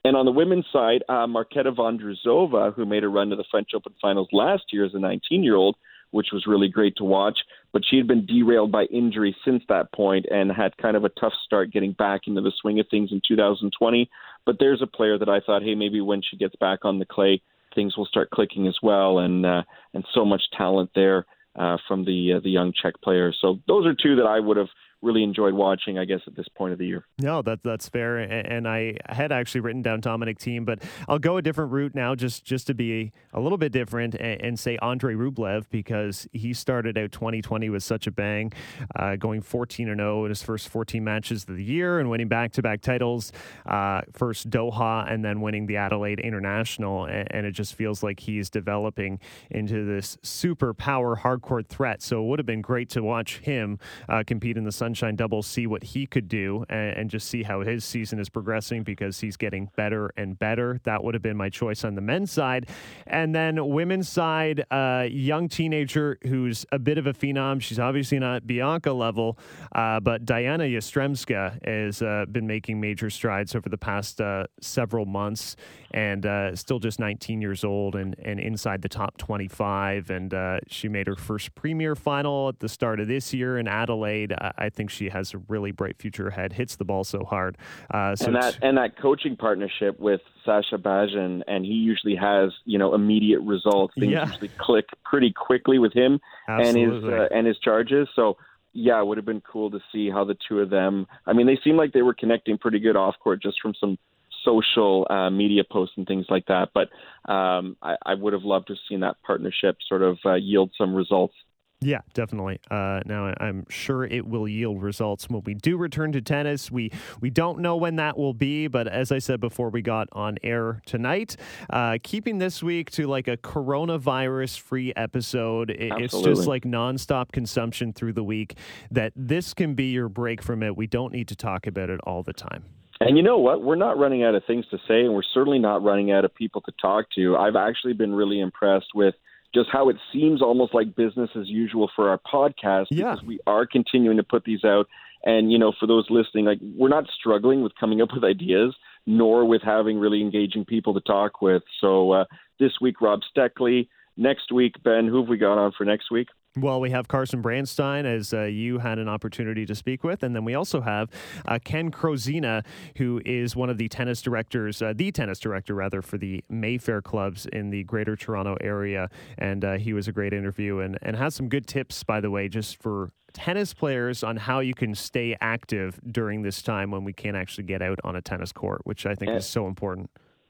And 0.04 0.18
on 0.18 0.26
the 0.26 0.34
women's 0.34 0.66
side, 0.74 1.04
uh, 1.08 1.28
Marketa 1.28 1.74
Vondrousova, 1.74 2.74
who 2.74 2.86
made 2.86 3.06
a 3.06 3.08
run 3.08 3.30
to 3.30 3.38
the 3.38 3.46
French 3.50 3.70
Open 3.74 3.94
finals 4.02 4.28
last 4.34 4.64
year 4.74 4.84
as 4.84 4.94
a 4.94 5.00
19 5.00 5.44
year 5.44 5.56
old, 5.56 5.78
which 6.12 6.28
was 6.34 6.46
really 6.46 6.68
great 6.68 6.98
to 6.98 7.06
watch. 7.06 7.40
But 7.72 7.84
she 7.90 7.96
had 7.96 8.08
been 8.08 8.26
derailed 8.26 8.72
by 8.72 8.84
injury 8.86 9.34
since 9.46 9.64
that 9.70 9.94
point 9.94 10.26
and 10.30 10.52
had 10.52 10.76
kind 10.78 10.98
of 10.98 11.06
a 11.06 11.10
tough 11.10 11.34
start 11.46 11.72
getting 11.72 11.94
back 11.94 12.22
into 12.28 12.42
the 12.42 12.52
swing 12.62 12.82
of 12.82 12.88
things 12.90 13.14
in 13.14 13.22
2020. 13.26 14.10
But 14.46 14.58
there's 14.60 14.82
a 14.82 14.88
player 14.88 15.18
that 15.18 15.30
I 15.30 15.40
thought, 15.40 15.64
hey, 15.64 15.76
maybe 15.76 16.02
when 16.02 16.22
she 16.22 16.36
gets 16.36 16.56
back 16.58 16.84
on 16.84 17.00
the 17.00 17.06
clay, 17.06 17.42
things 17.78 17.96
will 17.96 18.08
start 18.08 18.32
clicking 18.32 18.68
as 18.68 18.78
well, 18.82 19.20
and 19.20 19.46
uh, 19.46 19.64
and 19.94 20.04
so 20.14 20.26
much 20.26 20.42
talent 20.58 20.90
there 20.96 21.26
uh, 21.56 21.78
from 21.88 22.04
the 22.04 22.34
uh, 22.34 22.40
the 22.44 22.50
young 22.50 22.74
Czech 22.74 22.96
players. 23.02 23.38
So 23.40 23.60
those 23.68 23.86
are 23.86 23.94
two 23.94 24.16
that 24.16 24.26
I 24.26 24.40
would 24.40 24.58
have 24.58 24.70
really 25.02 25.24
enjoyed 25.24 25.54
watching, 25.54 25.98
I 25.98 26.06
guess, 26.06 26.22
at 26.28 26.36
this 26.36 26.48
point 26.56 26.74
of 26.74 26.80
the 26.80 26.88
year. 26.88 27.06
No, 27.20 27.42
that 27.44 27.64
that's 27.64 27.88
fair. 27.88 28.18
And 28.18 28.68
I 28.68 28.98
had 29.08 29.32
actually 29.32 29.62
written 29.62 29.82
down 29.82 30.02
Dominic 30.02 30.40
Thiem, 30.40 30.66
but 30.66 30.82
I'll 31.08 31.20
go 31.20 31.38
a 31.38 31.42
different 31.42 31.72
route 31.72 31.94
now, 31.94 32.16
just 32.16 32.44
just 32.44 32.68
to 32.68 32.74
be 32.74 33.12
a 33.34 33.40
little 33.40 33.58
bit 33.58 33.72
different, 33.72 34.16
and, 34.16 34.42
and 34.42 34.60
say 34.60 34.78
Andre 34.82 35.14
Rublev 35.14 35.66
because 35.70 36.28
he 36.34 36.54
started 36.54 36.98
out 36.98 37.12
2020 37.12 37.70
with 37.70 37.84
such 37.84 38.08
a 38.08 38.12
bang, 38.12 38.52
uh, 38.96 39.16
going 39.16 39.42
14 39.42 39.90
and 39.90 40.00
0 40.00 40.26
in 40.26 40.30
his 40.30 40.42
first 40.42 40.70
14 40.70 41.04
matches 41.04 41.46
of 41.48 41.56
the 41.56 41.64
year, 41.64 42.00
and 42.00 42.10
winning 42.10 42.28
back 42.28 42.52
to 42.54 42.62
back 42.62 42.82
titles, 42.82 43.32
uh, 43.66 44.02
first 44.14 44.50
Doha, 44.50 45.12
and 45.12 45.24
then 45.24 45.42
winning 45.42 45.68
the 45.68 45.78
Adelaide 45.78 46.20
International, 46.20 47.06
and, 47.06 47.28
and, 47.32 47.48
it 47.48 47.52
just 47.52 47.76
feels 47.76 48.04
like 48.04 48.20
he's 48.20 48.50
developing 48.50 49.20
into 49.52 49.86
this 49.86 50.18
super 50.22 50.74
power 50.74 51.16
hard 51.16 51.42
court 51.42 51.68
threat. 51.68 52.02
So 52.02 52.24
it 52.24 52.28
would 52.28 52.40
have 52.40 52.46
been 52.46 52.62
great 52.62 52.90
to 52.90 53.02
watch 53.02 53.38
him 53.40 53.80
uh, 54.10 54.24
compete 54.26 54.58
in 54.58 54.64
the 54.64 54.72
Sunshine 54.88 55.18
Double, 55.18 55.44
see 55.44 55.68
what 55.68 55.84
he 55.84 56.06
could 56.06 56.30
do 56.30 56.64
and, 56.70 56.98
and, 56.98 57.10
just 57.10 57.28
see 57.28 57.44
how 57.44 57.60
his 57.60 57.84
season 57.84 58.20
is 58.20 58.30
progressing 58.30 58.84
because 58.84 59.20
he's 59.20 59.36
getting 59.36 59.70
better 59.76 60.12
and 60.16 60.40
better. 60.40 60.80
That 60.86 61.04
would 61.04 61.14
have 61.14 61.22
been 61.22 61.36
my 61.36 61.50
choice 61.50 61.84
on 61.84 61.96
the 61.96 62.02
men's 62.02 62.32
side. 62.32 62.70
And 63.06 63.36
then 63.36 63.68
women's 63.68 64.08
side, 64.08 64.64
uh, 64.72 65.06
young 65.10 65.50
teenager 65.50 66.18
who's 66.24 66.66
a 66.72 66.80
bit 66.80 66.98
of 66.98 67.06
a 67.06 67.12
phenom. 67.12 67.62
She's 67.62 67.80
obviously 67.80 68.18
not 68.20 68.48
Bianca 68.48 68.94
level, 68.94 69.38
uh, 69.74 70.00
but 70.00 70.26
Dayana 70.26 70.72
Yastremska 70.72 71.66
has 71.66 72.02
uh, 72.02 72.26
been 72.32 72.48
making 72.48 72.80
major 72.80 73.10
strides 73.10 73.56
over 73.56 73.68
the 73.68 73.78
past 73.78 74.22
uh, 74.22 74.48
several 74.62 75.06
months 75.06 75.58
and 75.92 76.26
uh, 76.26 76.56
still 76.56 76.80
just 76.80 77.00
19 77.00 77.42
years 77.42 77.64
old 77.64 77.96
and, 77.96 78.16
and 78.20 78.40
inside 78.40 78.82
the 78.82 78.90
top 78.90 79.18
25. 79.18 80.10
And 80.10 80.34
uh, 80.34 80.60
she 80.68 80.88
made 80.88 81.08
her 81.08 81.16
first 81.16 81.56
premier 81.56 81.96
final 81.96 82.50
at 82.50 82.60
the 82.60 82.70
start 82.70 83.02
of 83.02 83.08
this 83.10 83.34
year 83.34 83.58
in 83.58 83.68
Adelaide. 83.68 84.34
I 84.58 84.70
think 84.78 84.90
she 84.90 85.10
has 85.10 85.34
a 85.34 85.40
really 85.50 85.72
bright 85.72 85.98
future 85.98 86.28
ahead. 86.28 86.54
Hits 86.54 86.76
the 86.76 86.86
ball 86.86 87.04
so 87.04 87.26
hard. 87.26 87.58
Uh, 87.92 88.16
so 88.16 88.28
and 88.28 88.36
that 88.36 88.58
and 88.62 88.78
that 88.78 88.98
coaching 88.98 89.36
partnership 89.36 90.00
with 90.00 90.22
Sascha 90.46 90.76
Bajin, 90.76 91.42
and 91.48 91.66
he 91.66 91.74
usually 91.74 92.16
has 92.16 92.52
you 92.66 92.78
know 92.78 92.94
immediate 92.94 93.42
results. 93.42 93.94
Things 94.00 94.14
yeah. 94.14 94.28
usually 94.28 94.52
click 94.58 94.86
pretty 95.04 95.34
quickly 95.34 95.80
with 95.80 95.94
him 95.94 96.20
Absolutely. 96.48 96.84
and 96.84 96.94
his 96.94 97.04
uh, 97.04 97.28
and 97.36 97.48
his 97.48 97.58
charges. 97.58 98.08
So 98.16 98.38
yeah, 98.74 99.02
it 99.02 99.08
would 99.08 99.18
have 99.18 99.26
been 99.26 99.42
cool 99.42 99.72
to 99.72 99.80
see 99.92 100.10
how 100.10 100.24
the 100.24 100.38
two 100.48 100.60
of 100.60 100.70
them. 100.70 101.08
I 101.26 101.34
mean, 101.34 101.48
they 101.48 101.60
seem 101.64 101.76
like 101.76 101.94
they 101.94 102.04
were 102.04 102.14
connecting 102.14 102.60
pretty 102.60 102.80
good 102.80 102.96
off 102.96 103.16
court 103.22 103.42
just 103.42 103.58
from 103.60 103.74
some 103.80 103.98
social 104.46 105.08
uh, 105.10 105.30
media 105.30 105.64
posts 105.70 105.96
and 105.98 106.08
things 106.08 106.28
like 106.30 106.46
that. 106.46 106.70
But 106.74 106.90
um, 107.32 107.76
I, 107.82 107.96
I, 108.06 108.14
would 108.14 108.34
have 108.34 108.44
loved 108.44 108.68
to 108.68 108.74
have 108.74 108.80
seen 108.88 109.02
that 109.02 109.18
partnership 109.26 109.78
sort 109.88 110.04
of 110.04 110.18
uh, 110.26 110.36
yield 110.36 110.72
some 110.78 110.96
results. 110.96 111.34
Yeah, 111.80 112.00
definitely. 112.16 112.60
Uh, 112.72 113.02
now 113.06 113.36
I'm 113.40 113.66
sure 113.70 114.04
it 114.04 114.26
will 114.26 114.48
yield 114.48 114.82
results 114.82 115.30
when 115.30 115.44
we 115.46 115.54
do 115.54 115.78
return 115.78 116.12
to 116.14 116.22
tennis. 116.22 116.72
We 116.72 116.92
we 117.22 117.30
don't 117.30 117.60
know 117.60 117.76
when 117.76 117.98
that 117.98 118.18
will 118.18 118.34
be, 118.34 118.68
but 118.68 118.88
as 118.88 119.12
I 119.12 119.20
said 119.20 119.40
before, 119.40 119.70
we 119.70 119.84
got 119.84 120.08
on 120.12 120.38
air 120.42 120.82
tonight. 120.88 121.38
Uh, 121.70 122.00
keeping 122.02 122.40
this 122.40 122.64
week 122.64 122.90
to 122.92 123.06
like 123.06 123.28
a 123.28 123.38
coronavirus-free 123.38 124.94
episode. 124.96 125.70
It's 125.70 126.20
just 126.20 126.48
like 126.48 126.64
nonstop 126.64 127.32
consumption 127.32 127.94
through 127.94 128.14
the 128.14 128.24
week. 128.24 128.58
That 128.90 129.14
this 129.16 129.54
can 129.54 129.76
be 129.76 129.92
your 129.92 130.10
break 130.10 130.42
from 130.42 130.64
it. 130.64 130.76
We 130.76 130.88
don't 130.88 131.14
need 131.14 131.28
to 131.28 131.36
talk 131.36 131.68
about 131.68 131.92
it 131.92 132.00
all 132.06 132.24
the 132.24 132.34
time. 132.34 132.64
And 133.00 133.16
you 133.16 133.22
know 133.22 133.38
what? 133.38 133.62
We're 133.62 133.76
not 133.76 134.00
running 134.00 134.24
out 134.24 134.34
of 134.34 134.44
things 134.46 134.66
to 134.72 134.78
say, 134.88 135.02
and 135.02 135.14
we're 135.14 135.22
certainly 135.32 135.60
not 135.60 135.84
running 135.84 136.12
out 136.12 136.26
of 136.26 136.34
people 136.34 136.62
to 136.62 136.72
talk 136.82 137.06
to. 137.14 137.38
I've 137.38 137.56
actually 137.56 137.94
been 137.94 138.16
really 138.16 138.40
impressed 138.40 138.88
with 138.96 139.14
just 139.58 139.70
how 139.72 139.90
it 139.90 139.98
seems 140.14 140.42
almost 140.42 140.74
like 140.74 140.96
business 140.96 141.30
as 141.36 141.48
usual 141.48 141.90
for 141.96 142.10
our 142.10 142.20
podcast 142.20 142.86
yeah. 142.92 143.12
because 143.12 143.24
we 143.24 143.40
are 143.48 143.66
continuing 143.66 144.18
to 144.18 144.24
put 144.24 144.44
these 144.44 144.64
out. 144.64 144.88
And 145.24 145.52
you 145.52 145.58
know, 145.58 145.74
for 145.80 145.88
those 145.88 146.06
listening, 146.10 146.46
like 146.46 146.60
we're 146.62 146.90
not 146.90 147.06
struggling 147.20 147.62
with 147.62 147.74
coming 147.80 148.02
up 148.02 148.10
with 148.14 148.24
ideas, 148.24 148.76
nor 149.06 149.46
with 149.46 149.62
having 149.64 149.98
really 149.98 150.22
engaging 150.22 150.64
people 150.64 150.94
to 150.94 151.02
talk 151.02 151.42
with. 151.42 151.64
So 151.82 152.12
uh, 152.12 152.26
this 152.60 152.74
week, 152.80 153.02
Rob 153.02 153.22
Steckley. 153.36 153.88
Next 154.20 154.52
week, 154.52 154.74
Ben, 154.84 155.08
who 155.08 155.20
have 155.20 155.30
we 155.30 155.38
got 155.38 155.60
on 155.60 155.74
for 155.78 155.86
next 155.86 156.10
week? 156.10 156.28
Well, 156.60 156.80
we 156.80 156.90
have 156.90 157.08
Carson 157.08 157.42
Branstine, 157.42 158.06
as 158.06 158.34
uh, 158.34 158.44
you 158.44 158.80
had 158.80 158.98
an 158.98 159.08
opportunity 159.08 159.66
to 159.68 159.76
speak 159.76 160.04
with. 160.04 160.24
And 160.24 160.36
then 160.36 160.44
we 160.44 160.56
also 160.56 160.82
have 160.82 161.10
uh, 161.48 161.60
Ken 161.64 161.92
Crozina, 161.92 162.66
who 162.98 163.22
is 163.26 163.56
one 163.56 163.70
of 163.70 163.78
the 163.78 163.88
tennis 163.88 164.22
directors, 164.22 164.82
uh, 164.82 164.94
the 164.96 165.12
tennis 165.12 165.40
director, 165.40 165.76
rather, 165.76 166.02
for 166.02 166.18
the 166.18 166.44
Mayfair 166.50 167.02
clubs 167.02 167.46
in 167.46 167.70
the 167.70 167.84
greater 167.84 168.16
Toronto 168.16 168.58
area. 168.60 169.10
And 169.38 169.64
uh, 169.64 169.78
he 169.78 169.94
was 169.94 170.08
a 170.08 170.12
great 170.12 170.34
interview 170.34 170.80
and, 170.80 170.98
and 171.02 171.16
has 171.16 171.36
some 171.36 171.48
good 171.48 171.68
tips, 171.68 172.04
by 172.04 172.22
the 172.22 172.32
way, 172.32 172.50
just 172.50 172.82
for 172.82 173.12
tennis 173.34 173.74
players 173.74 174.24
on 174.24 174.38
how 174.38 174.60
you 174.60 174.74
can 174.74 174.96
stay 174.96 175.38
active 175.40 176.00
during 176.12 176.42
this 176.42 176.64
time 176.64 176.90
when 176.90 177.04
we 177.04 177.14
can't 177.14 177.38
actually 177.38 177.66
get 177.66 177.84
out 177.84 178.00
on 178.04 178.16
a 178.16 178.22
tennis 178.22 178.52
court, 178.52 178.82
which 178.84 179.06
I 179.06 179.14
think 179.14 179.32
is 179.32 179.46
so 179.46 179.68
important. 179.68 180.10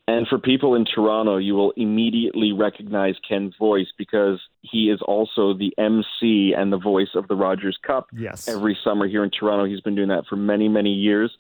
And 0.10 0.26
for 0.26 0.40
people 0.40 0.76
in 0.76 0.86
Toronto, 0.86 1.36
you 1.36 1.54
will 1.54 1.74
immediately 1.76 2.54
recognize 2.54 3.16
Ken's 3.28 3.54
voice 3.60 3.88
because 3.98 4.40
he 4.62 4.90
is 4.90 5.02
also 5.02 5.54
the 5.54 5.74
MC 5.78 6.54
and 6.58 6.72
the 6.72 6.78
voice 6.78 7.10
of 7.14 7.28
the 7.28 7.36
Rogers 7.36 7.78
Cup. 7.86 8.08
Yes. 8.14 8.48
Every 8.48 8.78
summer 8.86 9.06
here 9.06 9.26
in 9.26 9.32
Toronto, 9.32 9.66
he's 9.66 9.82
been 9.82 9.96
doing 9.96 10.08
that 10.08 10.24
for 10.30 10.38
many, 10.38 10.70
many 10.70 10.92
years. 10.92 11.32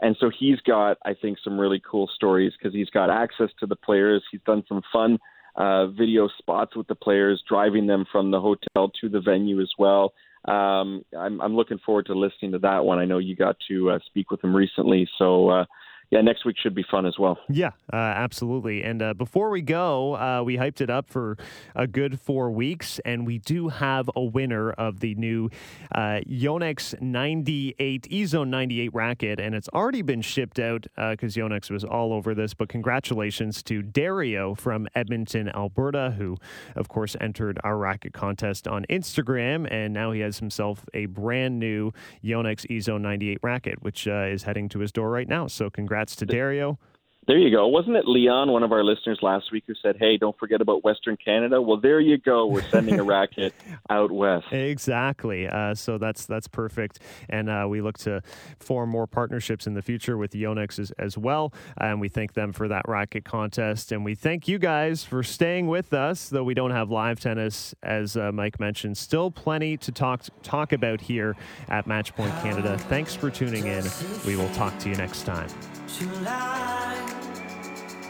And 0.00 0.16
so 0.18 0.28
he's 0.36 0.60
got, 0.60 0.98
I 1.04 1.14
think, 1.14 1.38
some 1.42 1.58
really 1.58 1.80
cool 1.88 2.10
stories 2.14 2.52
because 2.58 2.74
he's 2.74 2.90
got 2.90 3.10
access 3.10 3.50
to 3.60 3.66
the 3.66 3.76
players. 3.76 4.24
He's 4.32 4.42
done 4.44 4.64
some 4.68 4.82
fun 4.92 5.18
uh, 5.54 5.86
video 5.86 6.28
spots 6.36 6.76
with 6.76 6.88
the 6.88 6.96
players, 6.96 7.42
driving 7.48 7.86
them 7.86 8.04
from 8.10 8.32
the 8.32 8.40
hotel 8.40 8.90
to 9.00 9.08
the 9.08 9.20
venue 9.20 9.60
as 9.60 9.70
well. 9.78 10.12
Um, 10.46 11.04
I'm, 11.16 11.40
I'm 11.40 11.56
looking 11.56 11.78
forward 11.78 12.06
to 12.06 12.14
listening 12.14 12.52
to 12.52 12.58
that 12.58 12.84
one. 12.84 12.98
I 12.98 13.04
know 13.04 13.18
you 13.18 13.34
got 13.36 13.56
to 13.68 13.92
uh, 13.92 13.98
speak 14.06 14.30
with 14.30 14.42
him 14.42 14.54
recently, 14.54 15.08
so 15.18 15.48
uh, 15.48 15.64
yeah, 16.10 16.20
next 16.20 16.44
week 16.44 16.56
should 16.62 16.74
be 16.74 16.84
fun 16.88 17.04
as 17.04 17.18
well. 17.18 17.38
Yeah, 17.48 17.70
uh, 17.92 17.96
absolutely. 17.96 18.84
And 18.84 19.02
uh, 19.02 19.14
before 19.14 19.50
we 19.50 19.60
go, 19.60 20.14
uh, 20.14 20.42
we 20.44 20.56
hyped 20.56 20.80
it 20.80 20.88
up 20.88 21.08
for 21.08 21.36
a 21.74 21.88
good 21.88 22.20
four 22.20 22.50
weeks, 22.50 23.00
and 23.04 23.26
we 23.26 23.38
do 23.38 23.68
have 23.68 24.08
a 24.14 24.22
winner 24.22 24.70
of 24.70 25.00
the 25.00 25.16
new 25.16 25.50
uh, 25.92 26.20
Yonex 26.28 27.00
98 27.00 28.06
EZONE 28.08 28.48
98 28.48 28.94
racket, 28.94 29.40
and 29.40 29.54
it's 29.54 29.68
already 29.70 30.02
been 30.02 30.22
shipped 30.22 30.60
out 30.60 30.86
because 31.10 31.36
uh, 31.36 31.40
Yonex 31.40 31.70
was 31.72 31.82
all 31.82 32.12
over 32.12 32.34
this. 32.34 32.54
But 32.54 32.68
congratulations 32.68 33.62
to 33.64 33.82
Dario 33.82 34.54
from 34.54 34.86
Edmonton, 34.94 35.48
Alberta, 35.48 36.14
who, 36.16 36.36
of 36.76 36.88
course, 36.88 37.16
entered 37.20 37.58
our 37.64 37.76
racket 37.78 38.12
contest 38.12 38.68
on 38.68 38.86
Instagram, 38.88 39.66
and 39.72 39.92
now 39.92 40.12
he 40.12 40.20
has 40.20 40.38
himself 40.38 40.84
a 40.94 41.06
brand 41.06 41.58
new 41.58 41.92
Yonex 42.22 42.64
EZONE 42.70 43.02
98 43.02 43.38
racket, 43.42 43.82
which 43.82 44.06
uh, 44.06 44.26
is 44.26 44.44
heading 44.44 44.68
to 44.68 44.78
his 44.78 44.92
door 44.92 45.10
right 45.10 45.28
now. 45.28 45.48
So 45.48 45.68
congrats 45.68 45.95
Congrats 45.96 46.16
to 46.16 46.26
Dario. 46.26 46.78
There 47.26 47.38
you 47.38 47.50
go. 47.50 47.66
Wasn't 47.66 47.96
it 47.96 48.06
Leon, 48.06 48.52
one 48.52 48.62
of 48.62 48.70
our 48.70 48.84
listeners 48.84 49.18
last 49.20 49.50
week, 49.50 49.64
who 49.66 49.74
said, 49.82 49.96
"Hey, 49.98 50.16
don't 50.16 50.38
forget 50.38 50.60
about 50.60 50.84
Western 50.84 51.16
Canada"? 51.16 51.60
Well, 51.60 51.76
there 51.76 51.98
you 51.98 52.18
go. 52.18 52.46
We're 52.46 52.62
sending 52.62 53.00
a 53.00 53.02
racket 53.16 53.52
out 53.90 54.12
west. 54.12 54.52
Exactly. 54.52 55.48
Uh, 55.48 55.74
so 55.74 55.98
that's 55.98 56.24
that's 56.24 56.46
perfect, 56.46 57.00
and 57.28 57.50
uh, 57.50 57.66
we 57.68 57.80
look 57.80 57.98
to 57.98 58.22
form 58.60 58.90
more 58.90 59.08
partnerships 59.08 59.66
in 59.66 59.74
the 59.74 59.82
future 59.82 60.16
with 60.16 60.34
Yonex 60.34 60.78
as, 60.78 60.92
as, 61.00 61.18
well. 61.18 61.52
And 61.78 62.00
we 62.00 62.08
thank 62.08 62.34
them 62.34 62.52
for 62.52 62.68
that 62.68 62.82
racket 62.86 63.24
contest, 63.24 63.90
and 63.90 64.04
we 64.04 64.14
thank 64.14 64.46
you 64.46 64.60
guys 64.60 65.02
for 65.02 65.24
staying 65.24 65.66
with 65.66 65.92
us. 65.92 66.28
Though 66.28 66.44
we 66.44 66.54
don't 66.54 66.70
have 66.70 66.90
live 66.90 67.18
tennis, 67.18 67.74
as 67.82 68.16
uh, 68.16 68.30
Mike 68.30 68.60
mentioned, 68.60 68.96
still 68.98 69.32
plenty 69.32 69.76
to 69.78 69.90
talk 69.90 70.22
talk 70.44 70.72
about 70.72 71.00
here 71.00 71.34
at 71.68 71.86
Matchpoint 71.86 72.40
Canada. 72.40 72.78
Thanks 72.78 73.16
for 73.16 73.30
tuning 73.30 73.66
in. 73.66 73.84
We 74.24 74.36
will 74.36 74.50
talk 74.50 74.78
to 74.78 74.88
you 74.88 74.94
next 74.94 75.24
time 75.24 75.48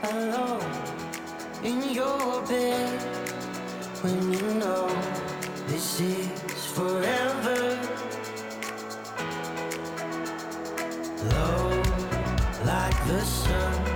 alone 0.02 0.72
in 1.62 1.94
your 1.94 2.42
bed 2.46 3.00
when 4.02 4.32
you 4.32 4.54
know 4.54 4.88
this 5.68 6.00
is 6.00 6.66
forever. 6.74 7.78
Low 11.30 11.82
like 12.64 13.06
the 13.06 13.20
sun, 13.20 13.95